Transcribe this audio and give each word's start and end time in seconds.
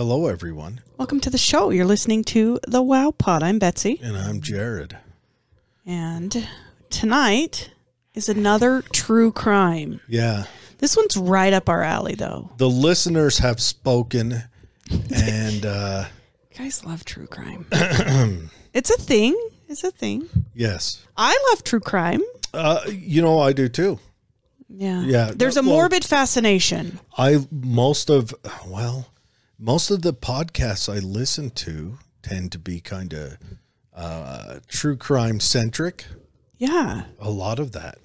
Hello, 0.00 0.28
everyone. 0.28 0.80
Welcome 0.96 1.20
to 1.20 1.28
the 1.28 1.36
show. 1.36 1.68
You're 1.68 1.84
listening 1.84 2.24
to 2.24 2.58
the 2.66 2.80
Wow 2.80 3.10
Pod. 3.10 3.42
I'm 3.42 3.58
Betsy. 3.58 4.00
And 4.02 4.16
I'm 4.16 4.40
Jared. 4.40 4.96
And 5.84 6.48
tonight 6.88 7.70
is 8.14 8.30
another 8.30 8.80
true 8.94 9.30
crime. 9.30 10.00
Yeah. 10.08 10.44
This 10.78 10.96
one's 10.96 11.18
right 11.18 11.52
up 11.52 11.68
our 11.68 11.82
alley, 11.82 12.14
though. 12.14 12.50
The 12.56 12.70
listeners 12.70 13.36
have 13.40 13.60
spoken, 13.60 14.42
and 15.14 15.66
uh, 15.66 16.06
You 16.50 16.56
guys 16.64 16.82
love 16.82 17.04
true 17.04 17.26
crime. 17.26 17.66
it's 18.72 18.88
a 18.88 18.96
thing. 18.96 19.38
It's 19.68 19.84
a 19.84 19.90
thing. 19.90 20.30
yes, 20.54 21.04
I 21.14 21.38
love 21.50 21.62
true 21.62 21.78
crime. 21.80 22.22
uh, 22.54 22.80
you 22.88 23.20
know 23.20 23.38
I 23.38 23.52
do 23.52 23.68
too. 23.68 23.98
Yeah. 24.70 25.02
Yeah, 25.02 25.32
There's 25.36 25.58
a 25.58 25.62
well- 25.62 25.72
morbid 25.72 26.06
fascination. 26.06 26.98
I 27.18 27.46
most 27.50 28.08
of 28.08 28.34
well, 28.66 29.06
most 29.60 29.90
of 29.90 30.00
the 30.00 30.14
podcasts 30.14 30.92
I 30.92 30.98
listen 31.00 31.50
to 31.50 31.98
tend 32.22 32.50
to 32.52 32.58
be 32.58 32.80
kind 32.80 33.12
of 33.12 33.36
uh, 33.94 34.60
true 34.66 34.96
crime 34.96 35.38
centric. 35.38 36.06
Yeah. 36.56 37.02
A 37.18 37.30
lot 37.30 37.58
of 37.58 37.72
that. 37.72 37.98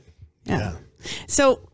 Yeah. 0.44 0.58
yeah. 0.58 0.76
So 1.28 1.70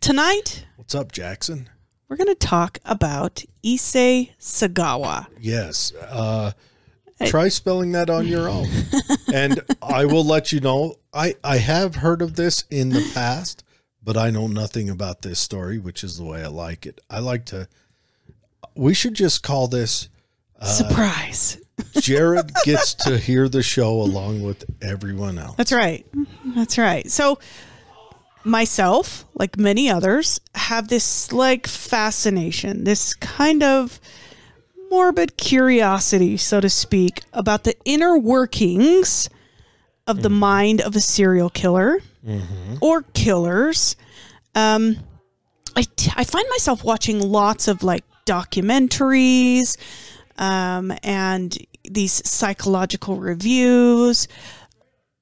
tonight, 0.00 0.66
What's 0.76 0.94
up, 0.94 1.10
Jackson? 1.10 1.68
we're 2.08 2.16
going 2.16 2.28
to 2.28 2.34
talk 2.36 2.78
about 2.84 3.42
Issei 3.64 4.30
Sagawa. 4.38 5.26
Yes. 5.40 5.92
Uh, 5.94 6.52
try 7.26 7.48
spelling 7.48 7.90
that 7.92 8.08
on 8.08 8.28
your 8.28 8.48
own. 8.48 8.68
and 9.34 9.62
I 9.82 10.04
will 10.04 10.24
let 10.24 10.52
you 10.52 10.60
know. 10.60 10.94
I, 11.12 11.34
I 11.42 11.56
have 11.58 11.96
heard 11.96 12.22
of 12.22 12.36
this 12.36 12.64
in 12.70 12.90
the 12.90 13.10
past, 13.14 13.64
but 14.00 14.16
I 14.16 14.30
know 14.30 14.46
nothing 14.46 14.88
about 14.88 15.22
this 15.22 15.40
story, 15.40 15.78
which 15.78 16.04
is 16.04 16.18
the 16.18 16.24
way 16.24 16.44
I 16.44 16.48
like 16.48 16.86
it. 16.86 17.00
I 17.10 17.18
like 17.18 17.46
to. 17.46 17.66
We 18.76 18.94
should 18.94 19.14
just 19.14 19.42
call 19.42 19.68
this 19.68 20.08
uh, 20.60 20.66
Surprise. 20.66 21.58
Jared 22.00 22.52
gets 22.64 22.94
to 22.94 23.18
hear 23.18 23.48
the 23.48 23.62
show 23.62 24.00
along 24.00 24.42
with 24.42 24.64
everyone 24.82 25.38
else. 25.38 25.56
That's 25.56 25.72
right. 25.72 26.06
That's 26.54 26.78
right. 26.78 27.10
So 27.10 27.38
myself, 28.44 29.24
like 29.34 29.58
many 29.58 29.90
others, 29.90 30.40
have 30.54 30.88
this 30.88 31.32
like 31.32 31.66
fascination, 31.66 32.84
this 32.84 33.14
kind 33.14 33.62
of 33.62 34.00
morbid 34.90 35.36
curiosity, 35.36 36.36
so 36.36 36.60
to 36.60 36.70
speak, 36.70 37.22
about 37.32 37.64
the 37.64 37.74
inner 37.84 38.16
workings 38.16 39.28
of 40.06 40.22
the 40.22 40.28
mm-hmm. 40.28 40.38
mind 40.38 40.80
of 40.80 40.94
a 40.94 41.00
serial 41.00 41.50
killer 41.50 41.98
mm-hmm. 42.24 42.76
or 42.80 43.02
killers. 43.02 43.96
Um, 44.54 44.96
I, 45.74 45.82
t- 45.82 46.12
I 46.14 46.24
find 46.24 46.46
myself 46.50 46.84
watching 46.84 47.20
lots 47.20 47.68
of 47.68 47.82
like 47.82 48.04
documentaries 48.26 49.76
um, 50.38 50.92
and 51.02 51.56
these 51.84 52.28
psychological 52.28 53.16
reviews 53.16 54.28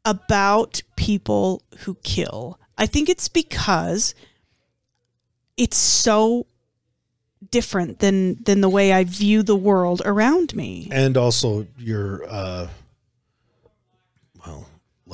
about 0.04 0.82
people 0.96 1.62
who 1.80 1.94
kill. 2.02 2.58
I 2.76 2.86
think 2.86 3.08
it's 3.08 3.28
because 3.28 4.14
it's 5.56 5.76
so 5.76 6.46
different 7.50 8.00
than 8.00 8.42
than 8.42 8.60
the 8.60 8.68
way 8.68 8.92
I 8.92 9.04
view 9.04 9.42
the 9.42 9.56
world 9.56 10.02
around 10.04 10.54
me. 10.54 10.88
And 10.90 11.16
also, 11.16 11.66
you're, 11.78 12.24
uh, 12.28 12.68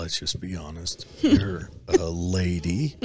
let's 0.00 0.18
just 0.18 0.40
be 0.40 0.56
honest. 0.56 1.06
You're 1.20 1.70
a 1.88 2.08
lady, 2.08 2.96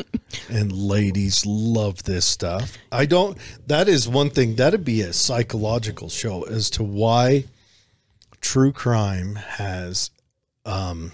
and 0.49 0.71
ladies 0.71 1.45
love 1.45 2.03
this 2.03 2.25
stuff. 2.25 2.77
I 2.91 3.05
don't, 3.05 3.37
that 3.67 3.89
is 3.89 4.07
one 4.07 4.29
thing, 4.29 4.55
that'd 4.55 4.85
be 4.85 5.01
a 5.01 5.11
psychological 5.11 6.07
show 6.07 6.43
as 6.43 6.69
to 6.71 6.83
why 6.83 7.45
true 8.39 8.71
crime 8.71 9.35
has, 9.35 10.09
um, 10.65 11.11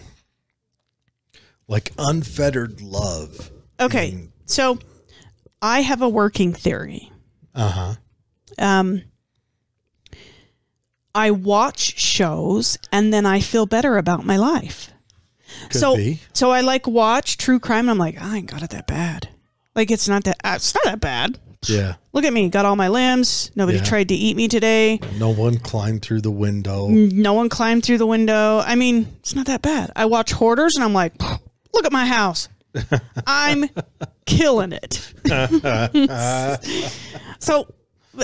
like 1.68 1.92
unfettered 1.98 2.82
love. 2.82 3.50
Okay, 3.80 4.28
so 4.46 4.78
I 5.64 5.82
have 5.82 6.04
a 6.04 6.10
working 6.10 6.54
theory. 6.54 7.12
Uh 7.56 7.70
huh. 7.70 7.94
Um 8.60 9.02
I 11.14 11.32
watch 11.32 12.00
shows 12.00 12.78
and 12.92 13.14
then 13.14 13.26
I 13.26 13.42
feel 13.42 13.66
better 13.66 13.98
about 13.98 14.26
my 14.26 14.38
life. 14.38 14.91
Could 15.70 15.80
so 15.80 15.96
be. 15.96 16.20
so 16.34 16.52
I 16.52 16.62
like 16.62 16.88
watch 16.88 17.38
true 17.38 17.60
crime 17.60 17.82
and 17.82 17.92
I'm 17.92 17.98
like, 17.98 18.22
I 18.22 18.38
ain't 18.38 18.50
got 18.50 18.64
it 18.64 18.72
that 18.72 18.88
bad. 18.88 19.30
Like 19.76 19.92
it's 19.92 20.10
not 20.10 20.24
that 20.26 20.38
uh, 20.44 20.54
it's 20.56 20.74
not 20.76 20.84
that 20.86 21.00
bad. 21.00 21.40
Yeah. 21.68 21.94
Look 22.12 22.26
at 22.26 22.34
me, 22.34 22.50
got 22.50 22.66
all 22.66 22.76
my 22.76 22.88
limbs. 22.88 23.52
Nobody 23.56 23.78
Yeah. 23.78 23.84
tried 23.84 24.10
to 24.10 24.16
eat 24.16 24.36
me 24.36 24.48
today. 24.48 25.00
No 25.20 25.30
one 25.30 25.58
climbed 25.60 26.02
through 26.02 26.22
the 26.22 26.32
window. 26.32 26.88
No 26.88 27.34
one 27.34 27.50
climbed 27.50 27.86
through 27.86 28.00
the 28.00 28.08
window. 28.08 28.60
I 28.66 28.74
mean, 28.76 29.08
it's 29.20 29.36
not 29.36 29.46
that 29.46 29.62
bad. 29.62 29.92
I 29.96 30.06
watch 30.06 30.32
Hoarders 30.32 30.76
and 30.76 30.84
I'm 30.84 30.94
like, 30.94 31.14
look 31.22 31.86
at 31.86 31.92
my 31.92 32.08
house. 32.08 32.50
I'm 33.28 33.70
killing 34.26 34.74
it. 34.74 35.14
so 37.40 37.68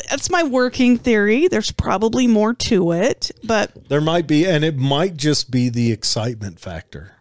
that's 0.09 0.29
my 0.29 0.43
working 0.43 0.97
theory. 0.97 1.47
There's 1.47 1.71
probably 1.71 2.27
more 2.27 2.53
to 2.53 2.91
it, 2.93 3.31
but 3.43 3.71
There 3.89 4.01
might 4.01 4.27
be, 4.27 4.45
and 4.45 4.63
it 4.65 4.77
might 4.77 5.15
just 5.15 5.49
be 5.51 5.69
the 5.69 5.91
excitement 5.91 6.59
factor. 6.59 7.13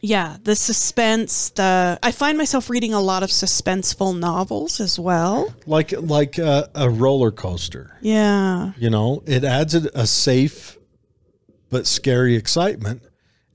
Yeah, 0.00 0.36
the 0.42 0.56
suspense, 0.56 1.50
the 1.50 1.98
I 2.02 2.12
find 2.12 2.38
myself 2.38 2.70
reading 2.70 2.94
a 2.94 3.00
lot 3.00 3.22
of 3.22 3.30
suspenseful 3.30 4.18
novels 4.18 4.80
as 4.80 4.98
well. 4.98 5.54
like 5.66 5.92
like 5.92 6.38
a, 6.38 6.68
a 6.74 6.88
roller 6.88 7.30
coaster. 7.30 7.96
Yeah. 8.00 8.72
You 8.78 8.90
know, 8.90 9.22
it 9.26 9.44
adds 9.44 9.74
a, 9.74 9.90
a 9.94 10.06
safe 10.06 10.76
but 11.70 11.86
scary 11.86 12.34
excitement, 12.34 13.02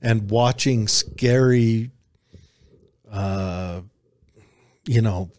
and 0.00 0.30
watching 0.30 0.88
scary, 0.88 1.90
uh, 3.10 3.82
you 4.86 5.02
know, 5.02 5.30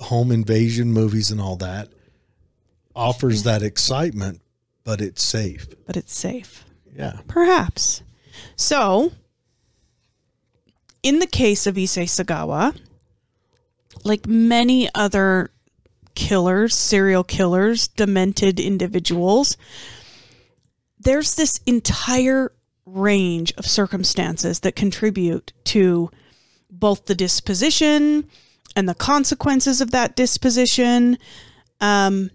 home 0.00 0.32
invasion 0.32 0.92
movies 0.92 1.30
and 1.30 1.40
all 1.40 1.56
that 1.56 1.88
offers 2.96 3.42
that 3.42 3.62
excitement, 3.62 4.40
but 4.82 5.00
it's 5.00 5.22
safe. 5.22 5.68
But 5.86 5.96
it's 5.96 6.16
safe. 6.16 6.64
Yeah. 6.96 7.20
Perhaps. 7.28 8.02
So, 8.56 9.12
in 11.06 11.20
the 11.20 11.26
case 11.28 11.68
of 11.68 11.76
Issei 11.76 12.06
Sagawa, 12.06 12.76
like 14.02 14.26
many 14.26 14.88
other 14.92 15.52
killers, 16.16 16.74
serial 16.74 17.22
killers, 17.22 17.86
demented 17.86 18.58
individuals, 18.58 19.56
there's 20.98 21.36
this 21.36 21.60
entire 21.64 22.50
range 22.86 23.52
of 23.56 23.66
circumstances 23.66 24.60
that 24.60 24.74
contribute 24.74 25.52
to 25.62 26.10
both 26.68 27.06
the 27.06 27.14
disposition 27.14 28.28
and 28.74 28.88
the 28.88 28.94
consequences 28.94 29.80
of 29.80 29.92
that 29.92 30.16
disposition. 30.16 31.18
Um, 31.80 32.32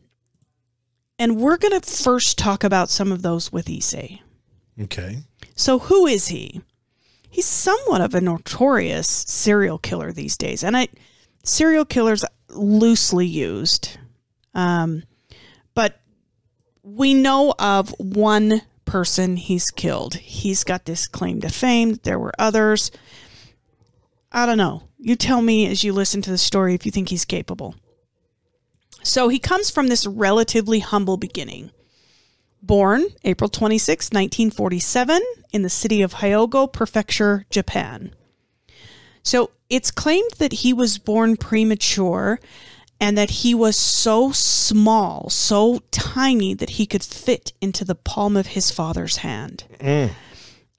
and 1.19 1.35
we're 1.35 1.57
going 1.57 1.77
to 1.77 1.85
first 1.85 2.37
talk 2.37 2.63
about 2.63 2.89
some 2.89 3.11
of 3.11 3.21
those 3.21 3.51
with 3.51 3.65
Issei. 3.65 4.21
Okay. 4.79 5.23
So, 5.55 5.77
who 5.77 6.07
is 6.07 6.29
he? 6.29 6.61
He's 7.31 7.45
somewhat 7.45 8.01
of 8.01 8.13
a 8.13 8.21
notorious 8.21 9.07
serial 9.07 9.77
killer 9.79 10.11
these 10.11 10.37
days, 10.37 10.63
and 10.63 10.75
I 10.75 10.89
serial 11.43 11.85
killers 11.85 12.25
loosely 12.49 13.25
used. 13.25 13.97
Um, 14.53 15.03
but 15.73 15.99
we 16.83 17.13
know 17.13 17.55
of 17.57 17.95
one 17.97 18.61
person 18.83 19.37
he's 19.37 19.71
killed. 19.71 20.15
He's 20.15 20.65
got 20.65 20.83
this 20.83 21.07
claim 21.07 21.39
to 21.41 21.49
fame. 21.49 21.99
There 22.03 22.19
were 22.19 22.33
others. 22.37 22.91
I 24.31 24.45
don't 24.45 24.57
know. 24.57 24.83
You 24.97 25.15
tell 25.15 25.41
me 25.41 25.67
as 25.67 25.85
you 25.85 25.93
listen 25.93 26.21
to 26.23 26.31
the 26.31 26.37
story 26.37 26.73
if 26.73 26.85
you 26.85 26.91
think 26.91 27.09
he's 27.09 27.25
capable. 27.25 27.75
So 29.03 29.29
he 29.29 29.39
comes 29.39 29.69
from 29.69 29.87
this 29.87 30.05
relatively 30.05 30.79
humble 30.79 31.15
beginning. 31.15 31.71
Born 32.61 33.05
April 33.23 33.49
26, 33.49 34.07
1947, 34.11 35.21
in 35.51 35.61
the 35.63 35.69
city 35.69 36.01
of 36.01 36.15
Hyogo 36.15 36.71
Prefecture, 36.71 37.45
Japan. 37.49 38.13
So 39.23 39.51
it's 39.69 39.91
claimed 39.91 40.31
that 40.37 40.53
he 40.53 40.73
was 40.73 40.97
born 40.97 41.37
premature 41.37 42.39
and 42.99 43.17
that 43.17 43.29
he 43.29 43.55
was 43.55 43.77
so 43.77 44.31
small, 44.31 45.29
so 45.29 45.81
tiny 45.89 46.53
that 46.53 46.71
he 46.71 46.85
could 46.85 47.03
fit 47.03 47.51
into 47.61 47.83
the 47.83 47.95
palm 47.95 48.37
of 48.37 48.47
his 48.47 48.69
father's 48.69 49.17
hand. 49.17 49.63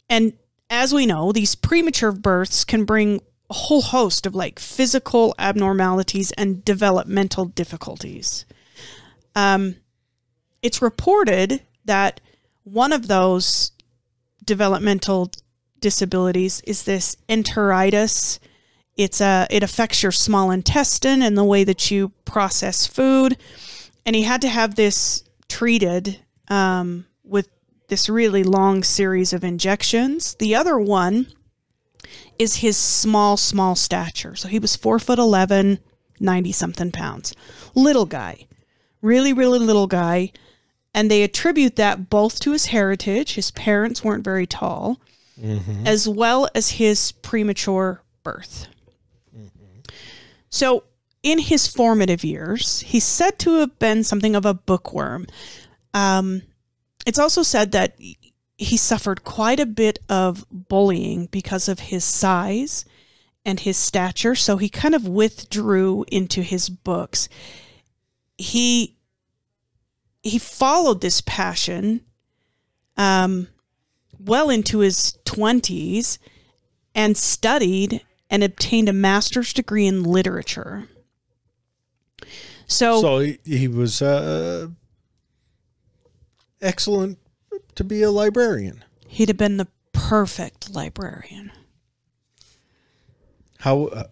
And 0.08 0.34
as 0.70 0.94
we 0.94 1.04
know, 1.04 1.32
these 1.32 1.54
premature 1.56 2.12
births 2.12 2.64
can 2.64 2.84
bring 2.84 3.20
a 3.50 3.54
whole 3.54 3.82
host 3.82 4.24
of 4.24 4.34
like 4.34 4.58
physical 4.58 5.34
abnormalities 5.38 6.30
and 6.32 6.64
developmental 6.64 7.46
difficulties. 7.46 8.46
Um, 9.34 9.76
it's 10.62 10.80
reported 10.80 11.62
that 11.84 12.20
one 12.64 12.92
of 12.92 13.08
those 13.08 13.72
developmental 14.44 15.30
disabilities 15.80 16.60
is 16.66 16.84
this 16.84 17.16
enteritis. 17.28 18.38
It's 18.96 19.20
a 19.20 19.46
it 19.50 19.62
affects 19.62 20.02
your 20.02 20.12
small 20.12 20.50
intestine 20.50 21.22
and 21.22 21.36
the 21.36 21.44
way 21.44 21.64
that 21.64 21.90
you 21.90 22.10
process 22.24 22.86
food. 22.86 23.36
And 24.04 24.16
he 24.16 24.22
had 24.22 24.40
to 24.42 24.48
have 24.48 24.74
this 24.74 25.24
treated 25.48 26.20
um, 26.48 27.06
with 27.24 27.48
this 27.88 28.08
really 28.08 28.42
long 28.42 28.82
series 28.82 29.32
of 29.32 29.44
injections. 29.44 30.34
The 30.36 30.54
other 30.54 30.78
one 30.78 31.26
is 32.38 32.56
his 32.56 32.76
small, 32.76 33.36
small 33.36 33.74
stature. 33.76 34.34
So 34.34 34.48
he 34.48 34.58
was 34.58 34.76
four 34.76 34.98
foot 34.98 35.18
11, 35.18 35.78
90 36.18 36.52
something 36.52 36.90
pounds. 36.90 37.34
Little 37.74 38.06
guy. 38.06 38.46
Really, 39.00 39.32
really 39.32 39.58
little 39.58 39.86
guy. 39.86 40.32
And 40.94 41.10
they 41.10 41.22
attribute 41.22 41.76
that 41.76 42.10
both 42.10 42.38
to 42.40 42.52
his 42.52 42.66
heritage. 42.66 43.34
His 43.34 43.50
parents 43.50 44.04
weren't 44.04 44.24
very 44.24 44.46
tall, 44.46 45.00
as 45.86 46.08
well 46.08 46.48
as 46.54 46.72
his 46.72 47.12
premature 47.12 48.02
birth. 48.22 48.68
So, 50.50 50.84
in 51.22 51.38
his 51.38 51.66
formative 51.66 52.24
years, 52.24 52.80
he's 52.80 53.04
said 53.04 53.38
to 53.40 53.54
have 53.60 53.78
been 53.78 54.04
something 54.04 54.34
of 54.36 54.44
a 54.44 54.54
bookworm. 54.54 55.26
Um, 55.94 56.42
it's 57.06 57.18
also 57.18 57.42
said 57.42 57.72
that 57.72 57.96
he 58.58 58.76
suffered 58.76 59.24
quite 59.24 59.60
a 59.60 59.66
bit 59.66 59.98
of 60.08 60.44
bullying 60.50 61.26
because 61.26 61.68
of 61.68 61.78
his 61.78 62.04
size 62.04 62.84
and 63.44 63.60
his 63.60 63.76
stature, 63.76 64.34
so 64.34 64.56
he 64.56 64.68
kind 64.68 64.94
of 64.94 65.08
withdrew 65.08 66.04
into 66.08 66.42
his 66.42 66.68
books. 66.68 67.28
He 68.36 68.96
he 70.22 70.38
followed 70.38 71.00
this 71.00 71.20
passion 71.20 72.02
um, 72.96 73.48
well 74.18 74.50
into 74.50 74.78
his 74.80 75.18
20s 75.24 76.18
and 76.94 77.16
studied 77.16 78.04
and 78.30 78.42
obtained 78.44 78.88
a 78.88 78.92
master's 78.92 79.52
degree 79.52 79.86
in 79.86 80.02
literature. 80.02 80.88
So, 82.66 83.00
So 83.00 83.18
he, 83.18 83.38
he 83.44 83.68
was 83.68 84.00
uh, 84.00 84.68
excellent 86.60 87.18
to 87.74 87.84
be 87.84 88.02
a 88.02 88.10
librarian. 88.10 88.84
he'd 89.08 89.28
have 89.28 89.36
been 89.36 89.56
the 89.58 89.68
perfect 89.92 90.70
librarian. 90.70 91.50
How? 93.58 93.84
Uh, 93.86 94.04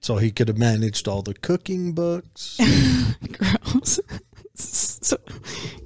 so 0.00 0.16
he 0.18 0.30
could 0.30 0.48
have 0.48 0.58
managed 0.58 1.08
all 1.08 1.22
the 1.22 1.34
cooking 1.34 1.92
books. 1.92 2.58
Gross. 3.32 3.98
So, 4.58 5.18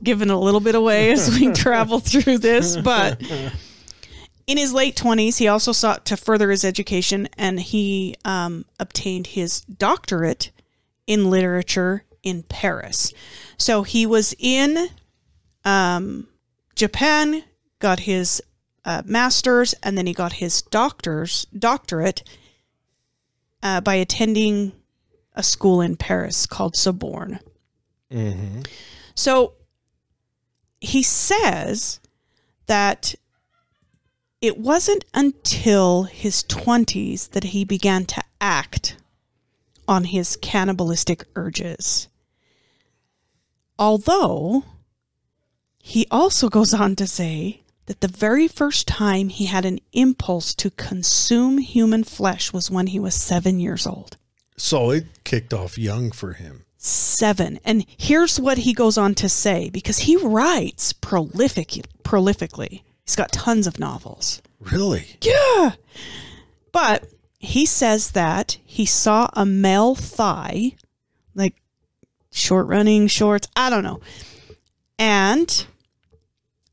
giving 0.03 0.31
a 0.31 0.39
little 0.39 0.61
bit 0.61 0.75
away 0.75 1.13
as 1.13 1.31
we 1.31 1.53
travel 1.53 1.99
through 2.01 2.39
this, 2.39 2.77
but 2.77 3.21
in 4.47 4.59
his 4.59 4.73
late 4.73 4.97
20s, 4.97 5.39
he 5.39 5.47
also 5.47 5.73
sought 5.73 6.05
to 6.07 6.17
further 6.17 6.51
his 6.51 6.65
education 6.65 7.29
and 7.39 7.61
he 7.61 8.17
um, 8.25 8.65
obtained 8.81 9.29
his 9.29 9.61
doctorate 9.61 10.51
in 11.07 11.31
literature 11.31 12.05
in 12.23 12.43
Paris. 12.43 13.13
So 13.59 13.83
he 13.83 14.07
was 14.07 14.35
in 14.39 14.89
um, 15.65 16.27
Japan, 16.75 17.45
got 17.79 18.01
his 18.01 18.43
uh, 18.85 19.03
master's, 19.05 19.75
and 19.83 19.97
then 19.97 20.07
he 20.07 20.13
got 20.13 20.35
his 20.35 20.63
doctor's 20.63 21.47
doctorate 21.57 22.23
uh, 23.63 23.81
by 23.81 23.95
attending 23.95 24.73
a 25.35 25.43
school 25.43 25.81
in 25.81 25.97
Paris 25.97 26.47
called 26.47 26.75
Sorbonne. 26.75 27.39
Mm-hmm. 28.13 28.61
So 29.15 29.55
he 30.81 31.03
says 31.03 32.01
that 32.67 33.15
it 34.41 34.59
wasn't 34.59 35.05
until 35.13 36.05
his 36.05 36.43
20s 36.45 37.31
that 37.31 37.45
he 37.45 37.65
began 37.65 38.07
to 38.07 38.23
act 38.41 38.97
on 39.87 40.05
his 40.05 40.37
cannibalistic 40.37 41.25
urges. 41.37 42.09
Although 43.79 44.65
he 45.79 46.07
also 46.11 46.49
goes 46.49 46.73
on 46.73 46.97
to 46.97 47.07
say 47.07 47.63
that 47.87 48.01
the 48.01 48.09
very 48.09 48.47
first 48.47 48.87
time 48.87 49.29
he 49.29 49.47
had 49.47 49.65
an 49.65 49.81
impulse 49.93 50.55
to 50.55 50.71
consume 50.71 51.59
human 51.59 52.05
flesh 52.05 52.53
was 52.53 52.71
when 52.71 52.87
he 52.87 53.01
was 53.01 53.15
seven 53.15 53.59
years 53.59 53.87
old 53.87 54.17
So 54.57 54.91
it 54.91 55.07
kicked 55.25 55.55
off 55.55 55.79
young 55.79 56.13
for 56.13 56.35
him. 56.35 56.65
Seven. 56.81 57.61
And 57.65 57.85
here's 57.97 58.41
what 58.41 58.59
he 58.59 58.73
goes 58.73 58.97
on 58.99 59.15
to 59.17 59.29
say 59.29 59.71
because 59.71 59.99
he 59.99 60.17
writes 60.17 60.93
prolific, 60.95 61.69
prolifically. 62.03 62.83
He's 63.05 63.17
got 63.17 63.33
tons 63.33 63.67
of 63.67 63.79
novels. 63.79 64.41
Really? 64.61 65.17
Yeah. 65.21 65.73
But 66.73 67.07
he 67.39 67.67
says 67.67 68.13
that 68.13 68.59
he 68.65 68.87
saw 68.87 69.29
a 69.35 69.45
male 69.45 69.95
thigh, 69.95 70.73
like 71.35 71.55
short 72.31 72.67
running 72.67 73.07
shorts, 73.07 73.49
I 73.55 73.71
don't 73.71 73.85
know. 73.85 74.01
And 74.99 75.67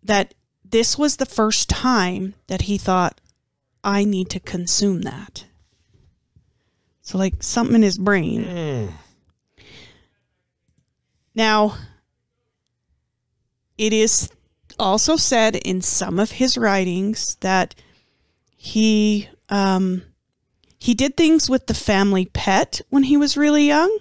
that 0.04 0.34
this 0.64 0.98
was 0.98 1.18
the 1.18 1.26
first 1.26 1.70
time 1.70 2.34
that 2.48 2.64
he 2.64 2.78
thought, 2.78 3.20
I 3.84 4.06
need 4.06 4.30
to 4.32 4.40
consume 4.40 5.02
that. 5.02 5.46
So, 7.02 7.18
like 7.18 7.42
something 7.42 7.76
in 7.76 7.84
his 7.84 7.98
brain. 7.98 8.44
Mm. 8.44 8.92
Now, 11.38 11.78
it 13.78 13.94
is 13.94 14.28
also 14.80 15.18
said 15.18 15.56
in 15.56 15.84
some 15.84 16.20
of 16.20 16.32
his 16.32 16.58
writings 16.58 17.38
that 17.42 17.76
he 18.56 19.30
um, 19.50 20.02
he 20.80 20.96
did 20.96 21.16
things 21.16 21.48
with 21.48 21.68
the 21.68 21.76
family 21.76 22.26
pet 22.26 22.82
when 22.90 23.04
he 23.04 23.18
was 23.18 23.38
really 23.38 23.66
young. 23.68 23.96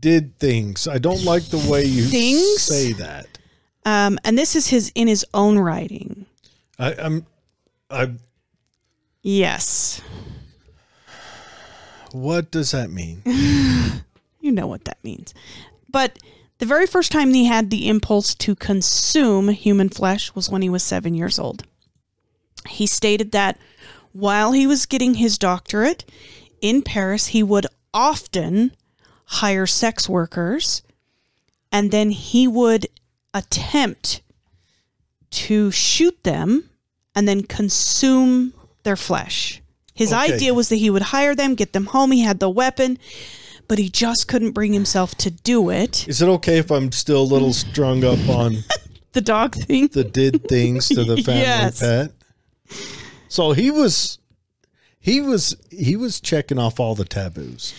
Did 0.00 0.38
things. 0.38 0.86
I 0.86 0.98
don't 0.98 1.24
like 1.24 1.42
the 1.46 1.58
way 1.68 1.82
you 1.84 2.04
Things? 2.04 2.62
say 2.62 2.92
that. 2.92 3.26
Um, 3.84 4.16
and 4.22 4.38
this 4.38 4.54
is 4.54 4.68
his 4.68 4.92
in 4.94 5.08
his 5.08 5.26
own 5.34 5.58
writing. 5.58 6.24
I, 6.78 6.94
I'm. 6.94 7.26
I. 7.90 8.12
Yes, 9.22 10.00
What 12.12 12.52
does 12.52 12.70
that 12.70 12.90
mean? 12.90 13.22
you 14.40 14.52
know 14.52 14.68
what 14.68 14.84
that 14.84 14.98
means. 15.02 15.34
But 15.88 16.18
the 16.58 16.66
very 16.66 16.86
first 16.86 17.12
time 17.12 17.32
he 17.32 17.46
had 17.46 17.70
the 17.70 17.88
impulse 17.88 18.34
to 18.36 18.54
consume 18.54 19.48
human 19.48 19.88
flesh 19.88 20.34
was 20.34 20.50
when 20.50 20.62
he 20.62 20.68
was 20.68 20.82
seven 20.82 21.14
years 21.14 21.38
old. 21.38 21.64
He 22.68 22.86
stated 22.86 23.32
that 23.32 23.58
while 24.12 24.52
he 24.52 24.66
was 24.66 24.86
getting 24.86 25.14
his 25.14 25.38
doctorate 25.38 26.04
in 26.60 26.82
Paris, 26.82 27.28
he 27.28 27.42
would 27.42 27.66
often 27.94 28.72
hire 29.26 29.66
sex 29.66 30.08
workers 30.08 30.82
and 31.70 31.90
then 31.90 32.10
he 32.10 32.48
would 32.48 32.86
attempt 33.34 34.22
to 35.30 35.70
shoot 35.70 36.22
them 36.24 36.68
and 37.14 37.28
then 37.28 37.42
consume 37.42 38.54
their 38.82 38.96
flesh. 38.96 39.60
His 39.94 40.12
Okay. 40.12 40.32
idea 40.34 40.54
was 40.54 40.68
that 40.70 40.76
he 40.76 40.90
would 40.90 41.02
hire 41.02 41.34
them, 41.34 41.54
get 41.54 41.72
them 41.72 41.86
home, 41.86 42.12
he 42.12 42.20
had 42.22 42.38
the 42.40 42.48
weapon, 42.48 42.98
but 43.68 43.78
he 43.78 43.88
just 43.88 44.26
couldn't 44.28 44.52
bring 44.52 44.72
himself 44.72 45.14
to 45.16 45.30
do 45.30 45.70
it. 45.70 46.08
Is 46.08 46.20
it 46.22 46.28
okay 46.28 46.58
if 46.58 46.70
I'm 46.70 46.90
still 46.92 47.22
a 47.22 47.24
little 47.24 47.52
strung 47.52 48.04
up 48.04 48.18
on 48.28 48.56
The 49.12 49.20
dog 49.20 49.54
thing. 49.54 49.88
the 49.88 50.04
did 50.04 50.48
things 50.48 50.88
to 50.88 51.04
the 51.04 51.16
family 51.22 51.42
Yes. 51.42 51.80
pet? 51.80 52.12
So 53.28 53.52
he 53.52 53.70
was. 53.70 54.18
He 55.00 55.20
was 55.20 55.56
he 55.70 55.96
was 55.96 56.20
checking 56.20 56.58
off 56.58 56.78
all 56.80 56.94
the 56.94 57.04
taboos. 57.04 57.72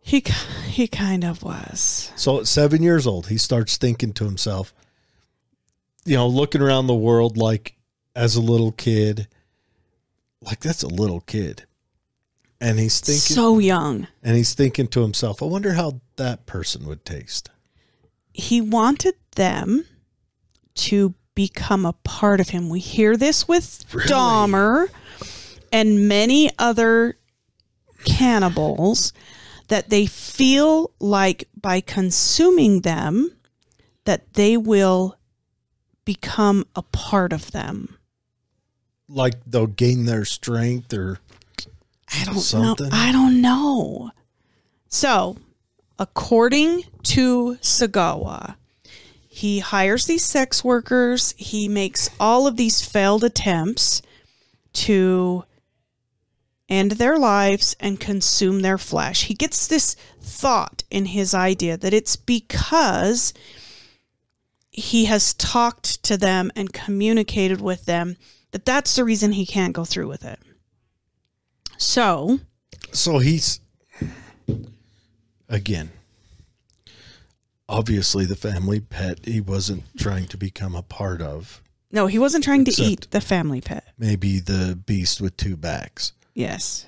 He 0.00 0.22
he 0.68 0.86
kind 0.86 1.24
of 1.24 1.42
was. 1.42 2.12
So 2.16 2.38
at 2.40 2.46
seven 2.46 2.82
years 2.82 3.06
old, 3.06 3.28
he 3.28 3.38
starts 3.38 3.76
thinking 3.76 4.12
to 4.14 4.24
himself, 4.24 4.74
you 6.04 6.16
know, 6.16 6.28
looking 6.28 6.60
around 6.60 6.86
the 6.86 6.94
world 6.94 7.36
like 7.36 7.74
as 8.14 8.36
a 8.36 8.40
little 8.40 8.72
kid, 8.72 9.26
like 10.42 10.60
that's 10.60 10.82
a 10.82 10.88
little 10.88 11.20
kid. 11.20 11.64
And 12.60 12.78
he's 12.78 13.00
thinking 13.00 13.36
so 13.36 13.58
young. 13.58 14.06
and 14.22 14.36
he's 14.36 14.54
thinking 14.54 14.88
to 14.88 15.02
himself, 15.02 15.42
I 15.42 15.46
wonder 15.46 15.74
how 15.74 16.00
that 16.16 16.46
person 16.46 16.86
would 16.86 17.04
taste. 17.04 17.50
He 18.32 18.60
wanted 18.60 19.14
them 19.34 19.84
to 20.76 21.14
become 21.34 21.84
a 21.84 21.92
part 21.92 22.40
of 22.40 22.48
him. 22.50 22.68
We 22.70 22.80
hear 22.80 23.16
this 23.16 23.46
with 23.46 23.84
Really? 23.92 24.08
Dahmer 24.08 24.88
and 25.70 26.08
many 26.08 26.50
other 26.58 27.18
cannibals 28.04 29.12
that 29.68 29.90
they 29.90 30.06
feel 30.06 30.92
like 30.98 31.48
by 31.60 31.80
consuming 31.80 32.82
them 32.82 33.36
that 34.04 34.34
they 34.34 34.56
will 34.56 35.18
become 36.04 36.64
a 36.76 36.82
part 36.82 37.32
of 37.32 37.50
them. 37.50 37.98
Like 39.08 39.34
they'll 39.46 39.66
gain 39.66 40.04
their 40.04 40.24
strength 40.24 40.92
or 40.94 41.18
I 42.20 42.24
don't 42.24 42.38
Something? 42.38 42.88
know. 42.88 42.96
I 42.96 43.12
don't 43.12 43.40
know. 43.40 44.10
So, 44.88 45.36
according 45.98 46.84
to 47.04 47.58
Sagawa, 47.60 48.56
he 49.28 49.58
hires 49.58 50.06
these 50.06 50.24
sex 50.24 50.64
workers. 50.64 51.34
He 51.36 51.68
makes 51.68 52.08
all 52.18 52.46
of 52.46 52.56
these 52.56 52.80
failed 52.82 53.22
attempts 53.24 54.00
to 54.74 55.44
end 56.68 56.92
their 56.92 57.18
lives 57.18 57.76
and 57.78 58.00
consume 58.00 58.60
their 58.60 58.78
flesh. 58.78 59.24
He 59.24 59.34
gets 59.34 59.66
this 59.66 59.94
thought 60.20 60.84
in 60.90 61.06
his 61.06 61.34
idea 61.34 61.76
that 61.76 61.94
it's 61.94 62.16
because 62.16 63.32
he 64.70 65.04
has 65.04 65.32
talked 65.34 66.02
to 66.04 66.16
them 66.16 66.50
and 66.56 66.72
communicated 66.72 67.60
with 67.60 67.84
them 67.86 68.16
that 68.50 68.64
that's 68.64 68.96
the 68.96 69.04
reason 69.04 69.32
he 69.32 69.46
can't 69.46 69.74
go 69.74 69.84
through 69.84 70.08
with 70.08 70.24
it. 70.24 70.38
So, 71.78 72.40
So 72.92 73.18
he's 73.18 73.60
again. 75.48 75.90
Obviously, 77.68 78.24
the 78.24 78.36
family 78.36 78.78
pet 78.80 79.24
he 79.24 79.40
wasn't 79.40 79.82
trying 79.98 80.26
to 80.28 80.36
become 80.36 80.74
a 80.74 80.82
part 80.82 81.20
of. 81.20 81.60
no, 81.90 82.06
he 82.06 82.18
wasn't 82.18 82.44
trying 82.44 82.64
to 82.64 82.70
Except- 82.70 82.88
eat 82.88 83.06
the 83.10 83.20
family 83.20 83.60
pet. 83.60 83.84
Maybe 83.98 84.38
the 84.38 84.78
beast 84.86 85.20
with 85.20 85.36
two 85.36 85.56
backs. 85.56 86.12
Yes. 86.34 86.86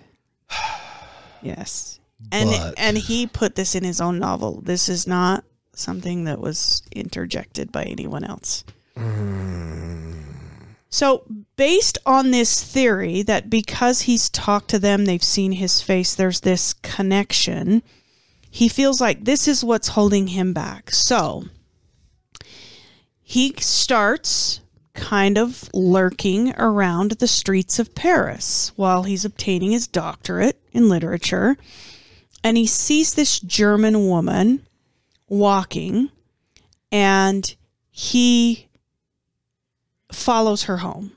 Yes. 1.42 1.98
And 2.32 2.50
But- 2.50 2.74
and 2.78 2.98
he 2.98 3.26
put 3.26 3.54
this 3.54 3.74
in 3.74 3.84
his 3.84 4.00
own 4.00 4.18
novel. 4.18 4.60
This 4.60 4.88
is 4.88 5.06
not 5.06 5.44
something 5.74 6.24
that 6.24 6.40
was 6.40 6.82
interjected 6.92 7.70
by 7.72 7.84
anyone 7.84 8.24
else. 8.24 8.64
Mm. 8.96 10.27
So, 10.90 11.24
based 11.56 11.98
on 12.06 12.30
this 12.30 12.62
theory 12.62 13.22
that 13.22 13.50
because 13.50 14.02
he's 14.02 14.30
talked 14.30 14.68
to 14.70 14.78
them, 14.78 15.04
they've 15.04 15.22
seen 15.22 15.52
his 15.52 15.82
face, 15.82 16.14
there's 16.14 16.40
this 16.40 16.72
connection, 16.72 17.82
he 18.50 18.68
feels 18.68 19.00
like 19.00 19.24
this 19.24 19.46
is 19.46 19.62
what's 19.62 19.88
holding 19.88 20.28
him 20.28 20.54
back. 20.54 20.90
So, 20.90 21.44
he 23.22 23.54
starts 23.58 24.60
kind 24.94 25.38
of 25.38 25.68
lurking 25.74 26.54
around 26.58 27.12
the 27.12 27.28
streets 27.28 27.78
of 27.78 27.94
Paris 27.94 28.72
while 28.76 29.04
he's 29.04 29.24
obtaining 29.24 29.70
his 29.70 29.86
doctorate 29.86 30.60
in 30.72 30.88
literature. 30.88 31.56
And 32.42 32.56
he 32.56 32.66
sees 32.66 33.14
this 33.14 33.38
German 33.38 34.08
woman 34.08 34.66
walking 35.28 36.10
and 36.90 37.54
he 37.90 38.67
follows 40.12 40.64
her 40.64 40.78
home. 40.78 41.12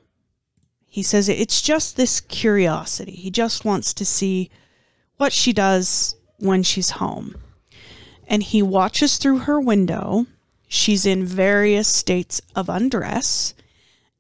He 0.86 1.04
says 1.04 1.30
it's 1.30 1.62
just 1.62 1.96
this 1.96 2.20
curiosity. 2.20 3.14
He 3.14 3.32
just 3.32 3.64
wants 3.64 3.94
to 3.94 4.06
see 4.06 4.50
what 5.18 5.32
she 5.32 5.54
does 5.54 6.16
when 6.38 6.64
she's 6.64 6.92
home. 6.92 7.36
And 8.28 8.44
he 8.44 8.62
watches 8.62 9.18
through 9.18 9.40
her 9.40 9.60
window. 9.60 10.26
She's 10.68 11.06
in 11.06 11.26
various 11.26 11.88
states 11.88 12.42
of 12.56 12.70
undress. 12.70 13.54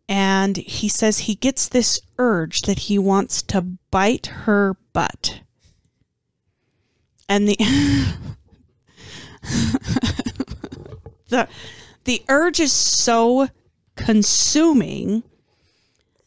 And 0.08 0.58
he 0.58 0.88
says 0.88 1.20
he 1.20 1.36
gets 1.36 1.68
this 1.68 2.00
urge 2.18 2.62
that 2.62 2.80
he 2.80 3.00
wants 3.00 3.42
to 3.44 3.62
bite 3.62 4.28
her 4.28 4.76
butt. 4.94 5.42
And 7.28 7.48
the 7.48 7.58
the 11.30 11.48
the 12.04 12.24
urge 12.28 12.60
is 12.60 12.74
so 12.74 13.48
consuming 14.02 15.24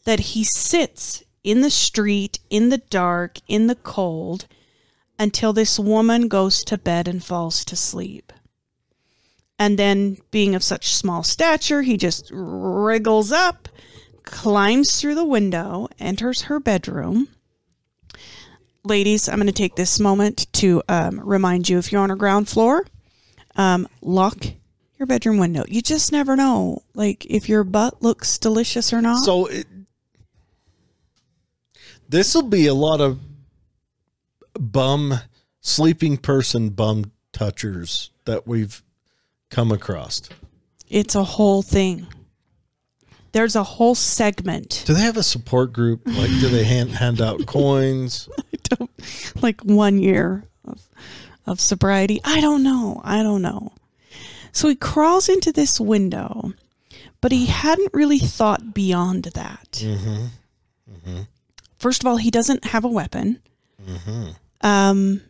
that 0.04 0.20
he 0.20 0.44
sits 0.44 1.24
in 1.42 1.60
the 1.60 1.70
street 1.70 2.38
in 2.48 2.68
the 2.68 2.78
dark 2.78 3.38
in 3.48 3.66
the 3.66 3.74
cold 3.74 4.46
until 5.18 5.52
this 5.52 5.78
woman 5.78 6.28
goes 6.28 6.62
to 6.64 6.78
bed 6.78 7.08
and 7.08 7.24
falls 7.24 7.64
to 7.64 7.76
sleep. 7.76 8.32
And 9.58 9.78
then 9.78 10.18
being 10.30 10.54
of 10.54 10.62
such 10.62 10.94
small 10.94 11.22
stature 11.22 11.82
he 11.82 11.96
just 11.96 12.30
wriggles 12.32 13.32
up 13.32 13.68
climbs 14.24 15.00
through 15.00 15.16
the 15.16 15.24
window 15.24 15.88
enters 15.98 16.42
her 16.42 16.60
bedroom. 16.60 17.28
Ladies 18.84 19.28
i'm 19.28 19.36
going 19.36 19.46
to 19.46 19.52
take 19.52 19.74
this 19.74 19.98
moment 19.98 20.46
to 20.54 20.82
um, 20.88 21.20
remind 21.20 21.68
you 21.68 21.78
if 21.78 21.90
you're 21.90 22.02
on 22.02 22.10
a 22.10 22.16
ground 22.16 22.48
floor. 22.48 22.86
Um, 23.56 23.88
lock 24.00 24.46
your 25.04 25.18
bedroom 25.18 25.37
window. 25.37 25.64
You 25.68 25.82
just 25.82 26.12
never 26.12 26.34
know, 26.34 26.82
like 26.94 27.26
if 27.26 27.46
your 27.46 27.62
butt 27.62 28.02
looks 28.02 28.38
delicious 28.38 28.90
or 28.92 29.02
not. 29.02 29.23
So 29.23 29.49
this 32.08 32.34
will 32.34 32.42
be 32.49 32.66
a 32.66 32.75
lot 32.75 33.00
of 33.02 33.20
bum 34.58 35.20
sleeping 35.61 36.16
person 36.16 36.70
bum 36.70 37.12
touchers 37.32 38.11
that 38.25 38.46
we've 38.46 38.82
come 39.50 39.70
across. 39.70 40.23
it's 40.88 41.14
a 41.14 41.25
whole 41.25 41.61
thing. 41.62 42.06
There's 43.32 43.56
a 43.56 43.64
whole 43.64 43.96
segment, 43.96 44.84
Do 44.87 44.94
they 44.94 45.00
have 45.00 45.16
a 45.16 45.23
support 45.25 45.73
group? 45.73 46.02
Like, 46.06 46.30
do 46.30 46.49
they 46.49 46.62
hand 46.64 46.90
hand 46.90 47.20
out 47.20 47.44
coins? 47.46 48.28
like 49.42 49.61
one 49.62 49.99
year 49.99 50.44
of, 50.64 50.88
of 51.44 51.61
sobriety. 51.61 52.20
I 52.25 52.40
don't 52.40 52.62
know. 52.62 53.00
I 53.04 53.23
don't 53.25 53.42
know. 53.42 53.73
So 54.54 54.68
he 54.68 54.76
crawls 54.76 55.28
into 55.28 55.50
this 55.52 55.80
window, 55.80 56.52
but 57.20 57.32
he 57.32 57.46
hadn't 57.46 57.92
really 57.92 58.20
thought 58.20 58.73
beyond 58.73 59.25
that. 59.25 59.73
Mm-hmm. 59.73 60.26
Mm-hmm. 60.90 61.20
First 61.76 62.02
of 62.02 62.06
all, 62.06 62.16
he 62.16 62.30
doesn't 62.30 62.66
have 62.66 62.84
a 62.84 62.88
weapon. 62.88 63.42
Mm-hmm. 63.84 64.30
Um, 64.66 65.23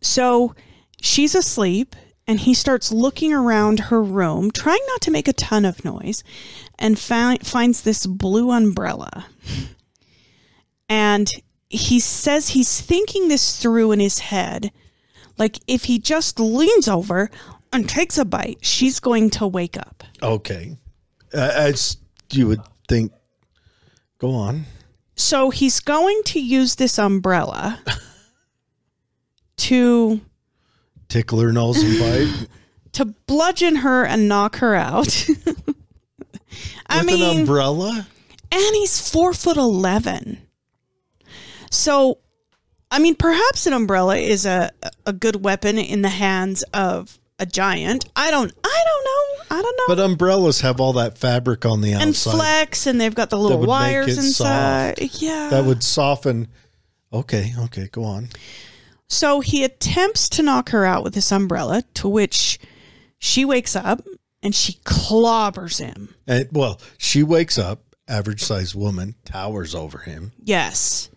so 0.00 0.54
she's 1.00 1.36
asleep, 1.36 1.94
and 2.26 2.40
he 2.40 2.54
starts 2.54 2.90
looking 2.90 3.32
around 3.32 3.78
her 3.78 4.02
room, 4.02 4.50
trying 4.50 4.82
not 4.88 5.00
to 5.02 5.12
make 5.12 5.28
a 5.28 5.32
ton 5.32 5.64
of 5.64 5.84
noise, 5.84 6.24
and 6.76 6.98
fi- 6.98 7.38
finds 7.42 7.82
this 7.82 8.04
blue 8.04 8.50
umbrella. 8.50 9.26
And 10.88 11.30
he 11.68 12.00
says 12.00 12.48
he's 12.48 12.80
thinking 12.80 13.28
this 13.28 13.62
through 13.62 13.92
in 13.92 14.00
his 14.00 14.18
head. 14.18 14.72
Like, 15.38 15.60
if 15.66 15.84
he 15.84 15.98
just 15.98 16.40
leans 16.40 16.88
over 16.88 17.30
and 17.74 17.88
takes 17.88 18.16
a 18.18 18.24
bite, 18.24 18.58
she's 18.62 19.00
going 19.00 19.30
to 19.30 19.46
wake 19.46 19.76
up. 19.76 20.04
Okay, 20.22 20.78
uh, 21.34 21.50
as 21.54 21.98
you 22.30 22.46
would 22.48 22.60
think. 22.88 23.12
Go 24.18 24.30
on. 24.30 24.64
So 25.16 25.50
he's 25.50 25.80
going 25.80 26.22
to 26.26 26.40
use 26.40 26.76
this 26.76 26.98
umbrella 26.98 27.80
to 29.56 30.20
Tickle 31.08 31.40
her 31.40 31.52
nose 31.52 31.82
and 31.82 31.98
bite 31.98 32.48
to 32.92 33.04
bludgeon 33.26 33.76
her 33.76 34.04
and 34.04 34.28
knock 34.28 34.56
her 34.56 34.74
out. 34.74 35.28
I 36.86 36.98
with 36.98 37.06
mean, 37.06 37.22
an 37.22 37.38
umbrella. 37.40 38.06
and 38.50 38.74
he's 38.74 39.10
four 39.10 39.32
foot 39.34 39.56
eleven. 39.56 40.38
So, 41.70 42.18
I 42.90 42.98
mean, 43.00 43.16
perhaps 43.16 43.66
an 43.66 43.72
umbrella 43.72 44.16
is 44.16 44.46
a 44.46 44.70
a 45.06 45.12
good 45.12 45.44
weapon 45.44 45.76
in 45.78 46.02
the 46.02 46.08
hands 46.08 46.62
of 46.72 47.18
a 47.38 47.46
giant. 47.46 48.06
I 48.16 48.30
don't. 48.30 48.52
I 48.64 48.84
don't 48.84 49.04
know. 49.04 49.56
I 49.58 49.62
don't 49.62 49.76
know. 49.76 49.94
But 49.94 50.00
umbrellas 50.00 50.60
have 50.60 50.80
all 50.80 50.94
that 50.94 51.18
fabric 51.18 51.64
on 51.64 51.80
the 51.80 51.94
outside 51.94 52.06
and 52.06 52.16
flex, 52.16 52.86
and 52.86 53.00
they've 53.00 53.14
got 53.14 53.30
the 53.30 53.38
little 53.38 53.64
wires 53.64 54.16
inside. 54.16 54.98
soft. 54.98 55.22
Yeah. 55.22 55.48
that 55.50 55.64
would 55.64 55.82
soften. 55.82 56.48
Okay, 57.12 57.52
okay, 57.58 57.88
go 57.92 58.04
on. 58.04 58.28
So 59.08 59.40
he 59.40 59.64
attempts 59.64 60.28
to 60.30 60.42
knock 60.42 60.70
her 60.70 60.84
out 60.84 61.04
with 61.04 61.14
this 61.14 61.30
umbrella, 61.30 61.82
to 61.94 62.08
which 62.08 62.58
she 63.18 63.44
wakes 63.44 63.76
up 63.76 64.04
and 64.42 64.54
she 64.54 64.74
clobbers 64.84 65.80
him. 65.80 66.14
And, 66.26 66.48
well, 66.52 66.80
she 66.98 67.22
wakes 67.22 67.58
up, 67.58 67.82
average 68.08 68.42
sized 68.42 68.74
woman, 68.74 69.14
towers 69.24 69.74
over 69.74 69.98
him. 69.98 70.32
Yes. 70.42 71.10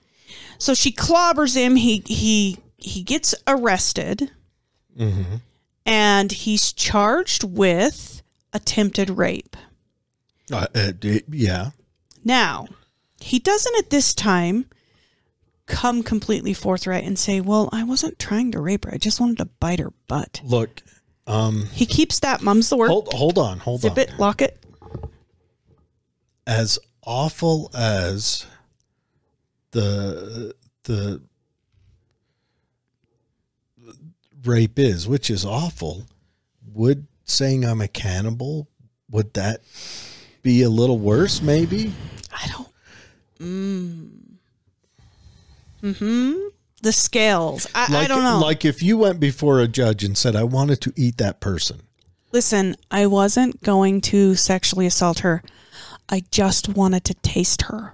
So 0.57 0.73
she 0.73 0.91
clobbers 0.91 1.55
him. 1.55 1.75
He 1.75 2.03
he 2.05 2.57
he 2.77 3.03
gets 3.03 3.35
arrested, 3.45 4.31
mm-hmm. 4.97 5.35
And 5.87 6.31
he's 6.31 6.73
charged 6.73 7.43
with 7.43 8.21
attempted 8.53 9.09
rape. 9.09 9.55
Uh, 10.51 10.67
uh, 10.75 10.91
yeah. 11.31 11.71
Now, 12.23 12.67
he 13.19 13.39
doesn't 13.39 13.75
at 13.77 13.89
this 13.89 14.13
time 14.13 14.65
come 15.65 16.03
completely 16.03 16.53
forthright 16.53 17.03
and 17.03 17.17
say, 17.17 17.41
"Well, 17.41 17.69
I 17.71 17.83
wasn't 17.83 18.19
trying 18.19 18.51
to 18.51 18.59
rape 18.61 18.85
her. 18.85 18.93
I 18.93 18.97
just 18.97 19.19
wanted 19.19 19.37
to 19.39 19.45
bite 19.45 19.79
her 19.79 19.91
butt." 20.07 20.41
Look, 20.43 20.81
um, 21.25 21.65
He 21.73 21.85
keeps 21.85 22.19
that. 22.19 22.41
Mum's 22.41 22.69
the 22.69 22.77
word. 22.77 22.89
hold, 22.89 23.09
hold 23.13 23.37
on, 23.37 23.59
hold 23.59 23.81
Zip 23.81 23.91
on. 23.91 23.95
Zip 23.95 24.09
it, 24.09 24.19
lock 24.19 24.41
it. 24.41 24.63
As 26.45 26.79
awful 27.05 27.69
as 27.73 28.45
the 29.71 30.53
the 30.83 31.21
rape 34.47 34.79
is, 34.79 35.07
which 35.07 35.29
is 35.29 35.45
awful, 35.45 36.05
would 36.73 37.07
saying 37.25 37.65
I'm 37.65 37.81
a 37.81 37.87
cannibal 37.87 38.67
would 39.09 39.33
that 39.33 39.61
be 40.43 40.61
a 40.63 40.69
little 40.69 40.99
worse? 40.99 41.41
Maybe. 41.41 41.93
I 42.31 42.47
don't. 42.47 42.69
Mm. 43.39 44.09
Hmm. 45.97 46.33
The 46.81 46.91
scales. 46.91 47.67
I, 47.73 47.91
Like, 47.91 48.05
I 48.05 48.07
don't 48.07 48.23
know. 48.23 48.39
Like 48.39 48.65
if 48.65 48.83
you 48.83 48.97
went 48.97 49.19
before 49.19 49.61
a 49.61 49.67
judge 49.67 50.03
and 50.03 50.17
said, 50.17 50.35
"I 50.35 50.43
wanted 50.43 50.81
to 50.81 50.93
eat 50.95 51.17
that 51.17 51.39
person." 51.39 51.81
Listen, 52.31 52.75
I 52.91 53.07
wasn't 53.07 53.63
going 53.63 54.01
to 54.01 54.35
sexually 54.35 54.85
assault 54.85 55.19
her. 55.19 55.41
I 56.09 56.23
just 56.31 56.69
wanted 56.69 57.03
to 57.05 57.13
taste 57.15 57.63
her. 57.63 57.93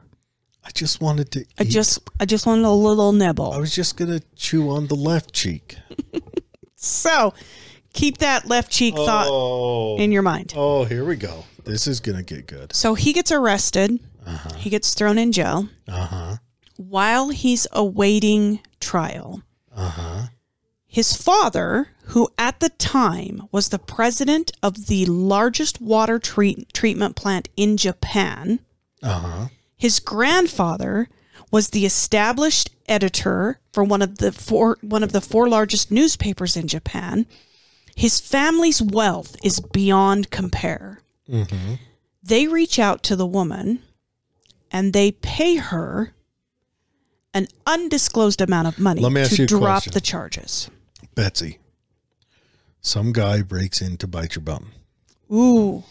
I 0.65 0.71
just 0.71 1.01
wanted 1.01 1.31
to. 1.31 1.45
I 1.59 1.63
eat- 1.63 1.69
just, 1.69 1.99
I 2.19 2.25
just 2.25 2.45
wanted 2.45 2.65
a 2.65 2.71
little 2.71 3.11
nibble. 3.11 3.51
I 3.51 3.57
was 3.57 3.75
just 3.75 3.95
gonna 3.97 4.21
chew 4.35 4.69
on 4.69 4.87
the 4.87 4.95
left 4.95 5.33
cheek. 5.33 5.77
So, 6.83 7.33
Keep 7.93 8.17
that 8.17 8.47
left 8.47 8.71
cheek 8.71 8.95
thought 8.95 9.27
Oh, 9.29 9.97
in 9.99 10.11
your 10.11 10.23
mind. 10.23 10.53
oh, 10.57 10.83
here 10.83 11.05
we 11.05 11.15
go. 11.15 11.45
This 11.63 11.85
is 11.85 11.99
gonna 11.99 12.23
get 12.23 12.47
good. 12.47 12.75
So 12.75 12.95
he 12.95 13.13
gets 13.13 13.31
arrested. 13.31 13.99
He 14.57 14.71
gets 14.71 14.95
thrown 14.95 15.19
in 15.19 15.31
jail. 15.31 15.69
Uh 15.87 16.05
huh. 16.07 16.35
While 16.77 17.29
he's 17.29 17.67
awaiting 17.71 18.61
trial, 18.79 19.43
Uh 19.75 19.89
huh. 19.89 20.21
his 20.87 21.15
father, 21.15 21.89
who 22.05 22.29
at 22.39 22.59
the 22.61 22.69
time 22.69 23.43
was 23.51 23.69
the 23.69 23.77
president 23.77 24.51
of 24.63 24.87
the 24.87 25.05
largest 25.05 25.79
water 25.79 26.17
treat- 26.17 26.73
treatment 26.73 27.15
plant 27.15 27.47
in 27.55 27.77
Japan, 27.77 28.59
Uh 29.03 29.19
huh. 29.19 29.47
his 29.77 29.99
grandfather 29.99 31.09
was 31.53 31.69
the 31.69 31.85
established 31.85 32.71
editor 32.89 33.59
for 33.71 33.83
one 33.83 34.01
of 34.01 34.17
the 34.17 34.31
four 34.31 34.75
one 34.81 35.03
of 35.03 35.11
the 35.11 35.21
four 35.21 35.47
largest 35.47 35.91
newspapers 35.91 36.57
in 36.57 36.67
Japan. 36.67 37.27
His 37.95 38.19
family's 38.19 38.81
wealth 38.81 39.35
is 39.43 39.59
beyond 39.59 40.31
compare. 40.31 41.01
Mm-hmm. 41.29 41.75
They 42.23 42.47
reach 42.47 42.79
out 42.79 43.03
to 43.03 43.15
the 43.15 43.27
woman 43.27 43.83
and 44.71 44.93
they 44.93 45.11
pay 45.11 45.57
her 45.57 46.15
an 47.35 47.47
undisclosed 47.67 48.41
amount 48.41 48.67
of 48.67 48.79
money 48.79 49.01
Let 49.01 49.11
me 49.11 49.21
ask 49.21 49.35
to 49.35 49.37
you 49.37 49.43
a 49.43 49.47
drop 49.47 49.61
question. 49.61 49.93
the 49.93 50.01
charges. 50.01 50.71
Betsy. 51.13 51.59
Some 52.81 53.13
guy 53.13 53.43
breaks 53.43 53.79
in 53.79 53.97
to 53.97 54.07
bite 54.07 54.35
your 54.35 54.41
bum. 54.41 54.71
Ooh. 55.31 55.83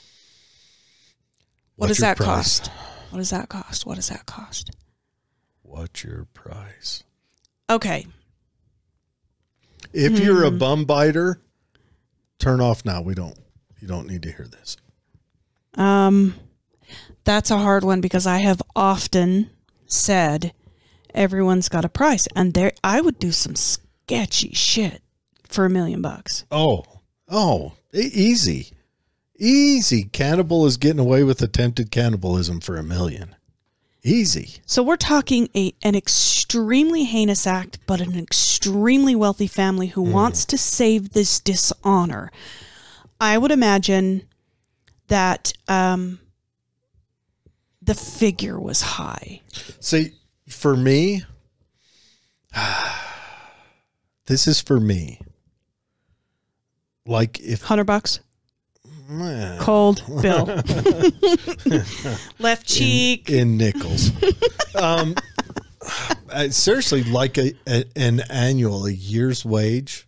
What 1.76 1.88
What's 1.88 1.90
does 1.90 1.99
that 1.99 2.16
price? 2.16 2.26
cost? 2.59 2.71
What 3.11 3.19
does 3.19 3.31
that 3.31 3.49
cost? 3.49 3.87
What 3.87 3.95
does 3.95 4.09
that 4.09 4.26
cost? 4.26 4.73
What's 5.73 6.05
your 6.05 6.26
price? 6.35 7.02
Okay. 7.71 8.07
If 9.95 10.19
you're 10.19 10.45
a 10.45 10.50
Hmm. 10.50 10.59
bum 10.59 10.85
biter, 10.85 11.41
turn 12.38 12.61
off 12.61 12.85
now. 12.85 13.00
We 13.00 13.14
don't. 13.14 13.38
You 13.81 13.88
don't 13.88 14.07
need 14.07 14.23
to 14.25 14.31
hear 14.33 14.47
this. 14.47 14.76
Um, 15.75 16.35
that's 17.25 17.50
a 17.50 17.57
hard 17.57 17.85
one 17.85 18.02
because 18.02 18.26
I 18.26 18.38
have 18.41 18.61
often 18.76 19.49
said 19.87 20.52
everyone's 21.14 21.71
got 21.71 21.87
a 21.87 21.88
price, 21.88 22.29
and 22.37 22.52
there 22.52 22.73
I 22.85 23.00
would 23.00 23.19
do 23.19 23.33
some 23.33 23.57
sketchy 23.57 24.52
shit 24.52 25.00
for 25.49 25.64
a 25.64 25.71
million 25.71 26.02
bucks. 26.02 26.45
Oh, 26.50 26.85
oh, 27.31 27.73
e- 27.95 28.11
easy, 28.12 28.73
easy. 29.38 30.05
Cannibal 30.05 30.67
is 30.67 30.76
getting 30.76 31.00
away 31.00 31.23
with 31.25 31.41
attempted 31.41 31.91
cannibalism 31.91 32.61
for 32.61 32.76
a 32.76 32.83
million. 32.83 33.35
Easy. 34.04 34.56
So 34.66 34.82
we're 34.82 34.97
talking 34.97 35.49
a 35.54 35.75
an 35.82 35.94
extremely 35.94 37.04
heinous 37.04 37.47
act, 37.47 37.78
but 37.87 38.00
an 38.00 38.18
extremely 38.18 39.14
wealthy 39.14 39.47
family 39.47 39.88
who 39.88 40.02
wants 40.02 40.44
to 40.47 40.59
save 40.59 41.11
this 41.11 41.38
dishonor. 41.38 42.32
I 43.21 43.38
would 43.38 43.52
imagine 43.52 44.25
that 45.06 45.52
um, 45.68 46.18
the 47.80 47.94
figure 47.94 48.59
was 48.59 48.82
high. 48.82 49.40
See, 49.78 50.14
for 50.49 50.76
me, 50.76 51.23
this 54.26 54.49
is 54.49 54.61
for 54.61 54.80
me. 54.80 55.21
Like 57.06 57.38
if 57.40 57.62
Hundred 57.62 57.85
bucks. 57.85 58.18
Cold 59.61 60.02
bill. 60.23 60.47
Left 62.38 62.66
cheek. 62.66 63.30
in 63.30 63.56
nickels. 63.56 64.11
um, 64.75 65.14
I- 66.32 66.49
seriously, 66.49 67.02
like 67.04 67.38
a, 67.38 67.52
a 67.66 67.85
an 67.97 68.21
annual, 68.30 68.87
a 68.87 68.92
year's 68.92 69.44
wage, 69.44 70.06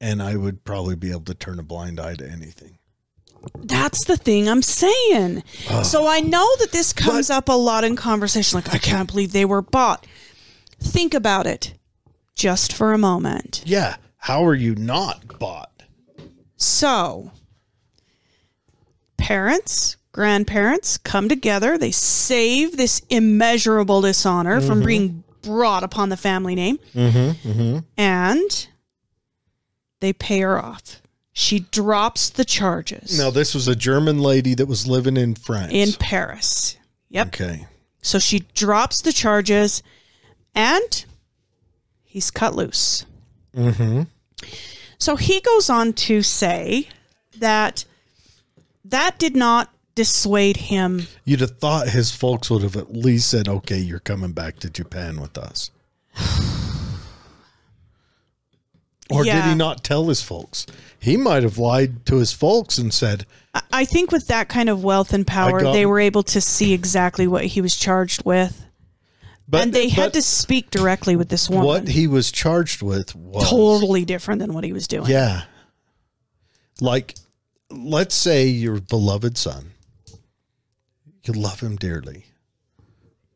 and 0.00 0.22
I 0.22 0.36
would 0.36 0.64
probably 0.64 0.96
be 0.96 1.10
able 1.10 1.22
to 1.22 1.34
turn 1.34 1.58
a 1.58 1.62
blind 1.62 2.00
eye 2.00 2.14
to 2.14 2.28
anything. 2.28 2.78
That's 3.56 4.04
the 4.04 4.16
thing 4.16 4.48
I'm 4.48 4.62
saying. 4.62 5.44
So 5.84 6.06
I 6.08 6.20
know 6.20 6.46
that 6.58 6.72
this 6.72 6.92
comes 6.92 7.30
up 7.30 7.48
a 7.48 7.52
lot 7.52 7.84
in 7.84 7.94
conversation. 7.96 8.56
Like, 8.56 8.74
I 8.74 8.78
can't 8.78 9.08
believe 9.08 9.30
they 9.32 9.44
were 9.44 9.62
bought. 9.62 10.06
Think 10.80 11.14
about 11.14 11.46
it 11.46 11.74
just 12.34 12.72
for 12.72 12.92
a 12.92 12.98
moment. 12.98 13.62
Yeah, 13.64 13.96
how 14.16 14.44
are 14.44 14.54
you 14.54 14.74
not 14.74 15.38
bought? 15.38 15.82
So, 16.56 17.30
parents, 19.28 19.98
grandparents 20.12 20.96
come 20.96 21.28
together. 21.28 21.76
They 21.76 21.90
save 21.90 22.78
this 22.78 23.02
immeasurable 23.10 24.00
dishonor 24.00 24.62
from 24.62 24.78
mm-hmm. 24.78 24.86
being 24.86 25.24
brought 25.42 25.84
upon 25.84 26.08
the 26.08 26.16
family 26.16 26.54
name. 26.54 26.78
Mm-hmm, 26.94 27.48
mm-hmm. 27.48 27.78
And 27.98 28.68
they 30.00 30.14
pay 30.14 30.40
her 30.40 30.58
off. 30.58 31.02
She 31.34 31.60
drops 31.60 32.30
the 32.30 32.44
charges 32.44 33.18
Now, 33.18 33.30
this 33.30 33.54
was 33.54 33.68
a 33.68 33.76
German 33.76 34.18
lady 34.18 34.54
that 34.54 34.66
was 34.66 34.86
living 34.86 35.18
in 35.18 35.34
France. 35.34 35.72
in 35.74 35.92
Paris. 35.92 36.78
Yep. 37.10 37.26
okay, 37.28 37.66
So 38.00 38.18
she 38.18 38.46
drops 38.54 39.02
the 39.02 39.12
charges 39.12 39.82
and 40.54 41.04
he's 42.02 42.30
cut 42.30 42.54
loose. 42.54 43.04
mm-hmm. 43.54 44.04
So 44.98 45.16
he 45.16 45.40
goes 45.40 45.68
on 45.68 45.92
to 45.92 46.22
say 46.22 46.88
that 47.38 47.84
that 48.90 49.18
did 49.18 49.36
not 49.36 49.70
dissuade 49.94 50.56
him. 50.56 51.06
you'd 51.24 51.40
have 51.40 51.58
thought 51.58 51.88
his 51.88 52.10
folks 52.14 52.48
would 52.50 52.62
have 52.62 52.76
at 52.76 52.92
least 52.92 53.28
said, 53.30 53.48
"Okay, 53.48 53.78
you're 53.78 53.98
coming 53.98 54.32
back 54.32 54.58
to 54.60 54.70
Japan 54.70 55.20
with 55.20 55.36
us." 55.38 55.70
Or 59.10 59.24
did 59.24 59.42
he 59.44 59.54
not 59.54 59.82
tell 59.82 60.06
his 60.08 60.20
folks? 60.22 60.66
He 60.98 61.16
might 61.16 61.42
have 61.42 61.56
lied 61.56 62.04
to 62.06 62.16
his 62.16 62.32
folks 62.32 62.76
and 62.76 62.92
said, 62.92 63.24
I- 63.72 63.86
think 63.86 64.12
with 64.12 64.26
that 64.26 64.50
kind 64.50 64.68
of 64.68 64.84
wealth 64.84 65.14
and 65.14 65.26
power, 65.26 65.60
got- 65.62 65.72
they 65.72 65.86
were 65.86 65.98
able 66.00 66.22
to 66.24 66.40
see 66.42 66.74
exactly 66.74 67.26
what 67.26 67.46
he 67.46 67.62
was 67.62 67.74
charged 67.74 68.24
with. 68.26 68.66
but 69.48 69.62
and 69.62 69.72
they 69.72 69.88
had 69.88 70.12
to 70.12 70.20
speak 70.20 70.70
directly 70.70 71.16
with 71.16 71.30
this 71.30 71.48
woman. 71.48 71.64
what 71.64 71.88
he 71.88 72.06
was 72.06 72.30
charged 72.30 72.82
with 72.82 73.14
was 73.16 73.48
totally 73.48 74.04
different 74.04 74.40
than 74.40 74.52
what 74.52 74.62
he 74.62 74.74
was 74.74 74.86
doing. 74.86 75.08
Yeah. 75.08 75.44
Like, 76.82 77.14
let's 77.70 78.14
say 78.14 78.46
your 78.46 78.80
beloved 78.80 79.36
son, 79.36 79.72
you 81.22 81.32
love 81.32 81.60
him 81.60 81.76
dearly, 81.76 82.24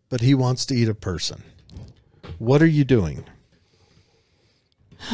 but 0.09 0.21
he 0.21 0.35
wants 0.35 0.65
to 0.67 0.75
eat 0.75 0.89
a 0.89 0.95
person. 0.95 1.43
What 2.39 2.63
are 2.63 2.67
you 2.67 2.85
doing? 2.85 3.25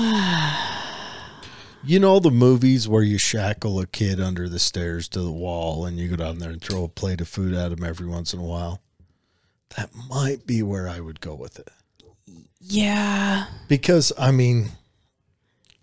you 1.85 1.99
know 1.99 2.21
the 2.21 2.31
movies 2.31 2.89
where 2.89 3.03
you 3.03 3.19
shackle 3.19 3.81
a 3.81 3.87
kid 3.87 4.21
under 4.21 4.49
the 4.49 4.59
stairs 4.59 5.09
to 5.09 5.21
the 5.21 5.33
wall 5.33 5.85
and 5.87 5.99
you 5.99 6.09
go 6.09 6.17
down 6.17 6.39
there 6.39 6.51
and 6.51 6.63
throw 6.63 6.85
a 6.85 6.89
plate 6.89 7.21
of 7.21 7.29
food 7.29 7.55
at 7.55 7.73
him 7.73 7.83
every 7.85 8.07
once 8.07 8.33
in 8.33 8.41
a 8.41 8.45
while? 8.45 8.81
That 9.77 9.91
might 10.09 10.47
be 10.47 10.63
where 10.63 10.89
I 10.89 11.01
would 11.01 11.21
go 11.21 11.35
with 11.35 11.59
it. 11.59 11.69
Yeah. 12.61 13.47
Because, 13.69 14.13
I 14.19 14.31
mean, 14.31 14.71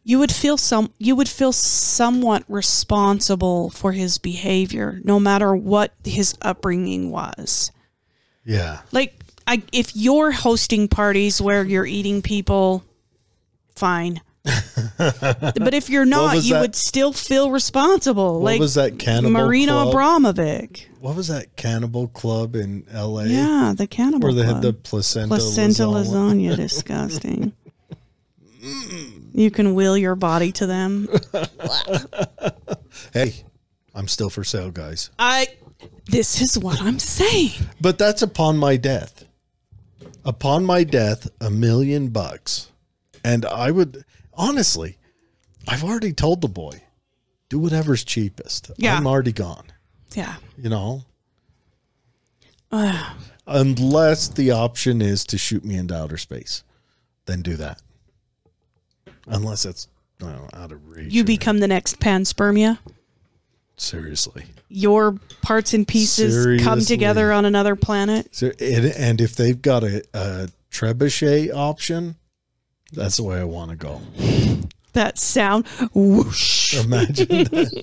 You 0.08 0.20
would 0.20 0.32
feel 0.32 0.56
some 0.58 0.92
you 1.00 1.16
would 1.16 1.28
feel 1.28 1.52
somewhat 1.52 2.44
responsible 2.48 3.72
for 3.72 3.92
his 3.92 4.20
behavior 4.20 5.02
no 5.04 5.20
matter 5.20 5.56
what 5.56 5.94
his 6.04 6.36
upbringing 6.44 7.10
was. 7.12 7.72
yeah. 8.46 8.82
Like 8.92 9.16
I 9.48 9.64
if 9.74 9.96
you're 9.96 10.32
hosting 10.32 10.88
parties 10.88 11.42
where 11.42 11.64
you're 11.66 11.88
eating 11.88 12.22
people 12.22 12.84
fine. 13.76 14.22
but 15.00 15.74
if 15.74 15.90
you're 15.90 16.06
not, 16.06 16.44
you 16.44 16.54
that- 16.54 16.62
would 16.62 16.76
still 16.76 17.12
feel 17.12 17.50
responsible. 17.50 18.36
What 18.42 18.44
like 18.52 18.60
was 18.60 18.76
that 18.76 19.00
cannibal 19.00 19.32
Marino 19.32 19.90
club? 19.92 19.96
Abramovic. 19.96 20.86
what 21.00 21.16
was 21.16 21.30
that 21.30 21.56
cannibal 21.56 22.10
club 22.10 22.56
in 22.56 22.86
L.A. 22.92 23.26
Yeah, 23.26 23.74
the 23.76 23.88
cannibal. 23.88 24.28
where 24.28 24.34
they 24.36 24.44
Club. 24.44 24.56
had 24.58 24.62
the 24.64 24.74
placenta, 24.74 25.30
placenta 25.30 25.84
lasagna? 25.84 26.52
lasagna. 26.52 26.56
disgusting. 26.58 27.54
you 29.36 29.52
can 29.52 29.76
will 29.76 29.98
your 29.98 30.16
body 30.16 30.52
to 30.54 30.66
them. 30.66 31.10
Hey, 33.14 33.34
I'm 33.94 34.08
still 34.08 34.30
for 34.30 34.44
sale, 34.44 34.72
guys. 34.72 35.10
I. 35.20 35.48
This 36.06 36.42
is 36.42 36.58
what 36.58 36.82
I'm 36.82 37.00
saying. 37.00 37.52
But 37.82 37.98
that's 37.98 38.22
upon 38.22 38.58
my 38.58 38.78
death. 38.78 39.26
Upon 40.24 40.66
my 40.66 40.84
death, 40.84 41.28
a 41.42 41.50
million 41.50 42.10
bucks, 42.10 42.72
and 43.24 43.46
I 43.46 43.72
would 43.72 44.06
honestly, 44.34 44.98
I've 45.68 45.84
already 45.84 46.14
told 46.14 46.42
the 46.42 46.48
boy, 46.48 46.84
do 47.50 47.60
whatever's 47.60 48.04
cheapest. 48.04 48.72
Yeah. 48.78 48.96
I'm 48.98 49.08
already 49.08 49.34
gone. 49.34 49.66
Yeah. 50.14 50.36
You 50.58 50.70
know, 50.70 51.04
unless 53.48 54.28
the 54.30 54.52
option 54.52 55.02
is 55.02 55.26
to 55.26 55.38
shoot 55.38 55.64
me 55.66 55.76
into 55.76 55.96
outer 55.96 56.18
space, 56.18 56.64
then 57.26 57.42
do 57.42 57.56
that. 57.58 57.82
Unless 59.28 59.64
that's 59.64 59.88
you 60.22 60.28
know, 60.28 60.48
out 60.54 60.72
of 60.72 60.88
reach. 60.90 61.14
You 61.14 61.22
or- 61.24 61.26
become 61.26 61.60
the 61.60 61.68
next 61.68 62.00
panspermia. 62.00 62.78
seriously. 63.78 64.46
Your 64.70 65.18
parts 65.42 65.74
and 65.74 65.88
pieces 65.88 66.36
come 66.62 66.80
Seriously. 66.80 66.96
together 66.96 67.32
on 67.32 67.46
another 67.46 67.76
planet. 67.76 68.34
So, 68.36 68.48
and, 68.60 68.86
and 68.86 69.22
if 69.22 69.36
they've 69.36 69.62
got 69.62 69.84
a, 69.84 70.04
a 70.14 70.50
trebuchet 70.72 71.54
option, 71.54 72.16
that's 72.94 73.18
the 73.18 73.24
way 73.24 73.40
I 73.40 73.44
want 73.44 73.72
to 73.72 73.78
go. 73.78 74.02
that 74.94 75.18
sound. 75.20 75.68
Whoosh. 75.94 76.76
Imagine 76.84 77.28
that. 77.28 77.82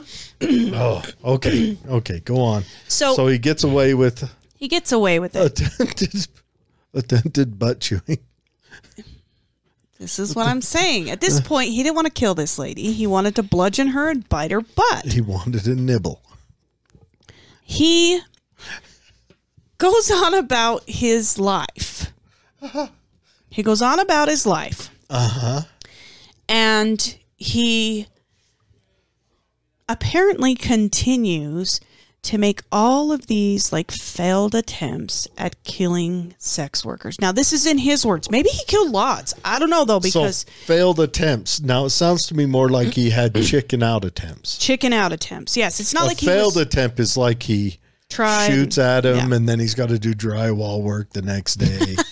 oh, 0.74 1.02
okay. 1.24 1.76
Okay, 1.88 2.20
go 2.20 2.40
on. 2.40 2.64
So, 2.88 3.14
So 3.14 3.26
he 3.28 3.38
gets 3.38 3.64
away 3.64 3.94
with 3.94 4.28
he 4.56 4.68
gets 4.68 4.92
away 4.92 5.18
with 5.20 5.34
it. 5.36 5.60
attempted 5.60 6.26
attempted 6.94 7.58
butt 7.58 7.80
chewing. 7.80 8.18
This 10.04 10.18
is 10.18 10.36
what 10.36 10.46
I'm 10.46 10.60
saying. 10.60 11.08
At 11.08 11.22
this 11.22 11.40
point, 11.44 11.70
he 11.70 11.82
didn't 11.82 11.94
want 11.94 12.06
to 12.06 12.12
kill 12.12 12.34
this 12.34 12.58
lady. 12.58 12.92
He 12.92 13.06
wanted 13.06 13.34
to 13.36 13.42
bludgeon 13.42 13.88
her 13.88 14.10
and 14.10 14.28
bite 14.28 14.50
her 14.50 14.60
butt. 14.60 15.06
He 15.06 15.22
wanted 15.22 15.64
to 15.64 15.74
nibble. 15.74 16.20
He 17.62 18.20
goes 19.78 20.10
on 20.10 20.34
about 20.34 20.82
his 20.86 21.38
life. 21.38 22.12
He 23.48 23.62
goes 23.62 23.80
on 23.80 23.98
about 23.98 24.28
his 24.28 24.44
life. 24.44 24.90
Uh 25.08 25.28
huh. 25.28 25.60
And 26.50 27.16
he 27.36 28.06
apparently 29.88 30.54
continues 30.54 31.80
to 32.24 32.38
make 32.38 32.62
all 32.72 33.12
of 33.12 33.26
these 33.26 33.72
like 33.72 33.90
failed 33.90 34.54
attempts 34.54 35.28
at 35.38 35.62
killing 35.64 36.34
sex 36.38 36.84
workers. 36.84 37.20
Now, 37.20 37.32
this 37.32 37.52
is 37.52 37.66
in 37.66 37.78
his 37.78 38.04
words. 38.04 38.30
Maybe 38.30 38.48
he 38.48 38.64
killed 38.64 38.90
lots. 38.90 39.34
I 39.44 39.58
don't 39.58 39.70
know 39.70 39.84
though, 39.84 40.00
because 40.00 40.38
so 40.38 40.50
failed 40.66 41.00
attempts. 41.00 41.60
Now 41.60 41.84
it 41.84 41.90
sounds 41.90 42.26
to 42.28 42.34
me 42.34 42.46
more 42.46 42.68
like 42.68 42.94
he 42.94 43.10
had 43.10 43.34
chicken 43.44 43.82
out 43.82 44.04
attempts. 44.04 44.58
chicken 44.58 44.92
out 44.92 45.12
attempts. 45.12 45.56
Yes, 45.56 45.80
it's 45.80 45.94
not 45.94 46.04
A 46.04 46.06
like 46.08 46.18
he 46.20 46.26
failed 46.26 46.54
was 46.56 46.62
attempt 46.64 46.98
is 47.00 47.16
like 47.16 47.42
he 47.42 47.78
tried. 48.08 48.48
shoots 48.48 48.78
at 48.78 49.04
him 49.04 49.30
yeah. 49.30 49.36
and 49.36 49.48
then 49.48 49.60
he's 49.60 49.74
got 49.74 49.90
to 49.90 49.98
do 49.98 50.14
drywall 50.14 50.82
work 50.82 51.10
the 51.10 51.22
next 51.22 51.56
day. 51.56 51.96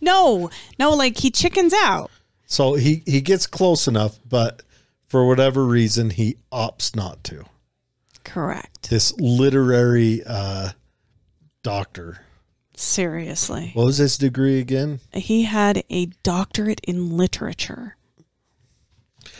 No, 0.00 0.50
no, 0.78 0.90
like 0.94 1.18
he 1.18 1.30
chickens 1.30 1.72
out. 1.72 2.10
so 2.46 2.74
he 2.74 3.02
he 3.06 3.20
gets 3.20 3.46
close 3.46 3.86
enough, 3.86 4.18
but 4.28 4.62
for 5.06 5.24
whatever 5.26 5.64
reason 5.64 6.10
he 6.10 6.36
opts 6.52 6.96
not 6.96 7.22
to. 7.24 7.44
Correct. 8.28 8.90
This 8.90 9.18
literary 9.18 10.22
uh, 10.26 10.70
doctor. 11.62 12.18
Seriously. 12.76 13.70
What 13.74 13.86
was 13.86 13.96
his 13.96 14.18
degree 14.18 14.60
again? 14.60 15.00
He 15.12 15.44
had 15.44 15.82
a 15.90 16.06
doctorate 16.22 16.80
in 16.84 17.16
literature. 17.16 17.96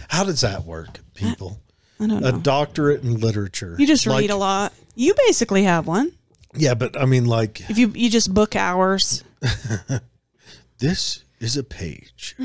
How 0.08 0.24
does 0.24 0.40
that 0.40 0.64
work, 0.64 1.00
people? 1.14 1.60
I 2.00 2.06
don't 2.06 2.22
know. 2.22 2.28
A 2.28 2.32
doctorate 2.32 3.02
in 3.02 3.20
literature. 3.20 3.76
You 3.78 3.86
just 3.86 4.06
Like- 4.06 4.20
read 4.22 4.30
a 4.30 4.36
lot. 4.36 4.72
You 4.94 5.14
basically 5.26 5.64
have 5.64 5.86
one. 5.86 6.12
Yeah, 6.54 6.74
but 6.74 6.98
I 7.00 7.04
mean, 7.04 7.26
like 7.26 7.60
If 7.68 7.76
you 7.78 7.92
you 7.94 8.08
just 8.10 8.32
book 8.32 8.56
hours. 8.56 9.22
this 10.78 11.24
is 11.40 11.56
a 11.56 11.62
page. 11.62 12.34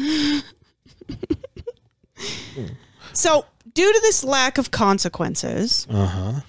So, 3.11 3.45
due 3.73 3.91
to 3.91 3.99
this 4.01 4.23
lack 4.23 4.57
of 4.57 4.71
consequences, 4.71 5.85
Uh 5.89 6.05
huh. 6.05 6.41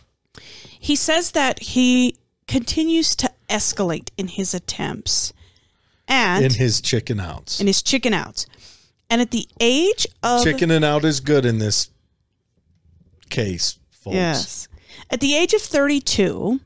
he 0.78 0.94
says 0.96 1.32
that 1.32 1.58
he 1.60 2.16
continues 2.46 3.16
to 3.16 3.30
escalate 3.48 4.10
in 4.16 4.28
his 4.28 4.54
attempts 4.54 5.32
and 6.06 6.44
In 6.44 6.52
his 6.54 6.80
chicken 6.80 7.18
outs. 7.20 7.60
in 7.60 7.66
his 7.66 7.82
chicken 7.82 8.12
outs. 8.14 8.46
And 9.10 9.20
at 9.20 9.30
the 9.30 9.46
age 9.60 10.06
of 10.22 10.42
Chicken 10.44 10.70
and 10.70 10.84
out 10.84 11.04
is 11.04 11.20
good 11.20 11.44
in 11.44 11.58
this 11.58 11.90
case, 13.30 13.78
folks. 13.90 14.14
Yes. 14.14 14.68
At 15.10 15.20
the 15.20 15.34
age 15.36 15.52
of 15.54 15.60
32, 15.62 16.60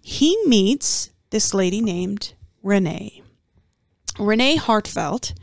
he 0.00 0.36
meets 0.46 1.10
this 1.30 1.52
lady 1.52 1.80
named 1.80 2.32
Renee. 2.62 3.22
Renee 4.18 4.56
Hartfeld 4.56 5.34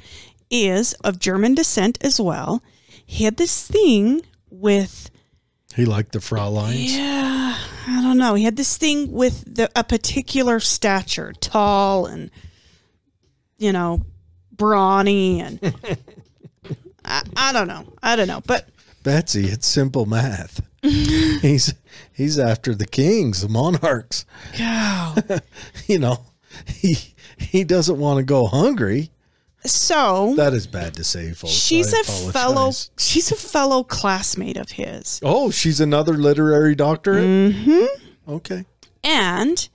is 0.50 0.94
of 1.04 1.20
German 1.20 1.54
descent 1.56 1.98
as 2.02 2.20
well. 2.20 2.64
He 3.14 3.26
had 3.26 3.38
this 3.38 3.68
thing 3.68 4.22
with, 4.50 5.12
He 5.76 5.86
liked 5.86 6.14
the 6.14 6.20
Frauleins. 6.20 6.96
yeah, 6.98 7.56
I 7.88 8.02
don't 8.02 8.18
know. 8.18 8.34
He 8.34 8.44
had 8.44 8.56
this 8.58 8.76
thing 8.76 9.12
with 9.12 9.56
the, 9.56 9.70
a 9.76 9.84
particular 9.84 10.60
stature, 10.60 11.32
tall 11.40 12.08
and, 12.08 12.32
you 13.60 13.72
know, 13.72 14.02
brawny 14.52 15.42
and. 15.42 15.60
I, 17.06 17.22
I 17.36 17.54
don't 17.54 17.68
know. 17.68 17.86
I 18.02 18.16
don't 18.16 18.28
know. 18.28 18.42
But 18.48 18.68
Betsy, 19.04 19.46
it's 19.46 19.68
simple 19.68 20.08
math. 20.08 20.62
he's 20.82 21.74
he's 22.14 22.40
after 22.40 22.74
the 22.74 22.88
kings, 22.88 23.42
the 23.42 23.50
monarchs. 23.50 24.26
wow. 24.60 25.16
You 25.88 26.00
know, 26.00 26.26
he 26.68 26.98
he 27.38 27.64
doesn't 27.64 28.00
want 28.00 28.18
to 28.18 28.24
go 28.24 28.48
hungry. 28.48 29.12
So 29.66 30.34
That 30.36 30.54
is 30.54 30.68
bad 30.68 30.94
to 30.96 31.04
say, 31.04 31.32
folks. 31.32 31.54
she's 31.54 31.94
I 31.94 31.98
a 31.98 32.02
apologize. 32.02 32.32
fellow 32.34 32.72
she's 32.98 33.32
a 33.32 33.36
fellow 33.36 33.84
classmate 33.84 34.58
of 34.58 34.72
his 34.72 35.20
Oh, 35.24 35.52
she's 35.52 35.80
another 35.80 36.14
literary 36.14 36.76
doctorate. 36.76 37.24
Mm-hmm. 37.26 38.32
Okay. 38.34 38.66
and 39.04 39.68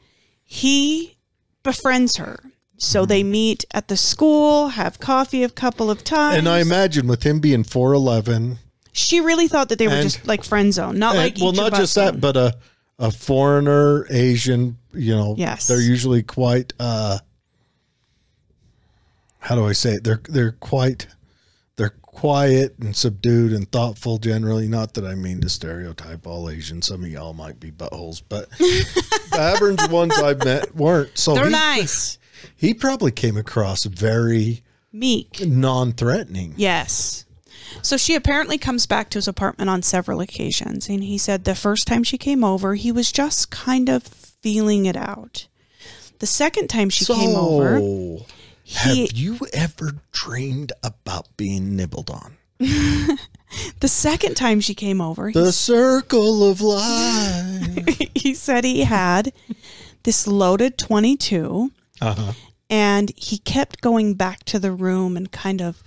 he 0.43 1.17
befriends 1.63 2.17
her 2.17 2.39
so 2.77 3.05
they 3.05 3.23
meet 3.25 3.65
at 3.75 3.89
the 3.89 3.97
school 3.97 4.69
have 4.69 5.01
coffee 5.01 5.43
a 5.43 5.49
couple 5.51 5.91
of 5.91 6.05
times 6.05 6.37
And 6.39 6.49
I 6.49 6.61
imagine 6.61 7.07
with 7.09 7.25
him 7.25 7.41
being 7.41 7.65
four 7.65 7.93
eleven, 7.93 8.59
she 8.93 9.21
really 9.21 9.49
thought 9.49 9.69
that 9.71 9.79
they 9.79 9.87
were 9.89 9.95
And- 9.95 10.03
just 10.03 10.27
like 10.27 10.45
friend 10.45 10.73
zone 10.73 10.99
not 10.99 11.17
like 11.17 11.37
well, 11.41 11.53
not 11.53 11.75
just 11.75 11.95
that, 11.97 12.13
zone. 12.15 12.21
but 12.21 12.37
a 12.37 12.57
a 13.01 13.13
foreigner, 13.13 14.07
Asian. 14.11 14.77
You 14.93 15.15
know, 15.15 15.35
Yes. 15.39 15.69
they're 15.69 15.81
usually 15.81 16.25
quite. 16.25 16.73
uh 16.81 17.19
How 19.49 19.55
do 19.55 19.67
I 19.67 19.73
say 19.73 19.95
it? 19.95 20.05
They're 20.05 20.21
they're 20.29 20.53
quite. 20.53 21.07
They're 21.77 21.95
quiet 22.03 22.75
and 22.81 22.95
subdued 22.95 23.53
and 23.53 23.71
thoughtful 23.71 24.19
generally. 24.19 24.69
Not 24.69 24.93
that 24.95 25.07
I 25.07 25.15
mean 25.15 25.41
to 25.41 25.49
stereotype 25.49 26.27
all 26.27 26.51
Asians. 26.51 26.89
Some 26.89 27.05
of 27.05 27.09
y'all 27.09 27.33
might 27.33 27.59
be 27.59 27.71
buttholes, 27.71 28.21
but 28.29 28.51
the 28.59 29.39
average 29.39 29.89
ones 29.89 30.19
I've 30.19 30.45
met 30.45 30.75
weren't. 30.75 31.17
So 31.17 31.35
they're 31.35 31.47
he, 31.47 31.53
nice 31.53 32.19
he 32.57 32.75
probably 32.75 33.11
came 33.11 33.37
across 33.39 33.85
very 33.85 34.63
meek 34.93 35.41
non-threatening. 35.47 36.55
yes 36.57 37.25
so 37.83 37.97
she 37.97 38.15
apparently 38.15 38.59
comes 38.59 38.87
back 38.87 39.11
to 39.11 39.19
his 39.19 39.29
apartment 39.29 39.69
on 39.71 39.83
several 39.83 40.21
occasions 40.21 40.89
and 40.89 41.05
he 41.05 41.19
said 41.19 41.45
the 41.45 41.55
first 41.55 41.87
time 41.87 42.03
she 42.03 42.17
came 42.19 42.43
over 42.43 42.75
he 42.75 42.91
was 42.91 43.13
just 43.13 43.51
kind 43.51 43.89
of 43.89 44.03
feeling 44.03 44.87
it 44.87 44.97
out 44.97 45.47
the 46.19 46.27
second 46.27 46.69
time 46.69 46.89
she 46.89 47.05
came 47.05 47.37
over 47.37 47.79
So, 47.79 48.27
he 48.71 49.07
have 49.07 49.13
you 49.17 49.39
ever 49.55 49.93
dreamed 50.13 50.73
about 50.83 51.27
being 51.37 51.75
nibbled 51.77 52.11
on? 52.11 52.37
The 53.81 53.89
second 53.89 54.35
time 54.37 54.61
she 54.61 54.75
came 54.75 55.01
over, 55.01 55.33
The 55.33 55.53
circle 55.53 56.51
of 56.51 56.61
life. 56.61 57.87
he 58.15 58.35
said 58.35 58.63
he 58.65 58.83
had 58.85 59.33
this 60.03 60.27
loaded 60.27 60.77
22 60.77 61.71
Uh-huh. 62.03 62.33
and 62.69 63.11
he 63.17 63.39
kept 63.39 63.81
going 63.81 64.15
back 64.15 64.45
to 64.45 64.59
the 64.59 64.71
room 64.71 65.17
and 65.17 65.33
kind 65.33 65.63
of 65.63 65.83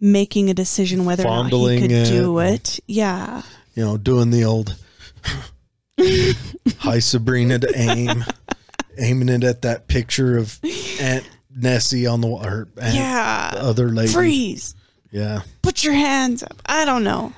making 0.00 0.50
a 0.50 0.54
decision 0.54 1.04
whether 1.04 1.22
or 1.24 1.44
not 1.44 1.52
he 1.52 1.80
could 1.80 1.92
it. 1.92 2.06
do 2.08 2.40
it. 2.40 2.80
Yeah. 2.88 3.42
You 3.76 3.84
know, 3.84 3.96
doing 3.98 4.30
the 4.30 4.44
old 4.44 4.74
hi 6.78 6.98
Sabrina 6.98 7.58
to 7.60 7.72
aim, 7.78 8.24
aiming 8.98 9.28
it 9.28 9.44
at 9.44 9.62
that 9.62 9.86
picture 9.88 10.36
of 10.38 10.58
Aunt 11.00 11.24
Nessie 11.56 12.06
on 12.06 12.20
the 12.20 12.28
or 12.28 12.68
Yeah. 12.76 13.50
the 13.52 13.62
other 13.62 13.88
lady. 13.90 14.12
Freeze. 14.12 14.74
Yeah. 15.10 15.42
Put 15.62 15.82
your 15.84 15.94
hands 15.94 16.42
up. 16.42 16.60
I 16.66 16.84
don't 16.84 17.04
know. 17.04 17.32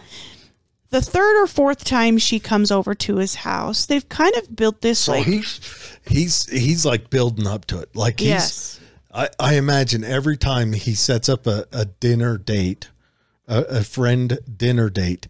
The 0.91 1.03
third 1.03 1.43
or 1.43 1.47
fourth 1.47 1.85
time 1.85 2.17
she 2.19 2.41
comes 2.41 2.71
over 2.71 2.95
to 2.95 3.17
his 3.17 3.35
house, 3.37 3.85
they've 3.87 4.09
kind 4.09 4.35
of 4.37 4.57
built 4.57 4.81
this 4.81 5.01
So 5.01 5.13
like 5.13 5.27
he's 5.27 5.61
he's 6.07 6.47
he's 6.47 6.87
like 6.87 7.11
building 7.11 7.47
up 7.47 7.67
to 7.67 7.79
it. 7.81 7.95
Like 7.95 8.21
he's 8.21 8.29
Yes. 8.29 8.81
I, 9.13 9.29
I 9.39 9.55
imagine 9.57 10.03
every 10.05 10.37
time 10.37 10.73
he 10.73 10.95
sets 10.95 11.29
up 11.29 11.47
a, 11.47 11.67
a 11.73 11.85
dinner 11.85 12.39
date, 12.39 12.89
a, 13.47 13.63
a 13.65 13.85
friend 13.85 14.39
dinner 14.57 14.89
date, 14.91 15.29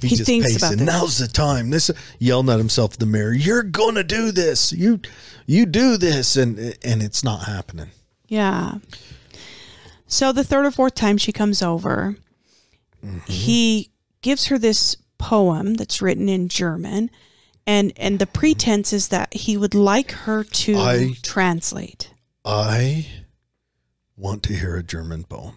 he's 0.00 0.10
He 0.12 0.16
just 0.16 0.26
thinks 0.26 0.56
about 0.56 0.70
pacing. 0.72 0.86
this. 0.86 0.94
Now's 0.94 1.18
the 1.18 1.28
time. 1.28 1.70
This 1.70 1.90
yelling 2.18 2.48
at 2.48 2.58
himself 2.58 2.94
in 2.94 3.00
the 3.00 3.06
mirror. 3.06 3.32
You're 3.34 3.62
gonna 3.62 4.04
do 4.04 4.30
this. 4.32 4.72
You 4.72 5.00
you 5.46 5.66
do 5.66 5.96
this, 5.98 6.36
and 6.36 6.58
and 6.82 7.02
it's 7.02 7.22
not 7.22 7.44
happening. 7.44 7.90
Yeah. 8.26 8.74
So 10.06 10.32
the 10.32 10.44
third 10.44 10.66
or 10.66 10.70
fourth 10.70 10.94
time 10.94 11.18
she 11.18 11.32
comes 11.32 11.62
over, 11.62 12.16
mm-hmm. 13.04 13.18
he 13.30 13.90
gives 14.22 14.46
her 14.46 14.58
this 14.58 14.96
poem 15.18 15.74
that's 15.74 16.00
written 16.02 16.28
in 16.28 16.48
German, 16.48 17.10
and 17.66 17.92
and 17.96 18.18
the 18.18 18.26
pretense 18.26 18.92
is 18.92 19.08
that 19.08 19.32
he 19.34 19.56
would 19.56 19.74
like 19.74 20.12
her 20.12 20.44
to 20.44 20.76
I- 20.76 21.14
translate. 21.22 22.10
I 22.44 23.06
want 24.16 24.42
to 24.44 24.52
hear 24.54 24.76
a 24.76 24.82
German 24.82 25.24
poem. 25.24 25.54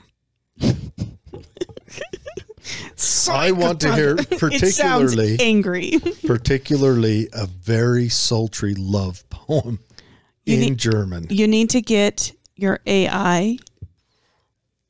I 3.30 3.52
want 3.52 3.82
to 3.82 3.94
hear 3.94 4.16
It 4.20 4.40
particularly 4.40 5.38
angry. 5.40 6.00
particularly 6.26 7.28
a 7.34 7.46
very 7.48 8.10
sultry 8.10 8.74
love 8.76 9.28
poem 9.30 9.80
You 10.46 10.56
in 10.56 10.60
need- 10.62 10.78
German. 10.78 11.28
you 11.30 11.48
need 11.48 11.70
to 11.72 11.82
get 11.82 12.32
your 12.58 12.80
AI 12.86 13.58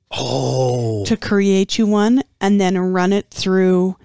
Oh, 0.09 1.03
to 1.05 1.17
create 1.17 1.77
you 1.77 1.85
one 1.85 2.23
and 2.39 2.61
then 2.61 2.77
run 2.77 3.11
it 3.11 3.29
through 3.29 3.97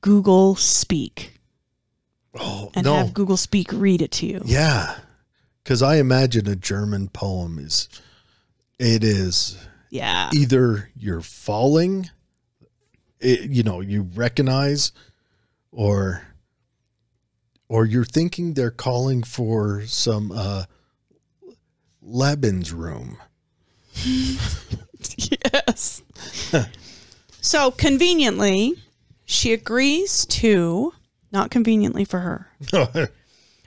Google 0.00 0.56
Speak 0.56 1.38
oh 2.38 2.70
and 2.74 2.84
no. 2.86 2.94
have 2.94 3.12
Google 3.12 3.36
Speak 3.36 3.70
read 3.72 4.00
it 4.00 4.10
to 4.12 4.26
you. 4.26 4.40
yeah. 4.44 4.96
Because 5.62 5.82
I 5.82 5.96
imagine 5.96 6.48
a 6.48 6.56
German 6.56 7.08
poem 7.10 7.58
is, 7.58 7.88
it 8.78 9.04
is 9.04 9.58
Yeah. 9.90 10.30
either 10.32 10.88
you're 10.96 11.20
falling, 11.20 12.08
it, 13.20 13.50
you 13.50 13.62
know, 13.62 13.80
you 13.80 14.08
recognize, 14.14 14.92
or, 15.70 16.22
or 17.68 17.84
you're 17.84 18.06
thinking 18.06 18.54
they're 18.54 18.70
calling 18.70 19.22
for 19.22 19.82
some 19.86 20.32
uh, 20.32 20.64
Lebensraum. 22.10 23.16
yes. 25.16 26.02
so 27.40 27.70
conveniently, 27.70 28.74
she 29.24 29.52
agrees 29.52 30.26
to, 30.26 30.92
not 31.32 31.50
conveniently 31.50 32.04
for 32.04 32.20
her, 32.20 32.50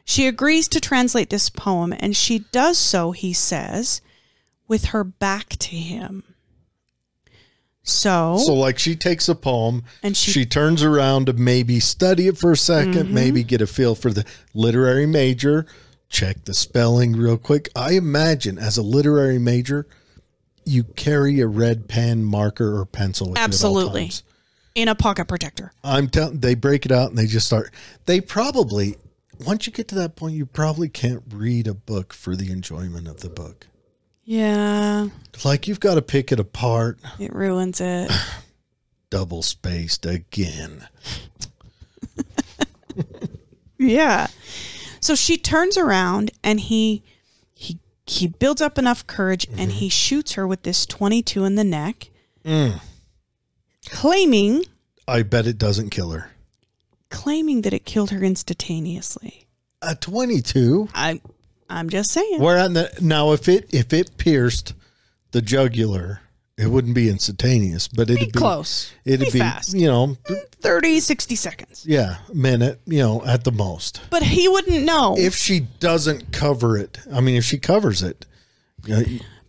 she 0.06 0.27
agrees 0.27 0.67
to 0.69 0.79
translate 0.79 1.29
this 1.29 1.49
poem, 1.49 1.93
and 1.97 2.15
she 2.15 2.39
does 2.51 2.77
so, 2.77 3.12
he 3.12 3.34
says, 3.34 4.01
with 4.67 4.86
her 4.86 5.03
back 5.03 5.49
to 5.49 5.75
him. 5.75 6.23
So, 7.86 8.38
So, 8.38 8.53
like, 8.53 8.79
she 8.79 8.95
takes 8.95 9.27
a 9.27 9.36
poem, 9.36 9.84
and 10.01 10.15
she, 10.15 10.32
she, 10.32 10.45
turns 10.45 10.84
around 10.84 11.25
to 11.25 11.34
maybe 11.34 11.82
study 11.82 12.27
it 12.27 12.38
for 12.38 12.53
a 12.53 12.56
2nd 12.56 12.93
Mm-hmm. 12.93 13.13
maybe 13.13 13.43
get 13.43 13.62
a 13.62 13.67
feel 13.67 13.93
for 13.93 14.12
the 14.12 14.25
literary 14.53 15.06
major, 15.06 15.65
check 16.13 16.45
the 16.45 16.54
spelling 16.54 17.13
real 17.13 17.38
quick. 17.38 17.67
I 17.76 17.93
imagine 17.93 18.58
as 18.58 18.78
a 18.78 18.82
literary 18.84 19.39
major, 19.39 19.86
you 20.63 20.84
carry 20.86 21.41
a 21.41 21.47
red 21.47 21.89
pen, 21.89 22.23
marker, 22.23 22.80
or 22.80 22.86
pencil 22.86 23.32
with 23.32 23.39
Absolutely. 23.39 24.12
in 24.76 24.88
a 24.88 24.95
pocket 24.95 25.28
protector. 25.28 25.73
I'm 25.84 26.08
telling. 26.08 26.39
They 26.39 26.56
break 26.56 26.86
it 26.86 26.91
out 26.91 27.10
and 27.10 27.17
they 27.17 27.26
just 27.26 27.47
start. 27.47 27.73
They 28.06 28.21
probably 28.21 28.95
once 29.45 29.65
you 29.67 29.73
get 29.73 29.89
to 29.89 29.95
that 29.95 30.15
point, 30.15 30.36
you 30.36 30.45
probably 30.45 30.88
can't 30.88 31.23
read 31.32 31.67
a 31.67 31.73
book 31.73 32.13
for 32.13 32.36
the 32.36 32.52
enjoyment 32.52 33.08
of 33.08 33.19
the 33.19 33.30
book. 33.30 33.67
Yeah, 34.26 35.10
Like 35.43 35.67
you've 35.67 35.82
got 35.82 35.95
to 35.95 36.02
pick 36.02 36.32
it 36.32 36.39
apart, 36.39 36.97
it 37.19 37.34
ruins 37.34 37.82
it. 37.82 38.10
double 39.10 39.41
spaced 39.41 40.06
again. 40.06 40.88
Yeah. 43.80 44.28
So 45.03 45.15
she 45.15 45.35
turns 45.37 45.77
around 45.77 46.31
and 46.45 46.61
he 46.61 47.03
he 47.53 47.77
he 48.05 48.27
builds 48.27 48.61
up 48.61 48.77
enough 48.77 49.05
courage 49.05 49.45
and 49.47 49.69
mm-hmm. 49.69 49.71
he 49.71 49.89
shoots 49.89 50.33
her 50.33 50.47
with 50.47 50.63
this 50.63 50.85
22 50.85 51.43
in 51.43 51.55
the 51.55 51.63
neck. 51.65 52.09
Mm. 52.45 52.79
Claiming 53.89 54.63
I 55.05 55.23
bet 55.23 55.45
it 55.45 55.57
doesn't 55.57 55.89
kill 55.89 56.11
her. 56.11 56.31
claiming 57.09 57.63
that 57.63 57.73
it 57.73 57.83
killed 57.85 58.11
her 58.11 58.23
instantaneously. 58.23 59.45
A 59.81 59.93
22. 59.93 60.87
I 60.93 61.19
I'm 61.69 61.89
just 61.89 62.11
saying. 62.11 62.39
Where 62.39 62.57
on 62.57 62.71
the 62.71 62.89
now 63.01 63.33
if 63.33 63.49
it 63.49 63.73
if 63.73 63.91
it 63.91 64.17
pierced 64.17 64.73
the 65.31 65.41
jugular, 65.41 66.21
it 66.57 66.67
wouldn't 66.67 66.95
be 66.95 67.09
instantaneous, 67.09 67.87
but 67.87 68.09
it'd 68.09 68.19
Be 68.19 68.25
be 68.27 68.31
close. 68.31 68.93
It'd 69.05 69.27
Be 69.27 69.31
be, 69.31 69.39
fast. 69.39 69.73
you 69.73 69.87
know, 69.87 70.17
30 70.61 70.99
60 70.99 71.35
seconds. 71.35 71.85
yeah, 71.87 72.17
minute, 72.33 72.79
you 72.85 72.99
know, 72.99 73.23
at 73.25 73.43
the 73.43 73.51
most. 73.51 74.01
But 74.09 74.23
he 74.23 74.47
wouldn't 74.47 74.83
know. 74.83 75.15
If 75.17 75.35
she 75.35 75.61
doesn't 75.79 76.31
cover 76.31 76.77
it, 76.77 76.99
I 77.11 77.21
mean, 77.21 77.35
if 77.35 77.43
she 77.43 77.57
covers 77.57 78.03
it, 78.03 78.25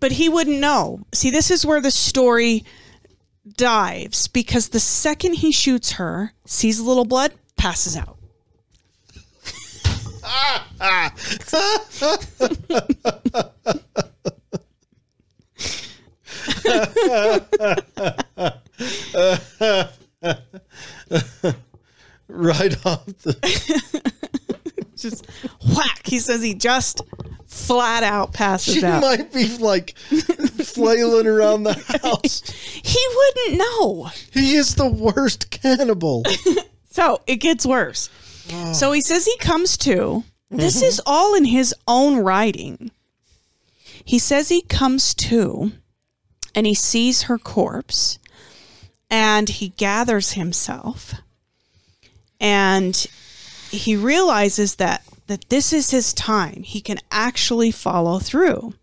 but 0.00 0.12
he 0.12 0.28
wouldn't 0.28 0.60
know. 0.60 1.00
See, 1.12 1.30
this 1.30 1.50
is 1.50 1.66
where 1.66 1.80
the 1.80 1.90
story 1.90 2.64
dives 3.56 4.28
because 4.28 4.68
the 4.68 4.80
second 4.80 5.34
he 5.34 5.52
shoots 5.52 5.92
her, 5.92 6.32
sees 6.46 6.78
a 6.78 6.84
little 6.84 7.04
blood, 7.04 7.32
passes 7.56 7.96
out. 7.96 8.16
right 22.28 22.86
off 22.86 23.04
the. 23.22 24.02
Just 24.96 25.26
whack. 25.76 26.00
He 26.04 26.18
says 26.18 26.40
he 26.40 26.54
just 26.54 27.02
flat 27.46 28.02
out 28.04 28.32
passes 28.32 28.74
She 28.76 28.84
out. 28.84 29.02
might 29.02 29.30
be 29.32 29.58
like 29.58 29.96
flailing 29.98 31.26
around 31.26 31.64
the 31.64 31.74
house. 32.02 32.42
he 32.82 32.98
wouldn't 33.14 33.58
know. 33.58 34.10
He 34.32 34.54
is 34.54 34.76
the 34.76 34.88
worst 34.88 35.50
cannibal. 35.50 36.24
So 36.90 37.20
it 37.26 37.36
gets 37.36 37.66
worse. 37.66 38.08
Oh. 38.52 38.72
So 38.72 38.92
he 38.92 39.00
says 39.02 39.26
he 39.26 39.36
comes 39.38 39.76
to. 39.78 40.24
This 40.50 40.76
Mm-hmm. 40.76 40.84
is 40.86 41.02
all 41.06 41.34
in 41.34 41.44
his 41.46 41.74
own 41.88 42.18
writing. 42.18 42.92
He 44.04 44.18
says 44.20 44.48
he 44.48 44.62
comes 44.62 45.12
to 45.14 45.72
and 46.54 46.66
he 46.66 46.74
sees 46.74 47.22
her 47.22 47.38
corpse 47.38 48.18
and 49.10 49.48
he 49.48 49.68
gathers 49.70 50.32
himself 50.32 51.14
and 52.40 53.06
he 53.70 53.96
realizes 53.96 54.76
that 54.76 55.02
that 55.26 55.48
this 55.48 55.72
is 55.72 55.90
his 55.90 56.12
time. 56.12 56.62
He 56.62 56.80
can 56.82 56.98
actually 57.10 57.70
follow 57.70 58.18
through. 58.18 58.74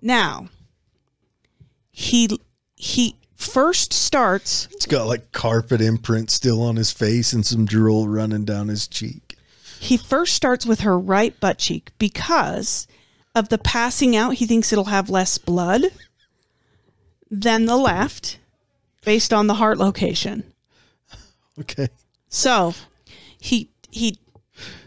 Now, 0.00 0.48
he 1.90 2.28
he 2.76 3.16
first 3.36 3.92
starts 3.92 4.68
He's 4.72 4.86
got 4.86 5.06
like 5.06 5.32
carpet 5.32 5.80
imprint 5.80 6.30
still 6.30 6.62
on 6.62 6.76
his 6.76 6.90
face 6.92 7.32
and 7.32 7.44
some 7.44 7.66
drool 7.66 8.08
running 8.08 8.44
down 8.44 8.68
his 8.68 8.86
cheek. 8.88 9.36
he 9.80 9.96
first 9.96 10.34
starts 10.34 10.64
with 10.64 10.80
her 10.80 10.98
right 10.98 11.38
butt 11.40 11.58
cheek 11.58 11.90
because 11.98 12.86
of 13.34 13.48
the 13.48 13.58
passing 13.58 14.16
out. 14.16 14.34
He 14.34 14.46
thinks 14.46 14.72
it'll 14.72 14.86
have 14.86 15.10
less 15.10 15.38
blood 15.38 15.84
than 17.30 17.66
the 17.66 17.76
left 17.76 18.38
based 19.04 19.32
on 19.32 19.46
the 19.46 19.54
heart 19.54 19.78
location. 19.78 20.44
Okay. 21.58 21.88
So 22.28 22.74
he 23.38 23.68
he 23.90 24.18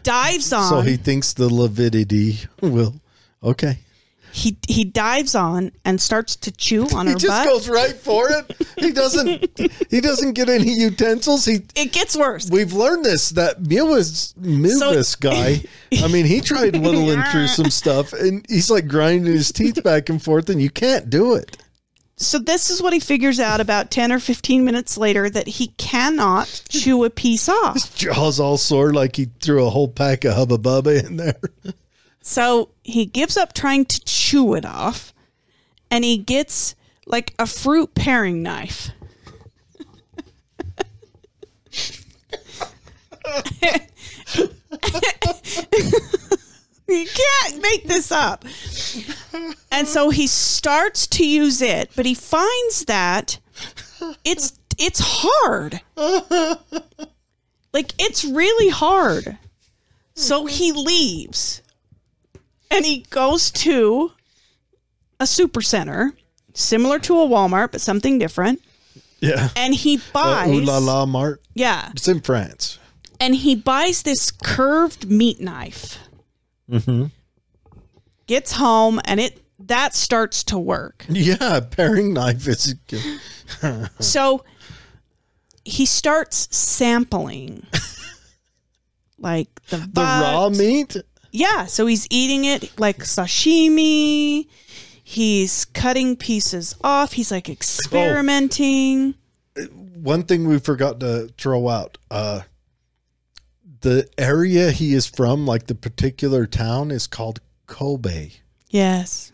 dives 0.02 0.52
on 0.52 0.68
So 0.68 0.80
he 0.80 0.96
thinks 0.96 1.32
the 1.32 1.52
lividity 1.52 2.38
will. 2.60 2.94
Okay. 3.42 3.78
He 4.36 4.58
he 4.68 4.84
dives 4.84 5.34
on 5.34 5.72
and 5.86 5.98
starts 5.98 6.36
to 6.36 6.52
chew 6.52 6.84
on 6.94 7.08
our 7.08 7.14
back. 7.14 7.22
He 7.22 7.26
just 7.26 7.44
butt. 7.44 7.48
goes 7.48 7.68
right 7.70 7.94
for 7.94 8.30
it. 8.30 8.54
He 8.78 8.92
doesn't. 8.92 9.58
he 9.90 10.00
doesn't 10.02 10.34
get 10.34 10.50
any 10.50 10.72
utensils. 10.72 11.46
He. 11.46 11.62
it 11.74 11.92
gets 11.92 12.14
worse. 12.14 12.50
We've 12.50 12.74
learned 12.74 13.06
this 13.06 13.30
that 13.30 13.62
Milvis 13.62 14.34
Milvis 14.34 15.18
guy. 15.18 15.62
I 16.04 16.08
mean, 16.08 16.26
he 16.26 16.40
tried 16.42 16.76
whittling 16.76 17.22
through 17.32 17.46
some 17.46 17.70
stuff, 17.70 18.12
and 18.12 18.44
he's 18.48 18.70
like 18.70 18.86
grinding 18.86 19.32
his 19.32 19.52
teeth 19.52 19.82
back 19.82 20.10
and 20.10 20.22
forth, 20.22 20.50
and 20.50 20.60
you 20.60 20.68
can't 20.68 21.08
do 21.08 21.34
it. 21.34 21.56
So 22.18 22.38
this 22.38 22.70
is 22.70 22.82
what 22.82 22.92
he 22.92 23.00
figures 23.00 23.40
out 23.40 23.60
about 23.60 23.90
10 23.90 24.10
or 24.10 24.18
15 24.18 24.64
minutes 24.64 24.96
later 24.96 25.28
that 25.28 25.46
he 25.46 25.68
cannot 25.78 26.62
chew 26.68 27.04
a 27.04 27.10
piece 27.10 27.46
off. 27.46 27.74
His 27.74 27.90
Jaws 27.90 28.40
all 28.40 28.56
sore, 28.56 28.94
like 28.94 29.16
he 29.16 29.26
threw 29.40 29.66
a 29.66 29.70
whole 29.70 29.88
pack 29.88 30.24
of 30.24 30.34
Hubba 30.34 30.56
Bubba 30.56 31.04
in 31.04 31.16
there. 31.18 31.40
So 32.26 32.70
he 32.82 33.06
gives 33.06 33.36
up 33.36 33.52
trying 33.52 33.84
to 33.84 34.04
chew 34.04 34.54
it 34.54 34.64
off 34.64 35.14
and 35.92 36.04
he 36.04 36.18
gets 36.18 36.74
like 37.06 37.32
a 37.38 37.46
fruit 37.46 37.94
paring 37.94 38.42
knife. 38.42 38.90
you 46.88 47.06
can't 47.06 47.62
make 47.62 47.84
this 47.84 48.10
up. 48.10 48.44
And 49.70 49.86
so 49.86 50.10
he 50.10 50.26
starts 50.26 51.06
to 51.06 51.24
use 51.24 51.62
it, 51.62 51.92
but 51.94 52.06
he 52.06 52.14
finds 52.14 52.86
that 52.86 53.38
it's 54.24 54.58
it's 54.76 55.00
hard. 55.00 55.80
Like 57.72 57.92
it's 58.00 58.24
really 58.24 58.70
hard. 58.70 59.38
So 60.16 60.46
he 60.46 60.72
leaves 60.72 61.62
and 62.70 62.84
he 62.84 63.00
goes 63.10 63.50
to 63.50 64.12
a 65.20 65.26
super 65.26 65.62
center 65.62 66.12
similar 66.54 66.98
to 66.98 67.14
a 67.20 67.26
Walmart 67.26 67.72
but 67.72 67.80
something 67.80 68.18
different 68.18 68.60
Yeah. 69.20 69.48
and 69.56 69.74
he 69.74 69.96
Uh, 69.96 70.00
buys 70.12 70.50
Ooh 70.50 70.60
la 70.60 70.78
la 70.78 71.06
Mart. 71.06 71.42
yeah 71.54 71.90
It's 71.92 72.08
in 72.08 72.20
France. 72.20 72.78
and 73.20 73.34
he 73.34 73.54
buys 73.54 74.02
this 74.02 74.30
curved 74.30 75.10
meat 75.10 75.40
knife 75.40 75.98
mhm 76.70 77.10
gets 78.26 78.52
home 78.52 79.00
and 79.04 79.20
it 79.20 79.40
that 79.58 79.94
starts 79.94 80.44
to 80.44 80.58
work 80.58 81.06
Yeah, 81.08 81.60
paring 81.60 82.12
knife 82.12 82.46
is. 82.48 82.74
good. 82.88 83.20
so 84.00 84.44
he 85.64 85.86
starts 85.86 86.48
sampling 86.54 87.66
like 89.18 89.48
the, 89.70 89.78
The 89.78 90.02
raw 90.02 90.48
meat? 90.50 90.96
Yeah, 91.36 91.66
so 91.66 91.86
he's 91.86 92.06
eating 92.08 92.44
it 92.46 92.78
like 92.80 92.98
sashimi. 92.98 94.46
He's 95.04 95.66
cutting 95.66 96.16
pieces 96.16 96.74
off. 96.82 97.12
He's 97.12 97.30
like 97.30 97.48
experimenting. 97.50 99.14
One 99.94 100.22
thing 100.22 100.48
we 100.48 100.58
forgot 100.58 100.98
to 101.00 101.28
throw 101.36 101.68
out. 101.68 101.98
Uh 102.10 102.40
the 103.82 104.08
area 104.18 104.70
he 104.70 104.94
is 104.94 105.06
from, 105.06 105.46
like 105.46 105.66
the 105.66 105.74
particular 105.74 106.46
town, 106.46 106.90
is 106.90 107.06
called 107.06 107.40
Kobe. 107.66 108.30
Yes. 108.70 109.30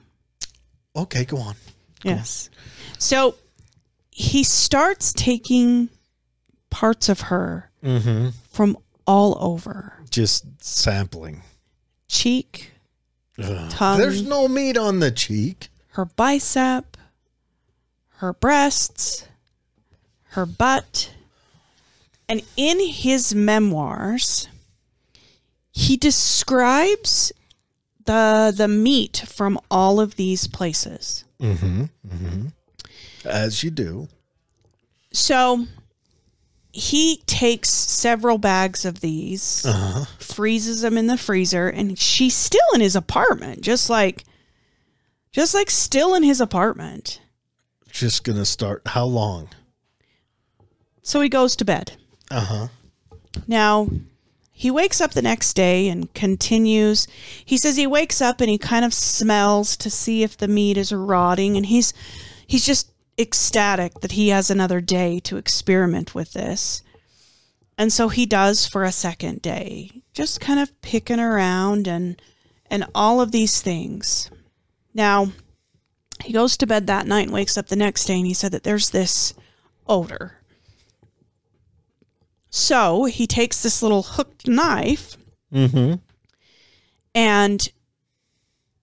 Okay, 0.97 1.25
go 1.25 1.39
on. 1.39 1.55
Yes. 2.03 2.51
So 2.99 3.37
he 4.11 4.43
starts 4.45 5.13
taking 5.13 5.89
parts 6.71 7.09
of 7.09 7.21
her 7.23 7.71
Mm-hmm. 7.85 8.29
from 8.51 8.77
all 9.07 9.37
over 9.41 9.95
Just 10.11 10.45
sampling. 10.63 11.43
Cheek, 12.13 12.73
Ugh. 13.43 13.71
Tongue. 13.71 13.99
There's 13.99 14.23
no 14.23 14.47
meat 14.47 14.77
on 14.77 15.01
the 15.01 15.11
cheek. 15.11 15.71
her 15.93 16.05
bicep, 16.05 16.97
her 18.19 18.33
breasts, 18.33 19.27
her 20.31 20.47
butt. 20.47 21.13
And 22.29 22.43
in 22.57 22.79
his 22.81 23.35
memoirs, 23.35 24.49
he 25.73 25.97
describes 25.97 27.33
the 28.05 28.53
the 28.57 28.69
meat 28.69 29.25
from 29.27 29.59
all 29.71 29.99
of 30.01 30.17
these 30.17 30.47
places. 30.47 31.25
Mm-hmm. 31.41 31.85
Mm-hmm. 32.07 32.47
As 33.25 33.63
you 33.65 33.71
do. 33.71 34.09
So 35.13 35.67
he 36.73 37.19
takes 37.27 37.71
several 37.71 38.39
bags 38.39 38.85
of 38.85 39.01
these, 39.01 39.65
Uh-huh. 39.67 40.05
freezes 40.19 40.81
them 40.81 40.97
in 40.97 41.07
the 41.07 41.19
freezer, 41.19 41.69
and 41.69 41.99
she's 41.99 42.35
still 42.35 42.61
in 42.75 42.81
his 42.81 42.97
apartment, 42.97 43.61
just 43.61 43.91
like 43.91 44.25
just 45.33 45.55
like 45.55 45.71
still 45.71 46.15
in 46.15 46.23
his 46.23 46.41
apartment. 46.41 47.21
Just 47.91 48.25
gonna 48.25 48.45
start. 48.45 48.83
How 48.87 49.05
long? 49.05 49.49
So 51.03 51.21
he 51.21 51.29
goes 51.29 51.57
to 51.57 51.65
bed. 51.65 51.93
Uh 52.31 52.41
huh. 52.41 52.69
Now, 53.47 53.89
he 54.53 54.71
wakes 54.71 55.01
up 55.01 55.13
the 55.13 55.23
next 55.23 55.55
day 55.55 55.89
and 55.89 56.13
continues. 56.15 57.07
He 57.45 57.57
says 57.57 57.77
he 57.77 57.87
wakes 57.87 58.21
up 58.21 58.41
and 58.41 58.49
he 58.51 58.59
kind 58.59 58.85
of 58.85 58.95
smells 58.95 59.77
to 59.79 59.91
see 59.91 60.23
if 60.23 60.37
the 60.37 60.49
meat 60.49 60.77
is 60.77 60.93
rotting 60.93 61.57
and 61.57 61.67
he's 61.67 61.93
he's 62.47 62.65
just 62.65 62.92
ecstatic 63.19 64.01
that 64.01 64.13
he 64.13 64.29
has 64.29 64.51
another 64.51 64.81
day 64.81 65.21
to 65.21 65.37
experiment 65.37 66.15
with 66.15 66.33
this. 66.33 66.83
And 67.79 67.93
so 67.93 68.09
he 68.09 68.27
does 68.27 68.67
for 68.67 68.85
a 68.85 68.93
second 68.93 69.43
day, 69.43 70.03
just 70.13 70.41
kind 70.41 70.61
of 70.61 70.81
picking 70.83 71.21
around 71.21 71.87
and 71.89 72.21
and 72.71 72.87
all 72.95 73.21
of 73.21 73.33
these 73.33 73.61
things. 73.61 74.31
Now, 74.95 75.33
he 76.25 76.33
goes 76.33 76.57
to 76.59 76.67
bed 76.67 76.87
that 76.87 77.07
night 77.07 77.25
and 77.27 77.33
wakes 77.33 77.59
up 77.59 77.67
the 77.67 77.77
next 77.77 78.05
day 78.07 78.17
and 78.17 78.27
he 78.27 78.35
said 78.35 78.53
that 78.53 78.63
there's 78.63 78.91
this 78.91 79.35
odor 79.89 80.39
so 82.55 83.07
he 83.07 83.27
takes 83.27 83.63
this 83.63 83.83
little 83.83 84.03
hooked 84.03 84.47
knife 84.47 85.17
Mm-hmm. 85.53 85.95
and 87.15 87.69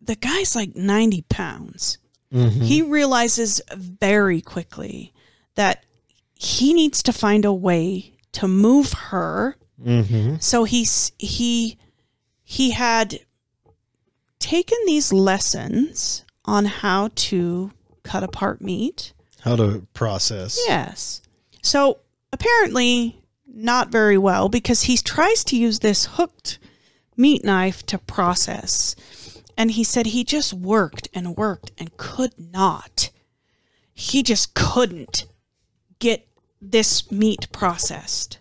the 0.02 0.15
guy's 0.15 0.56
like 0.56 0.76
90 0.76 1.24
pounds. 1.30 1.98
Mm-hmm. 2.34 2.62
He 2.62 2.82
realizes 2.82 3.62
very 3.76 4.42
quickly 4.42 5.13
that 5.56 5.84
he 6.36 6.74
needs 6.74 7.04
to 7.04 7.13
find 7.13 7.44
a 7.46 7.54
way 7.54 8.13
to 8.34 8.48
move 8.48 8.94
her. 8.94 9.56
Mm-hmm. 9.84 10.36
So 10.39 10.63
he's 10.63 11.12
he 11.18 11.78
he 12.44 12.72
had 12.72 13.20
taken 14.39 14.78
these 14.86 15.12
lessons 15.12 16.26
on 16.46 16.65
how 16.65 17.10
to 17.15 17.72
cut 18.04 18.24
apart 18.24 18.62
meat. 18.62 19.13
How 19.42 19.56
to 19.56 19.86
process. 19.94 20.60
Yes. 20.68 21.22
So 21.62 22.00
apparently 22.32 23.22
not 23.46 23.89
very 23.89 24.18
well 24.18 24.50
because 24.50 24.84
he 24.84 24.98
tries 24.98 25.44
to 25.46 25.58
use 25.58 25.80
this 25.80 26.06
hooked 26.06 26.60
meat 27.18 27.44
knife 27.44 27.86
to 27.88 27.98
process. 27.98 28.96
And 29.60 29.72
he 29.72 29.84
said 29.84 30.08
he 30.08 30.24
just 30.24 30.54
worked 30.54 31.10
and 31.13 31.36
worked 31.36 31.72
and 31.78 31.95
could 31.98 32.32
not. 32.39 33.12
He 33.93 34.24
just 34.24 34.54
couldn't 34.54 35.26
get 36.00 36.26
this 36.62 37.12
meat 37.12 37.52
processed. 37.52 38.39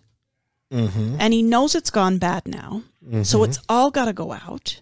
Mm-hmm. 0.71 1.17
And 1.19 1.33
he 1.33 1.43
knows 1.43 1.75
it's 1.75 1.89
gone 1.91 2.19
bad 2.19 2.47
now. 2.47 2.83
So 3.23 3.43
it's 3.43 3.59
all 3.67 3.91
got 3.91 4.05
to 4.05 4.13
go 4.13 4.31
out. 4.31 4.81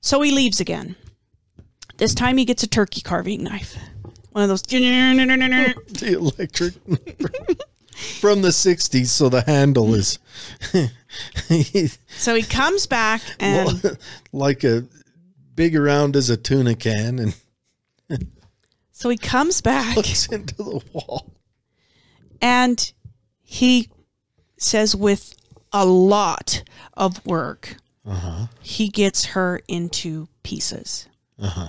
So 0.00 0.20
he 0.22 0.32
leaves 0.32 0.58
again. 0.58 0.96
This 1.98 2.14
time 2.14 2.36
he 2.36 2.44
gets 2.44 2.64
a 2.64 2.66
turkey 2.66 3.00
carving 3.00 3.44
knife. 3.44 3.76
One 4.32 4.42
of 4.42 4.48
those. 4.48 4.62
The 6.00 6.14
electric 6.14 6.74
from 8.20 8.42
the 8.42 8.48
'60s, 8.48 9.06
so 9.06 9.28
the 9.28 9.42
handle 9.42 9.94
is 9.94 10.18
So 12.18 12.34
he 12.34 12.42
comes 12.42 12.86
back 12.88 13.22
and 13.38 13.96
like 14.32 14.64
a 14.64 14.84
big 15.54 15.76
around 15.76 16.16
as 16.16 16.30
a 16.30 16.36
tuna 16.36 16.74
can 16.74 17.18
and 17.18 17.34
so 18.92 19.08
he 19.08 19.16
comes 19.16 19.60
back 19.60 19.94
hooks 19.94 20.26
into 20.26 20.54
the 20.56 20.80
wall. 20.92 21.32
and 22.40 22.92
he 23.42 23.88
says 24.58 24.94
with 24.96 25.34
a 25.72 25.84
lot 25.86 26.62
of 26.94 27.24
work 27.26 27.76
Uh-huh. 28.06 28.46
he 28.60 28.88
gets 28.88 29.24
her 29.26 29.60
into 29.68 30.28
pieces. 30.42 31.08
Uh-huh. 31.38 31.68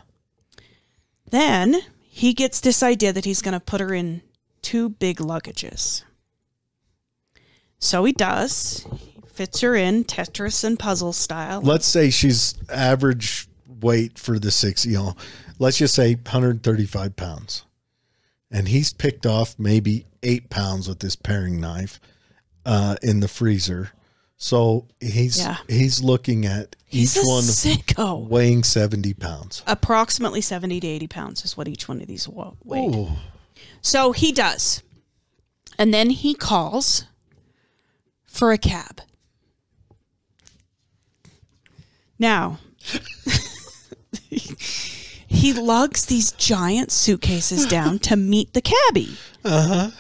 Then 1.30 1.82
he 2.02 2.34
gets 2.34 2.60
this 2.60 2.84
idea 2.84 3.12
that 3.14 3.26
he's 3.26 3.42
going 3.42 3.54
to 3.54 3.60
put 3.60 3.82
her 3.82 3.94
in 3.94 4.22
two 4.62 4.90
big 4.90 5.18
luggages. 5.18 6.04
So 7.80 8.04
he 8.06 8.12
does. 8.14 8.86
He 8.98 9.22
fits 9.28 9.62
her 9.62 9.76
in 9.76 10.04
Tetris 10.06 10.64
and 10.64 10.78
puzzle 10.80 11.14
style. 11.14 11.62
Let's 11.62 11.86
say 11.88 12.10
she's 12.10 12.54
average 12.70 13.48
weight 13.86 14.18
for 14.20 14.40
the 14.40 14.52
six, 14.52 14.86
you 14.86 14.94
know, 14.94 15.16
let's 15.60 15.78
just 15.78 15.94
say 15.96 16.16
135 16.16 17.16
pounds. 17.16 17.64
And 18.52 18.68
he's 18.68 18.92
picked 18.94 19.26
off 19.26 19.56
maybe 19.58 20.06
eight 20.24 20.50
pounds 20.50 20.88
with 20.88 21.00
this 21.00 21.16
paring 21.16 21.60
knife 21.62 22.00
uh, 22.66 22.96
in 23.02 23.20
the 23.20 23.28
freezer. 23.28 23.92
So 24.38 24.88
he's 25.00 25.38
Yeah. 25.40 25.58
he's 25.70 26.02
looking 26.02 26.46
at 26.46 26.76
He's 26.86 27.16
each 27.18 27.24
one 27.26 27.44
sicko. 27.44 28.28
weighing 28.28 28.64
70 28.64 29.14
pounds. 29.14 29.64
Approximately 29.68 30.42
70 30.42 30.80
to 30.82 30.88
80 30.88 31.08
pounds 31.08 31.46
is 31.46 31.56
what 31.58 31.68
each 31.68 31.88
one 31.88 32.02
of 32.02 32.08
these 32.08 32.28
wa- 32.28 32.54
weigh. 32.64 32.88
Ooh. 32.88 33.10
So 33.82 34.12
he 34.12 34.32
does. 34.32 34.84
And 35.78 35.94
then 35.94 36.10
he 36.10 36.34
calls 36.34 37.06
for 38.26 38.52
a 38.52 38.58
cab. 38.58 39.02
Now, 42.20 42.60
he 45.28 45.54
lugs 45.54 46.06
these 46.06 46.32
giant 46.34 46.92
suitcases 46.92 47.66
down 47.66 48.00
to 48.00 48.16
meet 48.16 48.54
the 48.54 48.62
cabbie. 48.62 49.18
Uh-huh. 49.44 49.92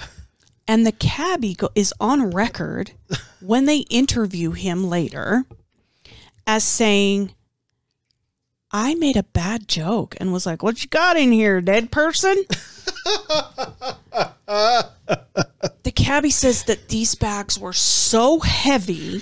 And 0.67 0.85
the 0.85 0.91
cabbie 0.91 1.55
go- 1.55 1.69
is 1.75 1.93
on 1.99 2.31
record 2.31 2.91
when 3.39 3.65
they 3.65 3.79
interview 3.89 4.51
him 4.51 4.89
later 4.89 5.45
as 6.47 6.63
saying, 6.63 7.33
I 8.71 8.95
made 8.95 9.15
a 9.15 9.23
bad 9.23 9.67
joke 9.67 10.15
and 10.19 10.33
was 10.33 10.45
like, 10.45 10.63
What 10.63 10.83
you 10.83 10.89
got 10.89 11.17
in 11.17 11.31
here, 11.31 11.61
dead 11.61 11.91
person? 11.91 12.35
the 14.47 15.91
cabbie 15.95 16.29
says 16.29 16.63
that 16.63 16.89
these 16.89 17.15
bags 17.15 17.59
were 17.59 17.73
so 17.73 18.39
heavy 18.39 19.21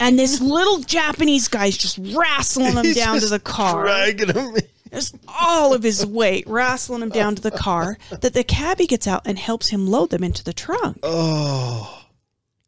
and 0.00 0.18
this 0.18 0.40
little 0.40 0.78
Japanese 0.78 1.48
guy's 1.48 1.76
just 1.76 1.98
wrestling 1.98 2.74
him 2.74 2.84
He's 2.84 2.96
down 2.96 3.14
to 3.14 3.20
just 3.20 3.32
the 3.32 3.38
car. 3.38 3.82
Dragging 3.82 4.34
him. 4.34 4.56
Just 4.92 5.16
all 5.26 5.74
of 5.74 5.82
his 5.82 6.06
weight 6.06 6.46
wrestling 6.46 7.02
him 7.02 7.08
down 7.08 7.34
to 7.34 7.42
the 7.42 7.50
car 7.50 7.98
that 8.20 8.32
the 8.32 8.44
cabbie 8.44 8.86
gets 8.86 9.08
out 9.08 9.22
and 9.24 9.38
helps 9.38 9.68
him 9.68 9.88
load 9.88 10.10
them 10.10 10.22
into 10.22 10.44
the 10.44 10.52
trunk. 10.52 11.00
Oh. 11.02 12.04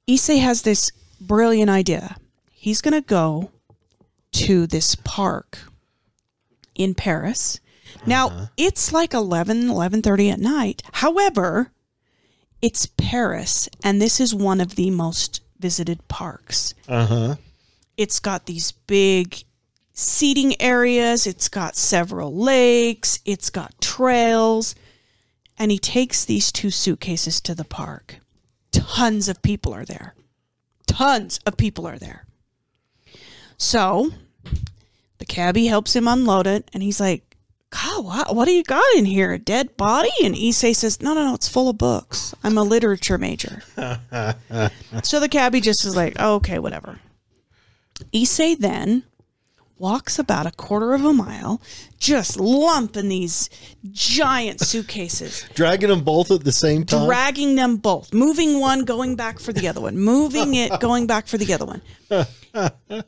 Issei 0.08 0.40
has 0.40 0.62
this 0.62 0.90
brilliant 1.20 1.70
idea. 1.70 2.16
He's 2.50 2.80
going 2.80 2.94
to 2.94 3.06
go 3.06 3.52
to 4.32 4.66
this 4.66 4.96
park 4.96 5.58
in 6.74 6.94
Paris. 6.94 7.60
Now, 8.04 8.28
uh-huh. 8.28 8.46
it's 8.56 8.92
like 8.92 9.14
11, 9.14 9.68
11.30 9.68 10.32
at 10.32 10.40
night. 10.40 10.82
However, 10.92 11.70
it's 12.60 12.86
Paris, 12.86 13.68
and 13.84 14.00
this 14.00 14.20
is 14.20 14.34
one 14.34 14.60
of 14.60 14.74
the 14.74 14.90
most 14.90 15.40
visited 15.58 16.06
parks. 16.08 16.74
Uh-huh. 16.88 17.36
It's 17.96 18.20
got 18.20 18.46
these 18.46 18.72
big 18.72 19.42
seating 19.92 20.60
areas, 20.60 21.26
it's 21.26 21.48
got 21.48 21.76
several 21.76 22.34
lakes, 22.34 23.20
it's 23.24 23.50
got 23.50 23.80
trails. 23.80 24.74
And 25.58 25.70
he 25.70 25.78
takes 25.78 26.24
these 26.24 26.52
two 26.52 26.70
suitcases 26.70 27.40
to 27.40 27.54
the 27.54 27.64
park. 27.64 28.16
Tons 28.72 29.28
of 29.28 29.40
people 29.40 29.72
are 29.72 29.86
there. 29.86 30.14
Tons 30.86 31.40
of 31.46 31.56
people 31.56 31.86
are 31.86 31.98
there. 31.98 32.26
So 33.56 34.10
the 35.16 35.24
cabbie 35.24 35.66
helps 35.66 35.96
him 35.96 36.06
unload 36.06 36.46
it, 36.46 36.70
and 36.74 36.82
he's 36.82 37.00
like, 37.00 37.35
God, 37.70 38.04
what, 38.04 38.36
what 38.36 38.44
do 38.44 38.52
you 38.52 38.62
got 38.62 38.84
in 38.96 39.04
here? 39.04 39.32
A 39.32 39.38
dead 39.38 39.76
body? 39.76 40.10
And 40.22 40.34
Issei 40.34 40.74
says, 40.74 41.02
No, 41.02 41.14
no, 41.14 41.24
no, 41.24 41.34
it's 41.34 41.48
full 41.48 41.68
of 41.68 41.76
books. 41.78 42.34
I'm 42.44 42.56
a 42.56 42.62
literature 42.62 43.18
major. 43.18 43.62
so 45.02 45.20
the 45.20 45.28
cabbie 45.30 45.60
just 45.60 45.84
is 45.84 45.96
like, 45.96 46.14
oh, 46.18 46.36
Okay, 46.36 46.58
whatever. 46.58 47.00
Issei 48.12 48.56
then 48.58 49.02
walks 49.78 50.18
about 50.18 50.46
a 50.46 50.50
quarter 50.52 50.94
of 50.94 51.04
a 51.04 51.12
mile, 51.12 51.60
just 51.98 52.38
lumping 52.40 53.08
these 53.10 53.50
giant 53.90 54.60
suitcases, 54.60 55.46
Dragging 55.54 55.90
them 55.90 56.02
both 56.02 56.30
at 56.30 56.44
the 56.44 56.52
same 56.52 56.84
time. 56.84 57.06
dragging 57.06 57.56
them 57.56 57.76
both, 57.76 58.14
moving 58.14 58.58
one, 58.60 58.84
going 58.84 59.16
back 59.16 59.38
for 59.38 59.52
the 59.52 59.68
other 59.68 59.80
one, 59.80 59.98
moving 59.98 60.54
it, 60.54 60.70
going 60.80 61.06
back 61.06 61.26
for 61.26 61.36
the 61.36 61.52
other 61.52 61.66
one. 61.66 61.82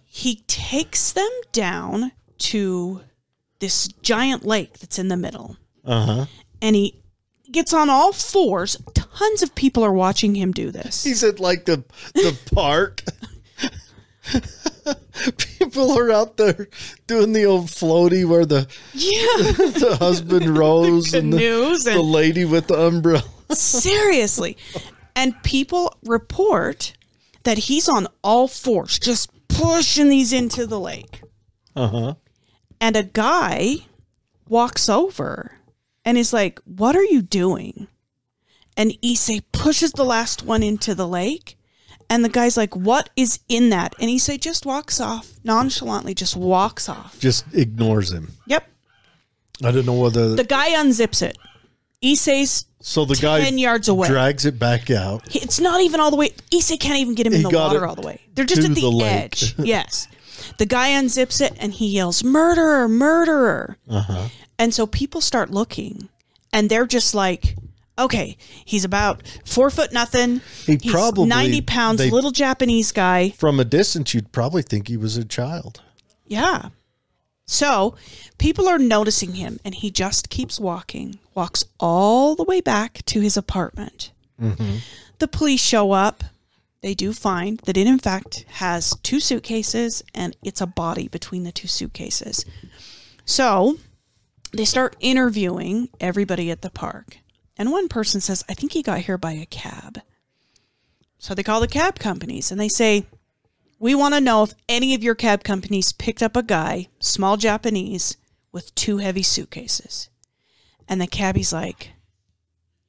he 0.04 0.42
takes 0.46 1.12
them 1.12 1.30
down 1.52 2.12
to 2.38 3.00
this 3.61 3.88
giant 4.02 4.44
lake 4.46 4.78
that's 4.78 4.98
in 4.98 5.09
the 5.09 5.16
middle. 5.16 5.56
uh 5.84 6.06
huh. 6.06 6.26
And 6.62 6.74
he 6.76 7.00
gets 7.52 7.72
on 7.72 7.88
all 7.88 8.12
fours. 8.12 8.76
Tons 8.94 9.42
of 9.42 9.54
people 9.54 9.82
are 9.84 9.92
watching 9.92 10.34
him 10.34 10.52
do 10.52 10.70
this. 10.70 11.04
He's 11.04 11.22
at 11.24 11.40
like 11.40 11.64
the 11.64 11.84
the 12.14 12.36
park. 12.54 13.02
People 15.59 15.92
are 15.98 16.11
out 16.11 16.36
there 16.36 16.68
doing 17.06 17.32
the 17.32 17.44
old 17.44 17.66
floaty 17.66 18.24
where 18.26 18.44
the 18.46 18.66
Yeah. 18.92 19.52
the 19.78 19.96
husband 19.98 20.56
rows 20.59 21.12
and 21.14 21.32
the, 21.32 21.38
Canoes 21.38 21.84
the 21.84 22.00
lady 22.02 22.44
with 22.44 22.68
the 22.68 22.74
umbrella. 22.78 23.24
seriously. 23.52 24.56
And 25.16 25.40
people 25.42 25.96
report 26.04 26.92
that 27.42 27.59
he's 27.59 27.88
on 27.88 28.06
all 28.22 28.46
fours, 28.48 28.98
just 28.98 29.30
pushing 29.48 30.09
these 30.09 30.32
into 30.32 30.66
the 30.66 30.78
lake. 30.78 31.22
Uh 31.74 31.88
huh. 31.88 32.14
And 32.80 32.96
a 32.96 33.02
guy 33.02 33.78
walks 34.48 34.88
over 34.88 35.52
and 36.04 36.16
is 36.16 36.32
like, 36.32 36.60
What 36.64 36.96
are 36.96 37.04
you 37.04 37.22
doing? 37.22 37.88
And 38.76 38.92
Issei 39.02 39.42
pushes 39.52 39.92
the 39.92 40.04
last 40.04 40.44
one 40.44 40.62
into 40.62 40.94
the 40.94 41.08
lake. 41.08 41.56
And 42.10 42.24
the 42.24 42.28
guy's 42.28 42.56
like, 42.56 42.74
What 42.76 43.10
is 43.16 43.40
in 43.48 43.70
that? 43.70 43.94
And 44.00 44.08
Issei 44.08 44.40
just 44.40 44.64
walks 44.64 45.00
off, 45.00 45.32
nonchalantly 45.44 46.14
just 46.14 46.36
walks 46.36 46.88
off. 46.88 47.18
Just 47.18 47.44
ignores 47.52 48.12
him. 48.12 48.32
Yep. 48.46 48.68
I 49.64 49.70
don't 49.72 49.86
know 49.86 49.94
whether 49.94 50.34
The 50.36 50.44
guy 50.44 50.70
unzips 50.70 51.22
it. 51.22 51.36
Issei's 52.02 52.66
so 52.80 53.04
the 53.04 53.16
guy 53.16 53.40
10 53.40 53.58
yards 53.58 53.88
away. 53.88 54.06
drags 54.06 54.46
it 54.46 54.58
back 54.58 54.88
out. 54.90 55.34
It's 55.34 55.58
not 55.58 55.80
even 55.80 55.98
all 55.98 56.10
the 56.10 56.16
way. 56.16 56.30
Issei 56.52 56.78
can't 56.78 56.98
even 56.98 57.14
get 57.14 57.26
him 57.26 57.32
in 57.32 57.38
He 57.38 57.42
the 57.42 57.50
water 57.50 57.84
all 57.84 57.96
the 57.96 58.06
way. 58.06 58.20
They're 58.34 58.44
just 58.44 58.62
at 58.62 58.74
the, 58.74 58.80
the 58.80 59.04
edge. 59.04 59.54
yes. 59.58 60.06
The 60.59 60.66
guy 60.66 60.90
unzips 60.90 61.40
it 61.40 61.54
and 61.59 61.72
he 61.72 61.88
yells, 61.88 62.22
Murderer, 62.22 62.88
murderer. 62.88 63.76
Uh 63.88 64.00
huh. 64.02 64.28
And 64.59 64.74
so 64.74 64.86
people 64.86 65.20
start 65.20 65.50
looking 65.50 66.09
and 66.52 66.68
they're 66.68 66.86
just 66.86 67.14
like, 67.14 67.56
okay, 67.98 68.36
he's 68.64 68.84
about 68.84 69.22
four 69.44 69.70
foot 69.70 69.92
nothing. 69.92 70.40
He 70.66 70.76
he's 70.80 70.92
probably- 70.92 71.26
90 71.26 71.61
pounds, 71.62 71.98
they- 71.98 72.11
little 72.11 72.30
Japanese 72.32 72.92
guy. 72.92 73.30
From 73.30 73.59
a 73.61 73.64
distance, 73.64 74.14
you'd 74.14 74.32
probably 74.32 74.62
think 74.62 74.88
he 74.88 74.96
was 74.96 75.16
a 75.16 75.24
child. 75.24 75.80
Yeah. 76.26 76.70
So 77.46 77.94
people 78.36 78.68
are 78.68 78.78
noticing 78.78 79.34
him 79.34 79.59
and 79.64 79.74
he 79.74 79.90
just 79.90 80.28
keeps 80.28 80.61
walking, 80.61 81.18
walks 81.34 81.64
all 81.80 82.34
the 82.34 82.44
way 82.44 82.61
back 82.61 83.04
to 83.06 83.20
his 83.20 83.36
apartment. 83.36 84.11
The 85.18 85.26
police 85.28 85.61
show 85.61 85.92
up. 85.92 86.22
They 86.80 86.94
do 86.94 87.12
find 87.12 87.58
that 87.60 87.76
it, 87.76 87.86
in 87.86 87.98
fact, 87.98 88.44
has 88.48 88.96
two 89.02 89.20
suitcases 89.20 90.02
and 90.14 90.36
it's 90.42 90.60
a 90.60 90.66
body 90.66 91.08
between 91.08 91.44
the 91.44 91.52
two 91.52 91.68
suitcases. 91.68 92.44
So 93.24 93.78
they 94.52 94.64
start 94.64 94.96
interviewing 95.00 95.88
everybody 96.00 96.50
at 96.50 96.62
the 96.62 96.70
park. 96.70 97.18
And 97.56 97.72
one 97.72 97.88
person 97.88 98.20
says, 98.20 98.44
I 98.48 98.54
think 98.54 98.72
he 98.72 98.82
got 98.82 99.00
here 99.00 99.18
by 99.18 99.32
a 99.32 99.46
cab. 99.46 100.00
So 101.18 101.34
they 101.34 101.42
call 101.42 101.60
the 101.60 101.66
cab 101.66 101.98
companies 101.98 102.52
and 102.52 102.60
they 102.60 102.68
say, 102.68 103.06
we 103.80 103.94
want 103.94 104.14
to 104.14 104.20
know 104.20 104.44
if 104.44 104.54
any 104.68 104.94
of 104.94 105.02
your 105.02 105.14
cab 105.14 105.42
companies 105.42 105.92
picked 105.92 106.22
up 106.22 106.36
a 106.36 106.42
guy, 106.42 106.88
small 107.00 107.36
Japanese, 107.36 108.16
with 108.52 108.74
two 108.74 108.98
heavy 108.98 109.22
suitcases. 109.22 110.08
And 110.88 111.00
the 111.00 111.06
cabbie's 111.06 111.52
like, 111.52 111.90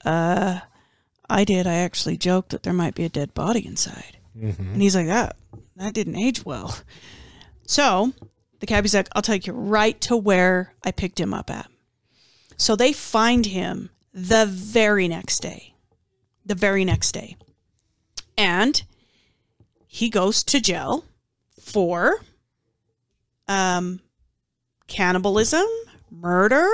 uh, 0.06 0.62
I 1.30 1.44
did. 1.44 1.68
I 1.68 1.76
actually 1.76 2.18
joked 2.18 2.50
that 2.50 2.64
there 2.64 2.74
might 2.74 2.96
be 2.96 3.06
a 3.06 3.10
dead 3.10 3.34
body 3.34 3.66
inside. 3.66 4.18
And 4.58 4.82
he's 4.82 4.96
like, 4.96 5.08
that, 5.08 5.36
that 5.76 5.94
didn't 5.94 6.16
age 6.16 6.46
well. 6.46 6.76
So 7.66 8.14
the 8.60 8.66
cabbie's 8.66 8.96
like, 8.96 9.08
I'll 9.16 9.22
take 9.22 9.46
you 9.48 9.54
right 9.54 10.00
to 10.02 10.18
where 10.18 10.74
I 10.84 10.92
picked 10.92 11.20
him 11.20 11.34
up 11.34 11.50
at. 11.50 11.70
So 12.58 12.76
they 12.76 12.94
find 12.94 13.46
him 13.46 13.90
the 14.14 14.46
very 14.48 15.08
next 15.08 15.40
day. 15.42 15.76
The 16.46 16.56
very 16.56 16.84
next 16.84 17.12
day. 17.12 17.38
And 18.38 18.82
he 19.86 20.10
goes 20.10 20.44
to 20.46 20.60
jail 20.60 21.06
for 21.62 22.22
um, 23.48 24.00
cannibalism, 24.88 25.66
murder, 26.10 26.68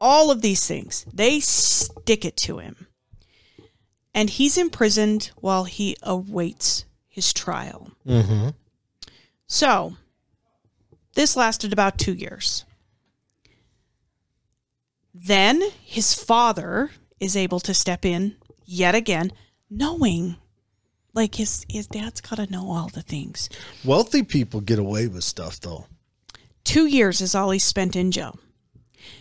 all 0.00 0.30
of 0.30 0.42
these 0.42 0.66
things. 0.66 1.04
They 1.12 1.40
stick 1.40 2.24
it 2.24 2.36
to 2.38 2.58
him. 2.58 2.85
And 4.16 4.30
he's 4.30 4.56
imprisoned 4.56 5.30
while 5.36 5.64
he 5.64 5.94
awaits 6.02 6.86
his 7.06 7.34
trial. 7.34 7.90
Mm-hmm. 8.08 8.48
So, 9.46 9.98
this 11.14 11.36
lasted 11.36 11.70
about 11.70 11.98
two 11.98 12.14
years. 12.14 12.64
Then 15.12 15.62
his 15.84 16.14
father 16.14 16.92
is 17.20 17.36
able 17.36 17.60
to 17.60 17.74
step 17.74 18.06
in 18.06 18.36
yet 18.64 18.94
again, 18.94 19.32
knowing 19.68 20.36
like 21.12 21.34
his 21.34 21.66
his 21.68 21.86
dad's 21.86 22.22
got 22.22 22.36
to 22.36 22.50
know 22.50 22.70
all 22.70 22.88
the 22.88 23.02
things. 23.02 23.50
Wealthy 23.84 24.22
people 24.22 24.62
get 24.62 24.78
away 24.78 25.08
with 25.08 25.24
stuff, 25.24 25.60
though. 25.60 25.86
Two 26.64 26.86
years 26.86 27.20
is 27.20 27.34
all 27.34 27.50
he 27.50 27.58
spent 27.58 27.94
in 27.94 28.10
jail. 28.10 28.38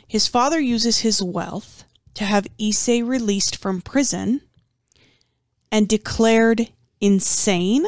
His 0.07 0.27
father 0.27 0.59
uses 0.59 0.99
his 0.99 1.21
wealth 1.21 1.83
to 2.13 2.23
have 2.23 2.47
Issei 2.57 3.05
released 3.05 3.57
from 3.57 3.81
prison 3.81 4.41
and 5.71 5.87
declared 5.87 6.69
insane, 7.01 7.85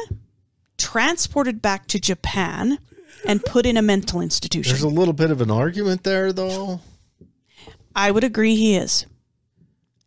transported 0.76 1.60
back 1.62 1.86
to 1.88 1.98
Japan, 2.00 2.78
and 3.26 3.44
put 3.44 3.66
in 3.66 3.76
a 3.76 3.82
mental 3.82 4.20
institution. 4.20 4.70
There's 4.70 4.82
a 4.82 4.88
little 4.88 5.14
bit 5.14 5.30
of 5.30 5.40
an 5.40 5.50
argument 5.50 6.04
there, 6.04 6.32
though. 6.32 6.80
I 7.94 8.10
would 8.10 8.24
agree 8.24 8.54
he 8.54 8.76
is. 8.76 9.06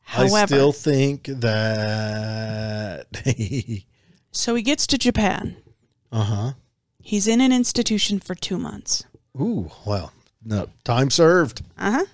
However, 0.01 0.36
I 0.38 0.45
still 0.45 0.72
think 0.72 1.26
that. 1.26 3.05
so 4.32 4.55
he 4.55 4.61
gets 4.61 4.88
to 4.88 4.97
Japan. 4.97 5.57
uh 6.11 6.24
huh. 6.24 6.51
He's 7.03 7.28
in 7.28 7.41
an 7.41 7.51
institution 7.51 8.19
for 8.19 8.36
two 8.36 8.59
months. 8.59 9.03
Ooh, 9.39 9.72
well, 9.86 10.13
no 10.45 10.67
time 10.84 11.09
served. 11.09 11.63
Uh 11.78 11.91
huh. 11.91 12.05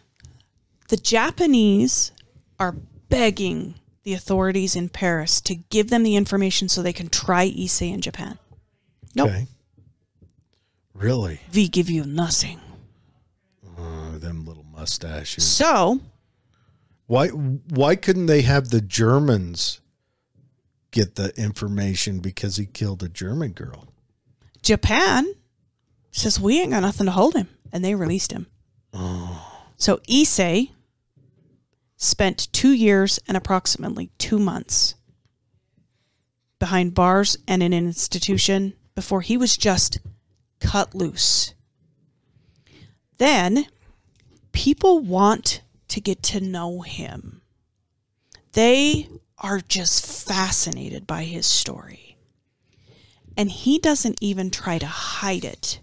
The 0.90 0.98
Japanese 0.98 2.12
are 2.60 2.76
begging 3.10 3.76
the 4.08 4.14
authorities 4.14 4.74
in 4.78 4.88
Paris 4.88 5.42
to 5.42 5.54
give 5.54 5.90
them 5.90 6.02
the 6.02 6.16
information 6.16 6.70
so 6.70 6.82
they 6.82 6.94
can 6.94 7.10
try 7.10 7.50
Issei 7.50 7.94
in 7.94 8.00
Japan. 8.00 8.40
Nope. 9.14 9.28
Okay. 9.28 9.48
Really? 10.94 11.42
We 11.54 11.68
give 11.68 11.90
you 11.90 12.06
nothing. 12.06 12.62
Uh, 13.78 14.18
them 14.18 14.46
little 14.46 14.64
mustaches. 14.64 15.46
So 15.46 16.00
Why? 17.08 17.28
Why 17.28 17.98
couldn't 17.98 18.28
they 18.28 18.44
have 18.44 18.70
the 18.70 18.80
Germans 18.80 19.82
get 20.92 21.16
the 21.16 21.34
information 21.38 22.20
because 22.20 22.56
he 22.56 22.66
killed 22.66 23.04
a 23.04 23.10
German 23.10 23.52
girl? 23.52 23.90
Japan 24.62 25.28
says 26.12 26.40
we 26.40 26.62
ain't 26.62 26.72
got 26.72 26.80
nothing 26.80 27.08
to 27.08 27.12
hold 27.12 27.34
him, 27.36 27.50
and 27.74 27.84
they 27.84 27.94
released 27.94 28.32
him. 28.32 28.48
So 29.76 29.98
Issei 30.10 30.72
spent 31.98 32.52
two 32.54 32.72
years 32.72 33.20
and 33.28 33.36
approximately 33.36 34.12
two 34.18 34.40
months 34.40 34.96
behind 36.60 36.94
bars 36.94 37.38
and 37.48 37.62
in 37.62 37.74
an 37.74 37.86
institution 37.86 38.74
before 38.96 39.22
he 39.22 39.38
was 39.38 39.58
just 39.58 40.00
cut 40.60 40.96
loose. 40.96 41.54
Then 43.18 43.68
people 44.52 45.00
want 45.00 45.62
to 45.90 46.02
get 46.02 46.22
to 46.24 46.40
know 46.40 46.82
him. 46.82 47.42
They 48.54 49.10
are 49.38 49.60
just 49.60 50.06
fascinated 50.28 51.06
by 51.06 51.24
his 51.24 51.46
story. 51.46 52.18
And 53.36 53.52
he 53.52 53.78
doesn't 53.78 54.18
even 54.20 54.50
try 54.50 54.80
to 54.80 54.88
hide 54.88 55.46
it. 55.46 55.80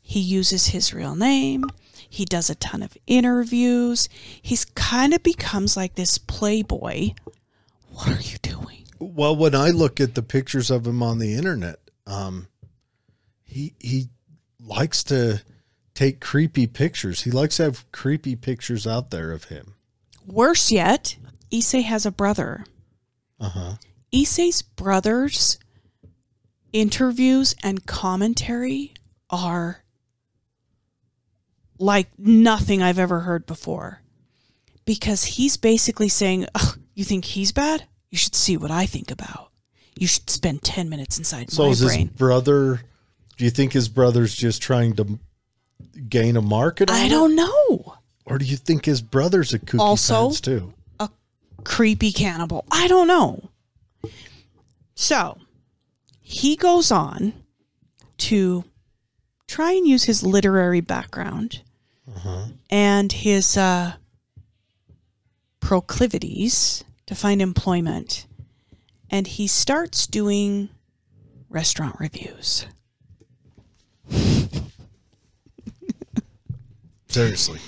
He 0.00 0.20
uses 0.20 0.68
his 0.68 0.94
real 0.94 1.16
name. 1.16 1.64
He 2.08 2.24
does 2.24 2.48
a 2.50 2.54
ton 2.54 2.82
of 2.82 2.96
interviews. 3.06 4.08
He's 4.40 4.64
kind 4.64 5.12
of 5.14 5.22
becomes 5.22 5.76
like 5.76 5.94
this 5.94 6.18
playboy. 6.18 7.10
What 7.90 8.08
are 8.08 8.20
you 8.20 8.38
doing? 8.42 8.84
Well, 8.98 9.36
when 9.36 9.54
I 9.54 9.68
look 9.70 10.00
at 10.00 10.14
the 10.14 10.22
pictures 10.22 10.70
of 10.70 10.86
him 10.86 11.02
on 11.02 11.18
the 11.18 11.34
internet, 11.34 11.78
um, 12.06 12.48
he 13.44 13.74
he 13.78 14.08
likes 14.60 15.04
to 15.04 15.42
take 15.94 16.20
creepy 16.20 16.66
pictures. 16.66 17.22
He 17.22 17.30
likes 17.30 17.56
to 17.56 17.64
have 17.64 17.90
creepy 17.92 18.36
pictures 18.36 18.86
out 18.86 19.10
there 19.10 19.32
of 19.32 19.44
him. 19.44 19.74
Worse 20.26 20.70
yet, 20.70 21.16
Issei 21.50 21.82
has 21.84 22.06
a 22.06 22.10
brother. 22.10 22.64
Uh 23.40 23.48
huh. 23.48 23.72
Issei's 24.12 24.62
brother's 24.62 25.58
interviews 26.72 27.54
and 27.62 27.86
commentary 27.86 28.94
are 29.30 29.84
like 31.78 32.08
nothing 32.18 32.82
I've 32.82 32.98
ever 32.98 33.20
heard 33.20 33.46
before. 33.46 34.02
Because 34.84 35.24
he's 35.24 35.56
basically 35.56 36.08
saying, 36.08 36.46
"Ugh, 36.54 36.78
You 36.94 37.04
think 37.04 37.24
he's 37.26 37.52
bad? 37.52 37.84
You 38.10 38.18
should 38.18 38.34
see 38.34 38.56
what 38.56 38.70
I 38.72 38.84
think 38.86 39.10
about. 39.12 39.50
You 39.96 40.06
should 40.08 40.28
spend 40.28 40.62
10 40.62 40.88
minutes 40.88 41.16
inside 41.18 41.50
So 41.52 41.64
my 41.64 41.68
is 41.70 41.78
his 41.78 42.04
brother? 42.04 42.82
Do 43.36 43.44
you 43.44 43.50
think 43.50 43.72
his 43.72 43.88
brother's 43.88 44.34
just 44.34 44.60
trying 44.62 44.94
to 44.96 45.18
gain 46.08 46.36
a 46.36 46.42
market? 46.42 46.90
I 46.90 47.08
don't 47.08 47.36
know. 47.36 47.94
Or 48.24 48.38
do 48.38 48.44
you 48.44 48.56
think 48.56 48.84
his 48.84 49.00
brother's 49.00 49.54
a 49.54 49.58
kooky 49.60 49.78
Also- 49.78 50.30
too? 50.32 50.74
a 50.98 51.08
creepy 51.62 52.10
cannibal. 52.10 52.64
I 52.70 52.88
don't 52.88 53.06
know. 53.06 53.50
So 54.94 55.38
he 56.20 56.56
goes 56.56 56.90
on 56.90 57.32
to 58.18 58.64
try 59.46 59.72
and 59.72 59.86
use 59.86 60.04
his 60.04 60.22
literary 60.22 60.80
background 60.80 61.62
and 62.70 63.12
his 63.12 63.56
uh, 63.56 63.94
proclivities 65.60 66.84
to 67.06 67.14
find 67.14 67.40
employment. 67.40 68.26
And 69.10 69.26
he 69.26 69.46
starts 69.46 70.06
doing 70.06 70.68
restaurant 71.48 71.96
reviews. 71.98 72.66
Seriously. 77.08 77.58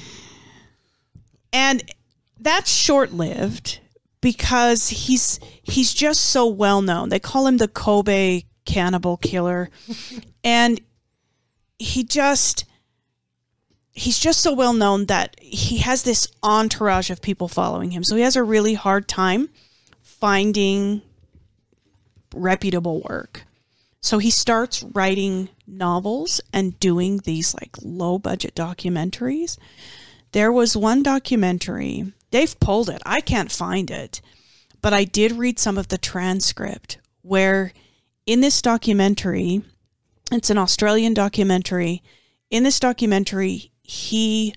and 1.53 1.83
that's 2.39 2.71
short-lived 2.71 3.81
because 4.21 4.89
he's 4.91 5.41
he's 5.63 5.95
just 5.95 6.21
so 6.27 6.47
well 6.47 6.83
known. 6.83 7.09
They 7.09 7.19
call 7.19 7.47
him 7.47 7.57
the 7.57 7.69
Kobe 7.69 8.43
cannibal 8.67 9.17
killer, 9.17 9.71
and 10.45 10.81
he 11.79 12.05
just 12.05 12.67
he's 14.01 14.19
just 14.19 14.41
so 14.41 14.53
well 14.53 14.73
known 14.73 15.07
that 15.07 15.37
he 15.41 15.79
has 15.79 16.03
this 16.03 16.27
entourage 16.43 17.11
of 17.11 17.21
people 17.21 17.49
following 17.49 17.91
him. 17.91 18.03
So 18.03 18.17
he 18.17 18.23
has 18.23 18.35
a 18.35 18.43
really 18.43 18.75
hard 18.75 19.07
time 19.07 19.51
finding 20.03 21.03
reputable 22.35 23.03
work. 23.03 23.45
So 24.01 24.17
he 24.17 24.31
starts 24.31 24.83
writing 24.83 25.51
novels 25.67 26.41
and 26.53 26.81
doing 26.81 27.19
these 27.19 27.55
like 27.55 27.77
low 27.83 28.19
budget 28.19 28.55
documentaries. 28.55 29.59
There 30.33 30.51
was 30.51 30.77
one 30.77 31.03
documentary, 31.03 32.13
they've 32.31 32.59
pulled 32.59 32.89
it. 32.89 33.03
I 33.05 33.21
can't 33.21 33.53
find 33.53 33.91
it, 33.91 34.23
but 34.81 34.95
I 34.95 35.05
did 35.05 35.33
read 35.33 35.59
some 35.59 35.77
of 35.77 35.89
the 35.89 35.99
transcript 35.99 36.99
where 37.21 37.73
in 38.25 38.41
this 38.41 38.63
documentary, 38.63 39.63
it's 40.33 40.49
an 40.49 40.57
Australian 40.57 41.13
documentary. 41.13 42.03
In 42.51 42.63
this 42.63 42.81
documentary, 42.81 43.70
he 43.91 44.55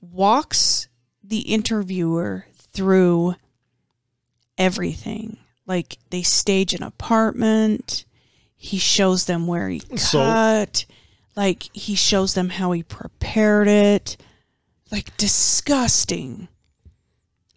walks 0.00 0.88
the 1.22 1.40
interviewer 1.40 2.46
through 2.72 3.34
everything. 4.56 5.36
Like 5.66 5.98
they 6.08 6.22
stage 6.22 6.72
an 6.72 6.82
apartment, 6.82 8.06
he 8.56 8.78
shows 8.78 9.26
them 9.26 9.46
where 9.46 9.68
he 9.68 9.80
So- 9.96 10.20
cut, 10.20 10.86
like 11.34 11.68
he 11.74 11.94
shows 11.94 12.32
them 12.32 12.48
how 12.48 12.72
he 12.72 12.82
prepared 12.82 13.68
it. 13.68 14.16
Like 14.90 15.14
disgusting. 15.18 16.48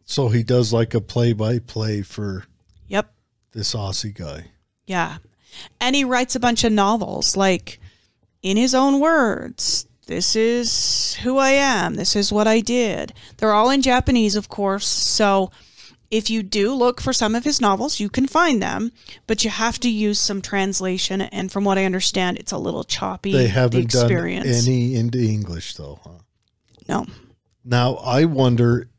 So 0.04 0.28
he 0.28 0.43
does 0.43 0.74
like 0.74 0.93
a 0.95 1.00
play 1.02 1.32
by 1.32 1.60
play 1.60 2.02
for 2.02 2.43
Yep. 2.89 3.14
this 3.54 3.74
Aussie 3.74 4.14
guy. 4.14 4.47
Yeah. 4.86 5.20
And 5.80 5.95
he 5.95 6.04
writes 6.04 6.36
a 6.36 6.39
bunch 6.39 6.64
of 6.66 6.74
novels, 6.74 7.38
like 7.38 7.80
in 8.41 8.58
his 8.58 8.74
own 8.76 9.00
words. 9.00 9.86
This 10.10 10.36
is 10.36 11.14
who 11.22 11.38
I 11.38 11.51
am. 11.51 11.93
This 11.93 12.16
is 12.16 12.32
what 12.32 12.47
I 12.47 12.62
did. 12.62 13.14
They're 13.38 13.53
all 13.53 13.70
in 13.70 13.84
Japanese, 13.84 14.36
of 14.36 14.49
course. 14.49 14.88
So 14.88 15.51
if 16.10 16.32
you 16.32 16.41
do 16.41 16.74
look 16.74 16.99
for 16.99 17.14
some 17.14 17.36
of 17.36 17.43
his 17.43 17.62
novels, 17.62 17.99
you 17.99 18.10
can 18.10 18.26
find 18.26 18.60
them, 18.60 18.91
but 19.28 19.43
you 19.43 19.51
have 19.51 19.80
to 19.82 19.88
use 19.88 20.18
some 20.20 20.41
translation. 20.41 21.22
And 21.22 21.51
from 21.51 21.64
what 21.64 21.78
I 21.78 21.86
understand, 21.86 22.39
it's 22.39 22.51
a 22.51 22.57
little 22.57 22.84
choppy. 22.84 23.34
They 23.34 23.49
haven't 23.49 23.91
done 23.91 24.05
experience. 24.05 24.68
any 24.68 24.95
into 24.95 25.20
English 25.20 25.76
though, 25.76 25.99
huh? 26.03 26.24
No. 26.88 27.05
Now 27.64 27.93
I 27.97 28.26
wonder. 28.26 28.89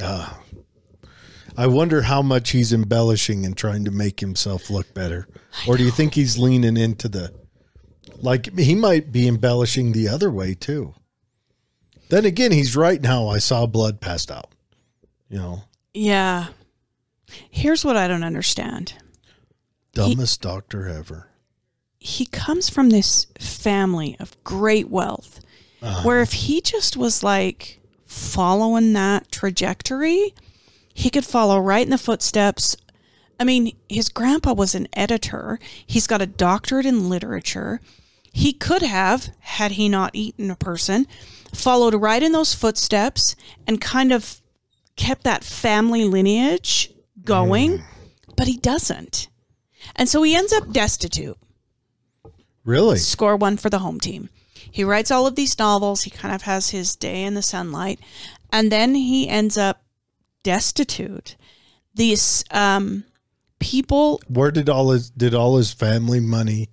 Uh, 0.00 0.32
I 1.54 1.66
wonder 1.66 2.00
how 2.00 2.22
much 2.22 2.52
he's 2.52 2.72
embellishing 2.72 3.44
and 3.44 3.54
trying 3.54 3.84
to 3.84 3.90
make 3.90 4.20
himself 4.20 4.70
look 4.70 4.94
better, 4.94 5.28
or 5.68 5.76
do 5.76 5.84
you 5.84 5.90
think 5.90 6.14
he's 6.14 6.38
leaning 6.38 6.78
into 6.78 7.08
the, 7.08 7.32
like 8.22 8.56
he 8.58 8.74
might 8.74 9.12
be 9.12 9.26
embellishing 9.28 9.92
the 9.92 10.08
other 10.08 10.30
way 10.30 10.54
too. 10.54 10.94
Then 12.08 12.24
again, 12.24 12.52
he's 12.52 12.76
right 12.76 13.00
now. 13.00 13.28
I 13.28 13.38
saw 13.38 13.66
blood 13.66 14.00
passed 14.00 14.30
out. 14.30 14.50
You 15.28 15.38
know, 15.38 15.62
Yeah. 15.92 16.46
Here's 17.50 17.84
what 17.84 17.96
I 17.96 18.06
don't 18.06 18.22
understand. 18.22 18.94
dumbest 19.92 20.40
doctor 20.42 20.86
ever. 20.88 21.28
he 21.98 22.26
comes 22.26 22.68
from 22.68 22.90
this 22.90 23.26
family 23.40 24.16
of 24.20 24.36
great 24.44 24.88
wealth 24.88 25.40
uh-huh. 25.82 26.02
where 26.02 26.20
if 26.20 26.32
he 26.32 26.60
just 26.60 26.96
was 26.96 27.24
like 27.24 27.80
following 28.04 28.92
that 28.92 29.30
trajectory 29.32 30.34
he 30.94 31.10
could 31.10 31.24
follow 31.24 31.58
right 31.58 31.84
in 31.86 31.90
the 31.90 31.98
footsteps 31.98 32.76
i 33.40 33.44
mean 33.44 33.74
his 33.88 34.08
grandpa 34.08 34.52
was 34.52 34.74
an 34.74 34.86
editor 34.92 35.58
he's 35.86 36.06
got 36.06 36.22
a 36.22 36.26
doctorate 36.26 36.86
in 36.86 37.08
literature 37.08 37.80
he 38.36 38.52
could 38.52 38.82
have 38.82 39.30
had 39.40 39.72
he 39.72 39.88
not 39.88 40.10
eaten 40.14 40.50
a 40.50 40.56
person 40.56 41.06
followed 41.54 41.94
right 41.94 42.22
in 42.22 42.32
those 42.32 42.54
footsteps 42.54 43.34
and 43.66 43.80
kind 43.80 44.12
of 44.12 44.40
kept 44.96 45.24
that 45.24 45.42
family 45.42 46.04
lineage 46.04 46.92
going 47.24 47.82
but 48.36 48.46
he 48.46 48.56
doesn't 48.58 49.28
and 49.94 50.08
so 50.08 50.22
he 50.22 50.34
ends 50.34 50.52
up 50.52 50.70
destitute 50.70 51.38
Really? 52.66 52.98
score 52.98 53.36
one 53.36 53.56
for 53.56 53.70
the 53.70 53.78
home 53.78 54.00
team. 54.00 54.28
He 54.70 54.82
writes 54.82 55.12
all 55.12 55.26
of 55.26 55.36
these 55.36 55.56
novels. 55.58 56.02
He 56.02 56.10
kind 56.10 56.34
of 56.34 56.42
has 56.42 56.70
his 56.70 56.96
day 56.96 57.22
in 57.22 57.34
the 57.34 57.40
sunlight, 57.42 58.00
and 58.52 58.72
then 58.72 58.96
he 58.96 59.28
ends 59.28 59.56
up 59.56 59.82
destitute. 60.42 61.36
These 61.94 62.44
um, 62.50 63.04
people 63.60 64.20
Where 64.28 64.50
did 64.50 64.68
all 64.68 64.90
his 64.90 65.10
did 65.10 65.32
all 65.32 65.56
his 65.56 65.72
family 65.72 66.18
money 66.18 66.68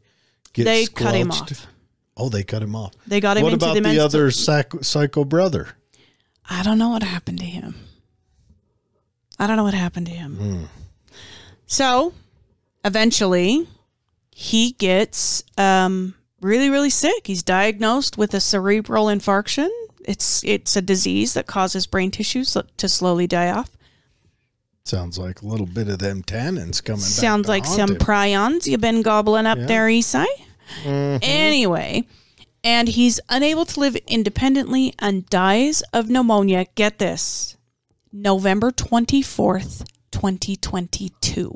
get? 0.54 0.66
they 0.66 0.86
cut 0.86 1.16
him 1.16 1.32
off. 1.32 1.68
Oh, 2.16 2.30
they 2.30 2.44
cut 2.44 2.62
him 2.62 2.76
off. 2.76 2.94
They 3.08 3.20
got 3.20 3.38
him 3.38 3.44
What 3.44 3.54
into 3.54 3.66
about 3.66 3.76
the, 3.76 3.82
the, 3.82 4.00
other 4.00 4.30
psycho, 4.32 4.82
psycho 4.82 5.26
brother? 5.26 5.70
I 6.48 6.62
don't 6.64 6.78
know 6.78 6.90
what 6.90 7.04
happened 7.04 7.40
to 7.40 7.46
him. 7.46 7.76
I 9.40 9.48
don't 9.48 9.58
know 9.58 9.64
what 9.64 9.74
happened 9.74 10.06
to 10.08 10.12
him. 10.12 10.36
Hmm. 10.36 10.64
So, 11.66 12.14
eventually, 12.86 13.68
he 14.30 14.72
gets 14.74 15.44
um, 15.58 16.14
really, 16.42 16.70
really 16.70 16.92
sick. 16.92 17.26
He's 17.26 17.42
diagnosed 17.42 18.18
with 18.18 18.34
a 18.34 18.40
cerebral 18.40 19.08
infarction. 19.08 19.70
It's 20.06 20.44
it's 20.44 20.76
a 20.76 20.82
disease 20.82 21.34
that 21.34 21.48
causes 21.48 21.88
brain 21.88 22.12
tissues 22.12 22.58
to 22.78 22.90
slowly 22.90 23.26
die 23.26 23.50
off. 23.50 23.72
Sounds 24.86 25.18
like 25.18 25.42
a 25.42 25.46
little 25.46 25.66
bit 25.66 25.88
of 25.88 26.00
them 26.00 26.24
tannins 26.24 26.84
coming. 26.84 27.00
back 27.02 27.08
Sounds 27.10 27.46
to 27.46 27.50
like 27.52 27.66
some 27.66 27.92
him. 27.92 27.98
prions 27.98 28.68
you've 28.68 28.82
been 28.82 29.02
gobbling 29.02 29.46
up 29.46 29.58
Yeah. 29.58 29.66
there, 29.66 29.88
Issei. 29.88 30.26
Mhm. 30.84 31.20
Anyway, 31.22 32.06
and 32.66 32.90
he's 32.90 33.20
unable 33.30 33.66
to 33.66 33.80
live 33.80 33.96
independently 34.08 34.94
and 35.00 35.26
dies 35.28 35.84
of 35.94 36.10
pneumonia. 36.10 36.66
Get 36.76 37.00
this 37.00 37.56
November 38.12 38.72
24th, 38.72 39.84
2022. 40.12 41.56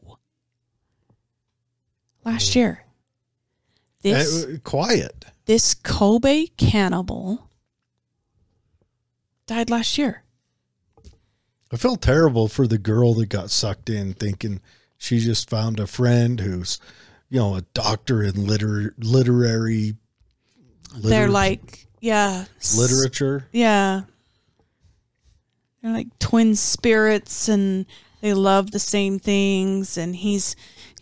Last 2.23 2.55
year. 2.55 2.86
This, 4.03 4.45
Uh, 4.45 4.57
quiet. 4.63 5.25
this 5.47 5.73
Kobe 5.73 6.47
cannibal 6.55 7.49
died 9.47 9.69
last 9.69 9.97
year. 9.97 10.23
I 11.72 11.78
feel 11.78 11.97
terrible 11.97 12.47
for 12.47 12.65
the 12.68 12.78
girl 12.78 13.13
that 13.15 13.28
got 13.28 13.49
sucked 13.51 13.89
in, 13.89 14.13
thinking 14.13 14.61
she 14.97 15.20
just 15.20 15.49
found 15.49 15.80
a 15.80 15.88
friend 15.88 16.39
who's, 16.39 16.80
you 17.30 17.39
know, 17.39 17.55
a 17.55 17.61
doctor 17.74 18.24
in 18.24 18.47
liter- 18.47 18.93
literary. 18.97 19.95
liter- 20.95 21.09
They're 21.09 21.28
like, 21.28 21.88
yeah. 21.99 22.45
literature. 22.78 23.47
Yeah. 23.51 24.01
They're 25.82 25.91
like 25.93 26.18
twin 26.20 26.55
spirits 26.55 27.47
and 27.49 27.86
they 28.22 28.34
love 28.34 28.72
the 28.72 28.80
same 28.80 29.20
things 29.20 29.97
and 29.97 30.15
he's 30.15 30.55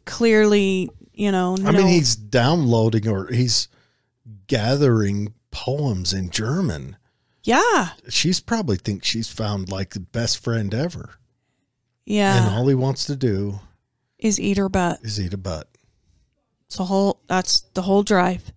clearly, 0.05 0.89
you 1.13 1.31
know, 1.31 1.55
I 1.59 1.71
no- 1.71 1.77
mean, 1.79 1.87
he's 1.87 2.15
downloading 2.15 3.07
or 3.07 3.27
he's 3.31 3.67
gathering 4.47 5.33
poems 5.51 6.11
in 6.13 6.29
German. 6.31 6.97
Yeah. 7.45 7.89
She's 8.09 8.39
probably 8.39 8.77
thinks 8.77 9.07
she's 9.07 9.31
found 9.31 9.69
like 9.69 9.91
the 9.91 9.99
best 9.99 10.43
friend 10.43 10.73
ever. 10.73 11.11
Yeah. 12.05 12.37
And 12.47 12.55
all 12.55 12.67
he 12.67 12.73
wants 12.75 13.05
to 13.05 13.15
do 13.15 13.59
is 14.17 14.39
eat 14.39 14.57
her 14.57 14.67
butt. 14.67 14.99
is 15.03 15.19
eat 15.21 15.33
a 15.33 15.37
butt. 15.37 15.67
It's 16.65 16.77
the 16.77 16.85
whole 16.85 17.19
that's 17.27 17.61
the 17.75 17.83
whole 17.83 18.01
drive. 18.01 18.51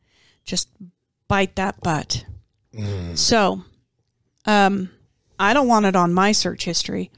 Just 0.44 0.70
bite 1.28 1.54
that 1.56 1.80
butt. 1.82 2.24
So, 3.14 3.62
um, 4.46 4.90
I 5.38 5.52
don't 5.52 5.66
want 5.66 5.86
it 5.86 5.96
on 5.96 6.14
my 6.14 6.30
search 6.32 6.64
history, 6.64 7.10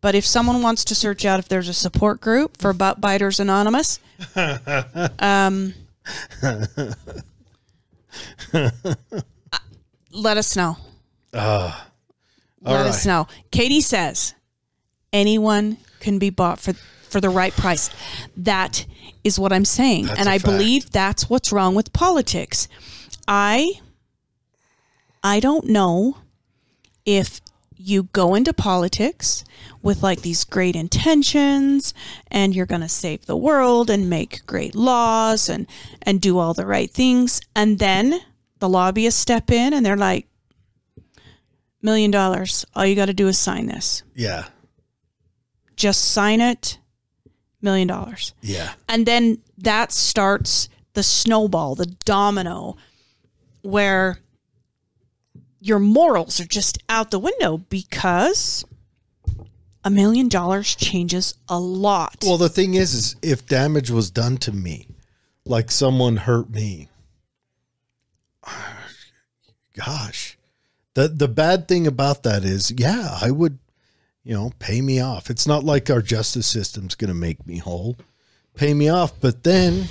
but 0.00 0.14
if 0.14 0.24
someone 0.24 0.62
wants 0.62 0.84
to 0.84 0.94
search 0.94 1.24
out 1.24 1.40
if 1.40 1.48
there's 1.48 1.68
a 1.68 1.74
support 1.74 2.20
group 2.20 2.56
for 2.56 2.72
Butt 2.72 3.00
Biters 3.00 3.40
Anonymous, 3.40 3.98
um, 5.18 5.74
let 10.12 10.36
us 10.36 10.54
know. 10.56 10.76
All 12.64 12.72
let 12.72 12.82
right. 12.82 12.88
us 12.88 13.06
know. 13.06 13.26
Katie 13.50 13.80
says 13.80 14.34
anyone 15.12 15.78
can 16.00 16.18
be 16.18 16.30
bought 16.30 16.58
for 16.58 16.72
for 17.08 17.20
the 17.20 17.30
right 17.30 17.52
price. 17.54 17.90
That 18.36 18.84
is 19.24 19.38
what 19.38 19.52
I'm 19.52 19.64
saying, 19.64 20.06
That's 20.06 20.20
and 20.20 20.28
I 20.28 20.38
fact. 20.38 20.44
believe 20.44 20.90
that's 20.90 21.30
what's 21.30 21.52
wrong 21.52 21.74
with 21.74 21.92
politics. 21.92 22.68
I 23.26 23.72
I 25.22 25.40
don't 25.40 25.66
know 25.66 26.18
if 27.04 27.40
you 27.76 28.04
go 28.04 28.34
into 28.34 28.52
politics 28.52 29.44
with 29.82 30.02
like 30.02 30.22
these 30.22 30.44
great 30.44 30.76
intentions 30.76 31.94
and 32.30 32.54
you're 32.54 32.66
going 32.66 32.80
to 32.80 32.88
save 32.88 33.24
the 33.26 33.36
world 33.36 33.88
and 33.88 34.10
make 34.10 34.44
great 34.46 34.74
laws 34.74 35.48
and 35.48 35.66
and 36.02 36.20
do 36.20 36.38
all 36.38 36.54
the 36.54 36.66
right 36.66 36.90
things 36.90 37.40
and 37.54 37.78
then 37.78 38.20
the 38.58 38.68
lobbyists 38.68 39.20
step 39.20 39.50
in 39.50 39.72
and 39.72 39.86
they're 39.86 39.96
like 39.96 40.26
million 41.82 42.10
dollars 42.10 42.64
all 42.74 42.84
you 42.84 42.94
got 42.96 43.06
to 43.06 43.14
do 43.14 43.28
is 43.28 43.38
sign 43.38 43.66
this 43.66 44.02
Yeah. 44.14 44.46
just 45.76 46.04
sign 46.12 46.40
it 46.40 46.78
million 47.62 47.88
dollars 47.88 48.34
Yeah. 48.42 48.72
and 48.88 49.06
then 49.06 49.38
that 49.58 49.92
starts 49.92 50.68
the 50.94 51.02
snowball 51.02 51.74
the 51.74 51.86
domino 52.04 52.76
where 53.62 54.18
your 55.60 55.78
morals 55.80 56.38
are 56.40 56.44
just 56.46 56.78
out 56.88 57.10
the 57.10 57.18
window 57.18 57.58
because 57.58 58.64
a 59.84 59.90
million 59.90 60.28
dollars 60.28 60.74
changes 60.76 61.34
a 61.48 61.58
lot 61.58 62.22
Well, 62.24 62.38
the 62.38 62.48
thing 62.48 62.74
is, 62.74 62.94
is 62.94 63.16
if 63.22 63.46
damage 63.46 63.90
was 63.90 64.10
done 64.10 64.36
to 64.38 64.52
me, 64.52 64.86
like 65.44 65.70
someone 65.70 66.16
hurt 66.18 66.50
me, 66.50 66.88
gosh, 69.74 70.37
the 70.98 71.06
the 71.06 71.28
bad 71.28 71.68
thing 71.68 71.86
about 71.86 72.24
that 72.24 72.44
is, 72.44 72.72
yeah, 72.76 73.16
I 73.22 73.30
would, 73.30 73.60
you 74.24 74.34
know, 74.34 74.50
pay 74.58 74.80
me 74.80 74.98
off. 74.98 75.30
It's 75.30 75.46
not 75.46 75.62
like 75.62 75.88
our 75.90 76.02
justice 76.02 76.48
system's 76.48 76.96
going 76.96 77.08
to 77.08 77.14
make 77.14 77.46
me 77.46 77.58
whole, 77.58 77.96
pay 78.56 78.74
me 78.74 78.88
off, 78.88 79.12
but 79.20 79.44
then 79.44 79.84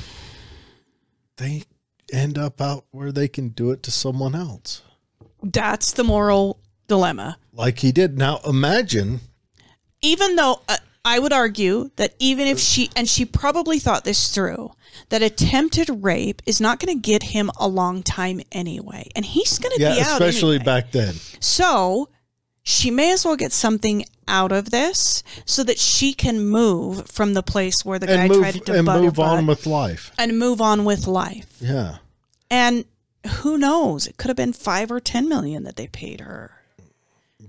they 1.38 1.64
end 2.12 2.38
up 2.38 2.60
out 2.60 2.88
where 2.91 3.14
they 3.14 3.30
can 3.30 3.49
do 3.49 3.72
it 3.72 3.84
to 3.84 3.91
someone 3.91 4.36
else, 4.36 4.82
that's 5.41 5.93
the 5.93 6.03
moral 6.03 6.60
dilemma 6.89 7.38
like 7.53 7.80
he 7.80 7.93
did. 7.93 8.18
Now 8.18 8.41
imagine, 8.45 9.22
even 10.01 10.36
though 10.36 10.62
uh, 10.68 10.76
I 11.08 11.20
would 11.20 11.32
argue 11.32 11.89
that 11.95 12.14
even 12.20 12.47
if 12.47 12.60
she 12.60 12.89
and 12.93 13.08
she 13.08 13.24
probably 13.24 13.80
thought 13.80 14.03
this 14.03 14.36
through, 14.36 14.74
that 15.08 15.22
attempted 15.22 16.03
rape 16.03 16.41
is 16.45 16.60
not 16.60 16.82
going 16.82 16.93
to 16.93 17.01
get 17.01 17.24
him 17.24 17.49
a 17.58 17.66
long 17.66 18.03
time 18.03 18.41
anyway, 18.51 19.10
and 19.16 19.24
he's 19.24 19.58
going 19.58 19.74
to 19.78 19.82
yeah, 19.82 19.95
be 19.95 20.01
out 20.01 20.22
especially 20.22 20.55
anyway. 20.55 20.66
back 20.66 20.91
then. 20.91 21.14
So 21.39 22.10
she 22.62 22.91
may 22.91 23.14
as 23.14 23.24
well 23.24 23.38
get 23.38 23.53
something 23.53 24.03
out 24.28 24.51
of 24.51 24.72
this 24.72 25.24
so 25.45 25.64
that 25.64 25.80
she 25.80 26.14
can 26.14 26.41
move 26.41 27.10
from 27.10 27.34
the 27.36 27.43
place 27.43 27.86
where 27.86 27.99
the 27.99 28.08
guy 28.08 28.28
move 28.28 28.41
tried 28.41 28.66
to 28.66 28.74
and 28.74 28.86
move 28.86 29.18
on 29.18 29.47
with 29.47 29.66
life. 29.66 30.12
and 30.18 30.38
move 30.38 30.60
on 30.60 30.84
with 30.84 31.08
life. 31.08 31.47
Yeah. 31.62 31.99
And 32.51 32.84
who 33.26 33.58
knows? 33.58 34.08
It 34.08 34.18
could 34.18 34.28
have 34.28 34.36
been 34.36 34.51
five 34.51 34.91
or 34.91 34.99
ten 34.99 35.30
million 35.30 35.64
that 35.64 35.78
they 35.78 35.88
paid 35.88 36.20
her. 36.20 36.57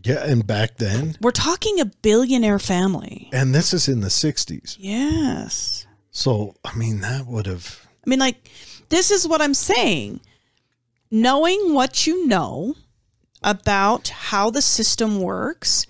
Yeah, 0.04 0.24
and 0.24 0.46
back 0.46 0.76
then, 0.76 1.16
We're 1.20 1.30
talking 1.30 1.80
a 1.80 1.86
billionaire 1.86 2.58
family. 2.58 3.28
and 3.32 3.54
this 3.54 3.72
is 3.72 3.88
in 3.88 4.00
the 4.00 4.08
60s. 4.08 4.76
Yes. 4.78 5.86
So, 6.10 6.54
I 6.64 6.74
mean, 6.76 7.00
that 7.00 7.26
would 7.26 7.46
have. 7.46 7.86
I 8.06 8.10
mean, 8.10 8.18
like, 8.18 8.50
this 8.90 9.10
is 9.10 9.26
what 9.26 9.40
I'm 9.40 9.54
saying. 9.54 10.20
Knowing 11.10 11.72
what 11.74 12.06
you 12.06 12.26
know 12.26 12.74
about 13.42 14.08
how 14.08 14.50
the 14.50 14.62
system 14.62 15.20
works, 15.20 15.86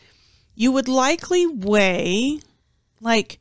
you 0.54 0.70
would 0.72 0.88
likely 0.88 1.46
weigh, 1.46 2.40
like, 3.00 3.38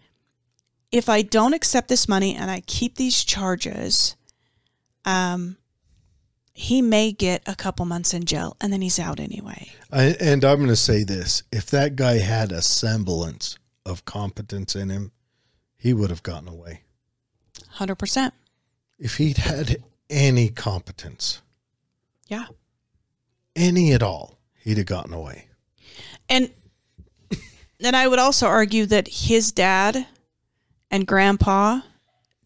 if 0.91 1.07
I 1.09 1.21
don't 1.21 1.53
accept 1.53 1.87
this 1.87 2.07
money 2.07 2.35
and 2.35 2.49
I 2.49 2.61
keep 2.61 2.95
these 2.95 3.23
charges, 3.23 4.15
um, 5.05 5.57
he 6.59 6.81
may 6.81 7.11
get 7.11 7.43
a 7.45 7.55
couple 7.55 7.85
months 7.85 8.15
in 8.15 8.25
jail 8.25 8.57
and 8.59 8.73
then 8.73 8.81
he's 8.81 8.97
out 8.97 9.19
anyway. 9.19 9.71
I, 9.91 10.15
and 10.19 10.43
I'm 10.43 10.57
going 10.57 10.69
to 10.69 10.75
say 10.75 11.03
this 11.03 11.43
if 11.51 11.67
that 11.67 11.95
guy 11.95 12.17
had 12.17 12.51
a 12.51 12.63
semblance 12.63 13.59
of 13.85 14.05
competence 14.05 14.75
in 14.75 14.89
him, 14.89 15.11
he 15.77 15.93
would 15.93 16.09
have 16.09 16.23
gotten 16.23 16.47
away. 16.47 16.81
100%. 17.75 18.31
If 18.97 19.17
he'd 19.17 19.37
had 19.37 19.83
any 20.09 20.49
competence, 20.49 21.41
Yeah. 22.27 22.47
any 23.55 23.93
at 23.93 24.01
all, 24.01 24.39
he'd 24.55 24.77
have 24.77 24.87
gotten 24.87 25.13
away. 25.13 25.49
And 26.27 26.49
then 27.79 27.93
I 27.93 28.07
would 28.07 28.17
also 28.17 28.47
argue 28.47 28.87
that 28.87 29.07
his 29.07 29.51
dad 29.51 30.07
and 30.89 31.05
grandpa 31.05 31.81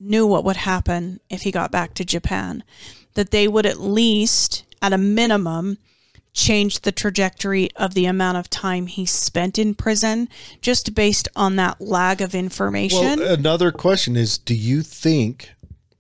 knew 0.01 0.28
what 0.28 0.43
would 0.43 0.57
happen 0.57 1.22
if 1.30 1.43
he 1.43 1.51
got 1.51 1.72
back 1.72 1.93
to 1.93 2.03
Japan, 2.03 2.66
that 3.14 3.32
they 3.32 3.47
would 3.47 3.66
at 3.66 3.80
least, 3.80 4.64
at 4.82 4.93
a 4.93 4.97
minimum, 4.97 5.78
change 6.34 6.82
the 6.82 6.91
trajectory 6.91 7.70
of 7.76 7.93
the 7.93 8.05
amount 8.05 8.38
of 8.38 8.49
time 8.49 8.88
he 8.88 9.05
spent 9.05 9.59
in 9.59 9.74
prison 9.74 10.30
just 10.62 10.95
based 10.95 11.28
on 11.36 11.57
that 11.57 11.82
lag 11.82 12.22
of 12.22 12.34
information. 12.34 13.20
Well, 13.20 13.34
another 13.34 13.72
question 13.72 14.16
is 14.16 14.38
do 14.38 14.55
you 14.55 14.82
think 14.82 15.51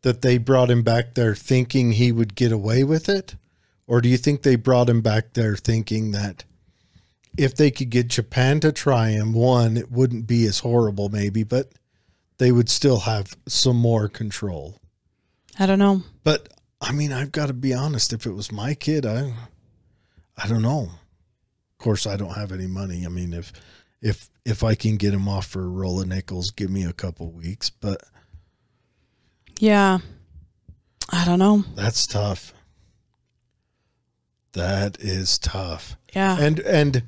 that 0.03 0.21
they 0.21 0.37
brought 0.37 0.71
him 0.71 0.83
back 0.83 1.13
there 1.13 1.35
thinking 1.35 1.93
he 1.93 2.11
would 2.11 2.35
get 2.35 2.51
away 2.51 2.83
with 2.83 3.09
it? 3.09 3.35
Or 3.87 3.99
do 3.99 4.07
you 4.07 4.17
think 4.17 4.41
they 4.41 4.55
brought 4.55 4.89
him 4.89 5.01
back 5.01 5.33
there 5.33 5.55
thinking 5.55 6.11
that 6.11 6.45
if 7.37 7.55
they 7.55 7.71
could 7.71 7.89
get 7.89 8.07
Japan 8.07 8.59
to 8.61 8.71
try 8.71 9.09
him, 9.09 9.33
one, 9.33 9.77
it 9.77 9.91
wouldn't 9.91 10.27
be 10.27 10.45
as 10.45 10.59
horrible, 10.59 11.09
maybe, 11.09 11.43
but 11.43 11.71
they 12.37 12.51
would 12.51 12.69
still 12.69 13.01
have 13.01 13.35
some 13.47 13.77
more 13.77 14.07
control. 14.07 14.77
I 15.59 15.65
don't 15.65 15.79
know. 15.79 16.03
But 16.23 16.49
I 16.81 16.91
mean, 16.91 17.11
I've 17.13 17.31
got 17.31 17.45
to 17.47 17.53
be 17.53 17.73
honest. 17.73 18.11
If 18.11 18.25
it 18.25 18.31
was 18.31 18.51
my 18.51 18.73
kid, 18.73 19.05
I, 19.05 19.33
I 20.35 20.47
don't 20.47 20.63
know. 20.63 20.89
Of 20.89 21.77
course, 21.77 22.07
I 22.07 22.17
don't 22.17 22.33
have 22.35 22.51
any 22.51 22.67
money. 22.67 23.05
I 23.05 23.09
mean, 23.09 23.33
if, 23.33 23.53
if, 24.01 24.29
if 24.45 24.63
I 24.63 24.73
can 24.75 24.97
get 24.97 25.13
him 25.13 25.27
off 25.27 25.45
for 25.45 25.61
a 25.63 25.67
roll 25.67 26.01
of 26.01 26.07
nickels, 26.07 26.49
give 26.51 26.69
me 26.71 26.83
a 26.85 26.93
couple 26.93 27.31
weeks. 27.31 27.69
But 27.69 28.01
Yeah. 29.59 29.99
I 31.11 31.25
don't 31.25 31.39
know. 31.39 31.63
that's 31.75 32.07
tough. 32.07 32.53
That 34.53 34.97
is 34.99 35.37
tough. 35.39 35.95
Yeah. 36.13 36.37
And 36.39 36.59
and 36.61 37.03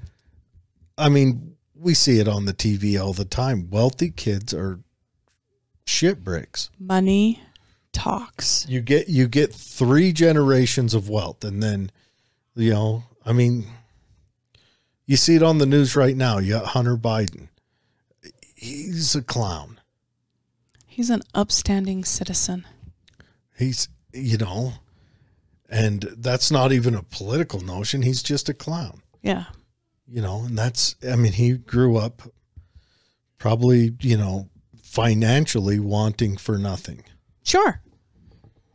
I 0.98 1.10
mean, 1.10 1.56
we 1.76 1.94
see 1.94 2.20
it 2.20 2.28
on 2.28 2.46
the 2.46 2.54
TV 2.54 3.02
all 3.02 3.14
the 3.14 3.26
time. 3.26 3.70
Wealthy 3.70 4.12
kids 4.12 4.54
are 4.54 4.80
shit 5.86 6.24
bricks. 6.24 6.70
Money 6.80 7.42
talks. 7.94 8.66
You 8.68 8.82
get 8.82 9.08
you 9.08 9.28
get 9.28 9.54
three 9.54 10.12
generations 10.12 10.94
of 10.94 11.08
wealth 11.10 11.44
and 11.46 11.64
then 11.64 11.92
you 12.56 12.72
know, 12.72 13.04
I 13.26 13.32
mean 13.32 13.66
you 15.06 15.16
see 15.18 15.36
it 15.36 15.44
on 15.44 15.58
the 15.60 15.66
news 15.66 15.96
right 15.96 16.16
now. 16.16 16.38
You 16.40 16.54
got 16.54 16.66
Hunter 16.68 16.98
Biden. 16.98 17.48
He's 18.56 19.16
a 19.16 19.22
clown. 19.22 19.80
He's 20.88 21.10
an 21.10 21.22
upstanding 21.34 22.04
citizen. 22.04 22.66
He's 23.58 23.88
you 24.14 24.38
know, 24.38 24.74
and 25.70 26.02
that's 26.18 26.52
not 26.52 26.72
even 26.72 26.94
a 26.96 27.04
political 27.04 27.62
notion. 27.62 28.02
He's 28.04 28.22
just 28.24 28.48
a 28.50 28.54
clown. 28.54 29.02
Yeah. 29.24 29.46
you 30.08 30.22
know, 30.22 30.44
and 30.44 30.58
that's, 30.58 30.96
I 31.10 31.16
mean, 31.16 31.32
he 31.32 31.54
grew 31.54 31.98
up 31.98 32.22
probably, 33.38 33.96
you 34.02 34.18
know, 34.18 34.50
financially 34.84 35.80
wanting 35.80 36.38
for 36.38 36.58
nothing. 36.58 37.04
Sure. 37.44 37.82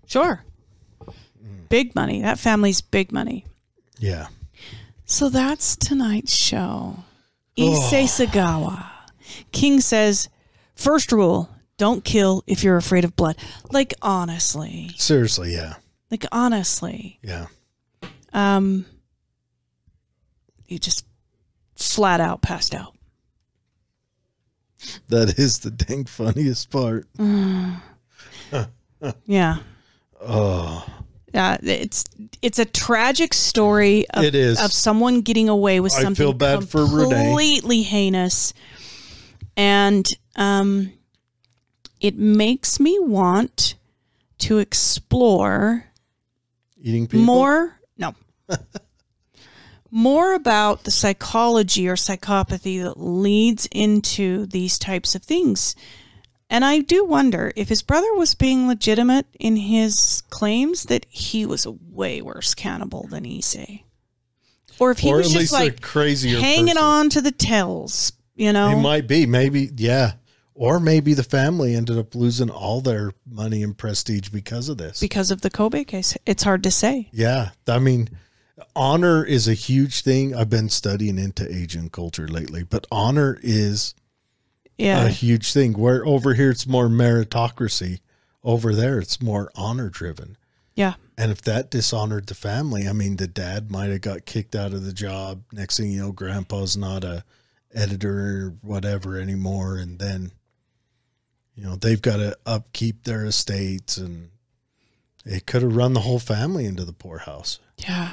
Sure. 0.07 0.45
Big 1.69 1.95
money. 1.95 2.23
That 2.23 2.39
family's 2.39 2.81
big 2.81 3.13
money. 3.13 3.45
Yeah. 3.99 4.29
So 5.05 5.29
that's 5.29 5.77
tonight's 5.77 6.37
show. 6.37 6.99
Issei 7.57 8.05
Sagawa. 8.05 8.87
King 9.53 9.81
says, 9.81 10.29
first 10.75 11.13
rule, 11.13 11.51
don't 11.77 12.05
kill 12.05 12.43
if 12.47 12.63
you're 12.63 12.77
afraid 12.77 13.05
of 13.05 13.17
blood. 13.17 13.37
Like 13.71 13.95
honestly. 14.01 14.91
Seriously. 14.97 15.53
Yeah. 15.53 15.75
Like 16.11 16.25
honestly. 16.33 17.19
Yeah. 17.23 17.47
um, 18.33 18.87
you 20.67 20.79
just 20.79 21.05
flat 21.77 22.21
out 22.21 22.43
passed 22.43 22.75
out. 22.75 22.95
That 25.09 25.39
is 25.39 25.59
the 25.61 25.71
dang 25.71 26.05
funniest 26.05 26.71
part. 26.71 27.07
Yeah. 29.27 29.59
Oh, 30.21 30.85
Uh, 31.35 31.57
it's 31.63 32.05
it's 32.43 32.59
a 32.59 32.65
tragic 32.65 33.33
story 33.35 34.09
of, 34.11 34.25
It 34.25 34.35
is. 34.35 34.59
of 34.61 34.73
someone 34.73 35.21
getting 35.21 35.49
away 35.49 35.79
with 35.81 35.93
I 35.95 36.03
something 36.03 36.17
feel 36.25 36.33
bad 36.33 36.69
for 36.69 36.87
completely 36.87 37.83
heinous, 37.83 38.53
and 39.57 40.07
um, 40.37 40.93
it 42.01 42.17
makes 42.17 42.81
me 42.81 42.99
want 42.99 43.75
to 44.39 44.59
explore 44.59 45.85
eating 46.83 47.07
people. 47.07 47.25
more. 47.27 47.79
No, 47.99 48.15
more 49.91 50.35
about 50.35 50.85
the 50.85 50.91
psychology 50.91 51.89
or 51.89 51.97
psychopathy 51.97 52.83
that 52.83 52.99
leads 52.99 53.67
into 53.73 54.47
these 54.47 54.79
types 54.79 55.15
of 55.15 55.23
things. 55.23 55.75
And 56.51 56.65
I 56.65 56.81
do 56.81 57.05
wonder 57.05 57.53
if 57.57 57.69
his 57.69 57.83
brother 57.83 58.13
was 58.15 58.35
being 58.35 58.69
legitimate 58.69 59.27
in 59.39 59.57
his 59.57 60.23
claims 60.31 60.85
that 60.85 61.07
he 61.11 61.45
was 61.45 61.67
a 61.67 61.73
way 61.73 62.23
worse 62.23 62.55
cannibal 62.55 63.07
than 63.09 63.25
Issei. 63.25 63.83
Or 64.79 64.91
if 64.91 64.99
he 65.01 65.11
or 65.11 65.19
was 65.19 65.33
just 65.33 65.53
like 65.53 65.83
crazier 65.83 66.41
hanging 66.41 66.75
person. 66.75 66.83
on 66.83 67.11
to 67.11 67.21
the 67.21 67.33
tells, 67.33 68.13
you 68.35 68.53
know? 68.53 68.71
He 68.71 68.77
might 68.77 69.07
be. 69.07 69.27
Maybe, 69.27 69.71
yeah. 69.77 70.13
Or 70.55 70.81
maybe 70.81 71.15
the 71.15 71.23
family 71.23 71.75
ended 71.75 71.99
up 71.99 72.15
losing 72.15 72.51
all 72.51 72.81
their 72.81 73.13
money 73.29 73.63
and 73.63 73.77
prestige 73.77 74.31
because 74.31 74.69
of 74.69 74.79
this. 74.79 75.01
because 75.01 75.31
of 75.31 75.43
the 75.43 75.51
Kobe 75.51 75.85
case. 75.85 76.17
It's 76.27 76.45
hard 76.45 76.63
to 76.63 76.71
say. 76.71 77.09
yeah. 77.13 77.51
I 77.67 77.79
mean, 77.79 78.09
honor 78.75 79.25
is 79.25 79.47
a 79.49 79.55
huge 79.55 80.01
thing. 80.03 80.35
I've 80.35 80.51
been 80.51 80.69
studying 80.69 81.19
into 81.19 81.53
Asian 81.53 81.91
culture 81.91 82.27
lately, 82.27 82.63
but 82.63 82.87
honor 82.91 83.39
is 83.43 83.95
Yeah. 84.79 85.05
a 85.05 85.09
huge 85.09 85.53
thing. 85.53 85.73
Where 85.75 86.07
over 86.07 86.35
here 86.35 86.51
it's 86.51 86.67
more 86.67 86.89
meritocracy, 86.89 88.01
over 88.43 88.75
there 88.75 88.99
it's 88.99 89.21
more 89.21 89.51
honor 89.55 89.91
driven. 89.91 90.37
yeah. 90.75 90.95
And 91.21 91.33
if 91.33 91.43
that 91.43 91.69
dishonored 91.69 92.29
the 92.29 92.37
family, 92.37 92.87
I 92.87 92.93
mean, 92.93 93.17
the 93.17 93.27
dad 93.27 93.73
might 93.73 93.91
have 93.91 94.03
got 94.03 94.25
kicked 94.25 94.55
out 94.55 94.73
of 94.73 94.85
the 94.85 94.93
job. 94.93 95.43
Next 95.53 95.77
thing 95.77 95.91
you 95.91 96.01
know, 96.01 96.13
grandpa's 96.13 96.77
not 96.77 97.03
a 97.03 97.25
editor 97.75 98.47
or 98.47 98.55
whatever 98.63 99.21
anymore, 99.21 99.79
and 99.79 99.99
then 99.99 100.31
you 101.57 101.65
know 101.65 101.75
they've 101.75 102.01
got 102.01 102.19
to 102.19 102.39
upkeep 102.47 103.03
their 103.03 103.25
estates, 103.25 103.97
and 103.97 104.31
it 105.25 105.45
could 105.45 105.63
have 105.63 105.75
run 105.75 105.93
the 105.93 106.03
whole 106.03 106.21
family 106.21 106.67
into 106.67 106.85
the 106.85 106.93
poorhouse. 106.93 107.59
Yeah. 107.79 108.13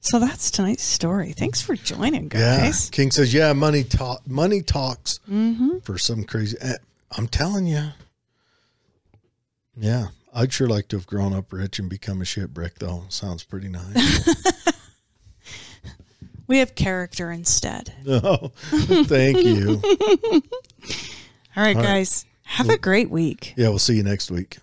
So 0.00 0.18
that's 0.18 0.50
tonight's 0.50 0.84
story. 0.84 1.32
Thanks 1.32 1.60
for 1.60 1.74
joining, 1.74 2.28
guys. 2.28 2.86
Yeah. 2.86 2.96
King 2.96 3.10
says, 3.10 3.34
"Yeah, 3.34 3.52
money 3.52 3.84
talk, 3.84 4.26
money 4.26 4.62
talks 4.62 5.20
Mm-hmm. 5.28 5.78
for 5.80 5.98
some 5.98 6.24
crazy." 6.24 6.56
eh, 6.60 6.76
I'm 7.16 7.26
telling 7.28 7.66
you, 7.66 7.88
yeah, 9.76 10.08
I'd 10.34 10.52
sure 10.52 10.68
like 10.68 10.88
to 10.88 10.96
have 10.96 11.06
grown 11.06 11.32
up 11.34 11.52
rich 11.52 11.78
and 11.78 11.88
become 11.90 12.20
a 12.20 12.24
shipwreck, 12.24 12.78
though. 12.78 13.04
Sounds 13.08 13.42
pretty 13.44 13.68
nice. 13.68 14.44
We 16.46 16.58
have 16.60 16.74
character 16.74 17.30
instead. 17.30 17.92
No, 18.06 18.52
thank 19.04 19.36
you. 19.44 19.82
All 19.82 20.40
right, 20.40 20.42
All 21.56 21.64
right. 21.64 21.76
guys. 21.76 22.24
Have 22.44 22.70
a 22.70 22.78
great 22.78 23.10
week. 23.10 23.52
Yeah, 23.54 23.68
we'll 23.68 23.78
see 23.78 23.96
you 23.96 24.02
next 24.02 24.30
week. 24.30 24.56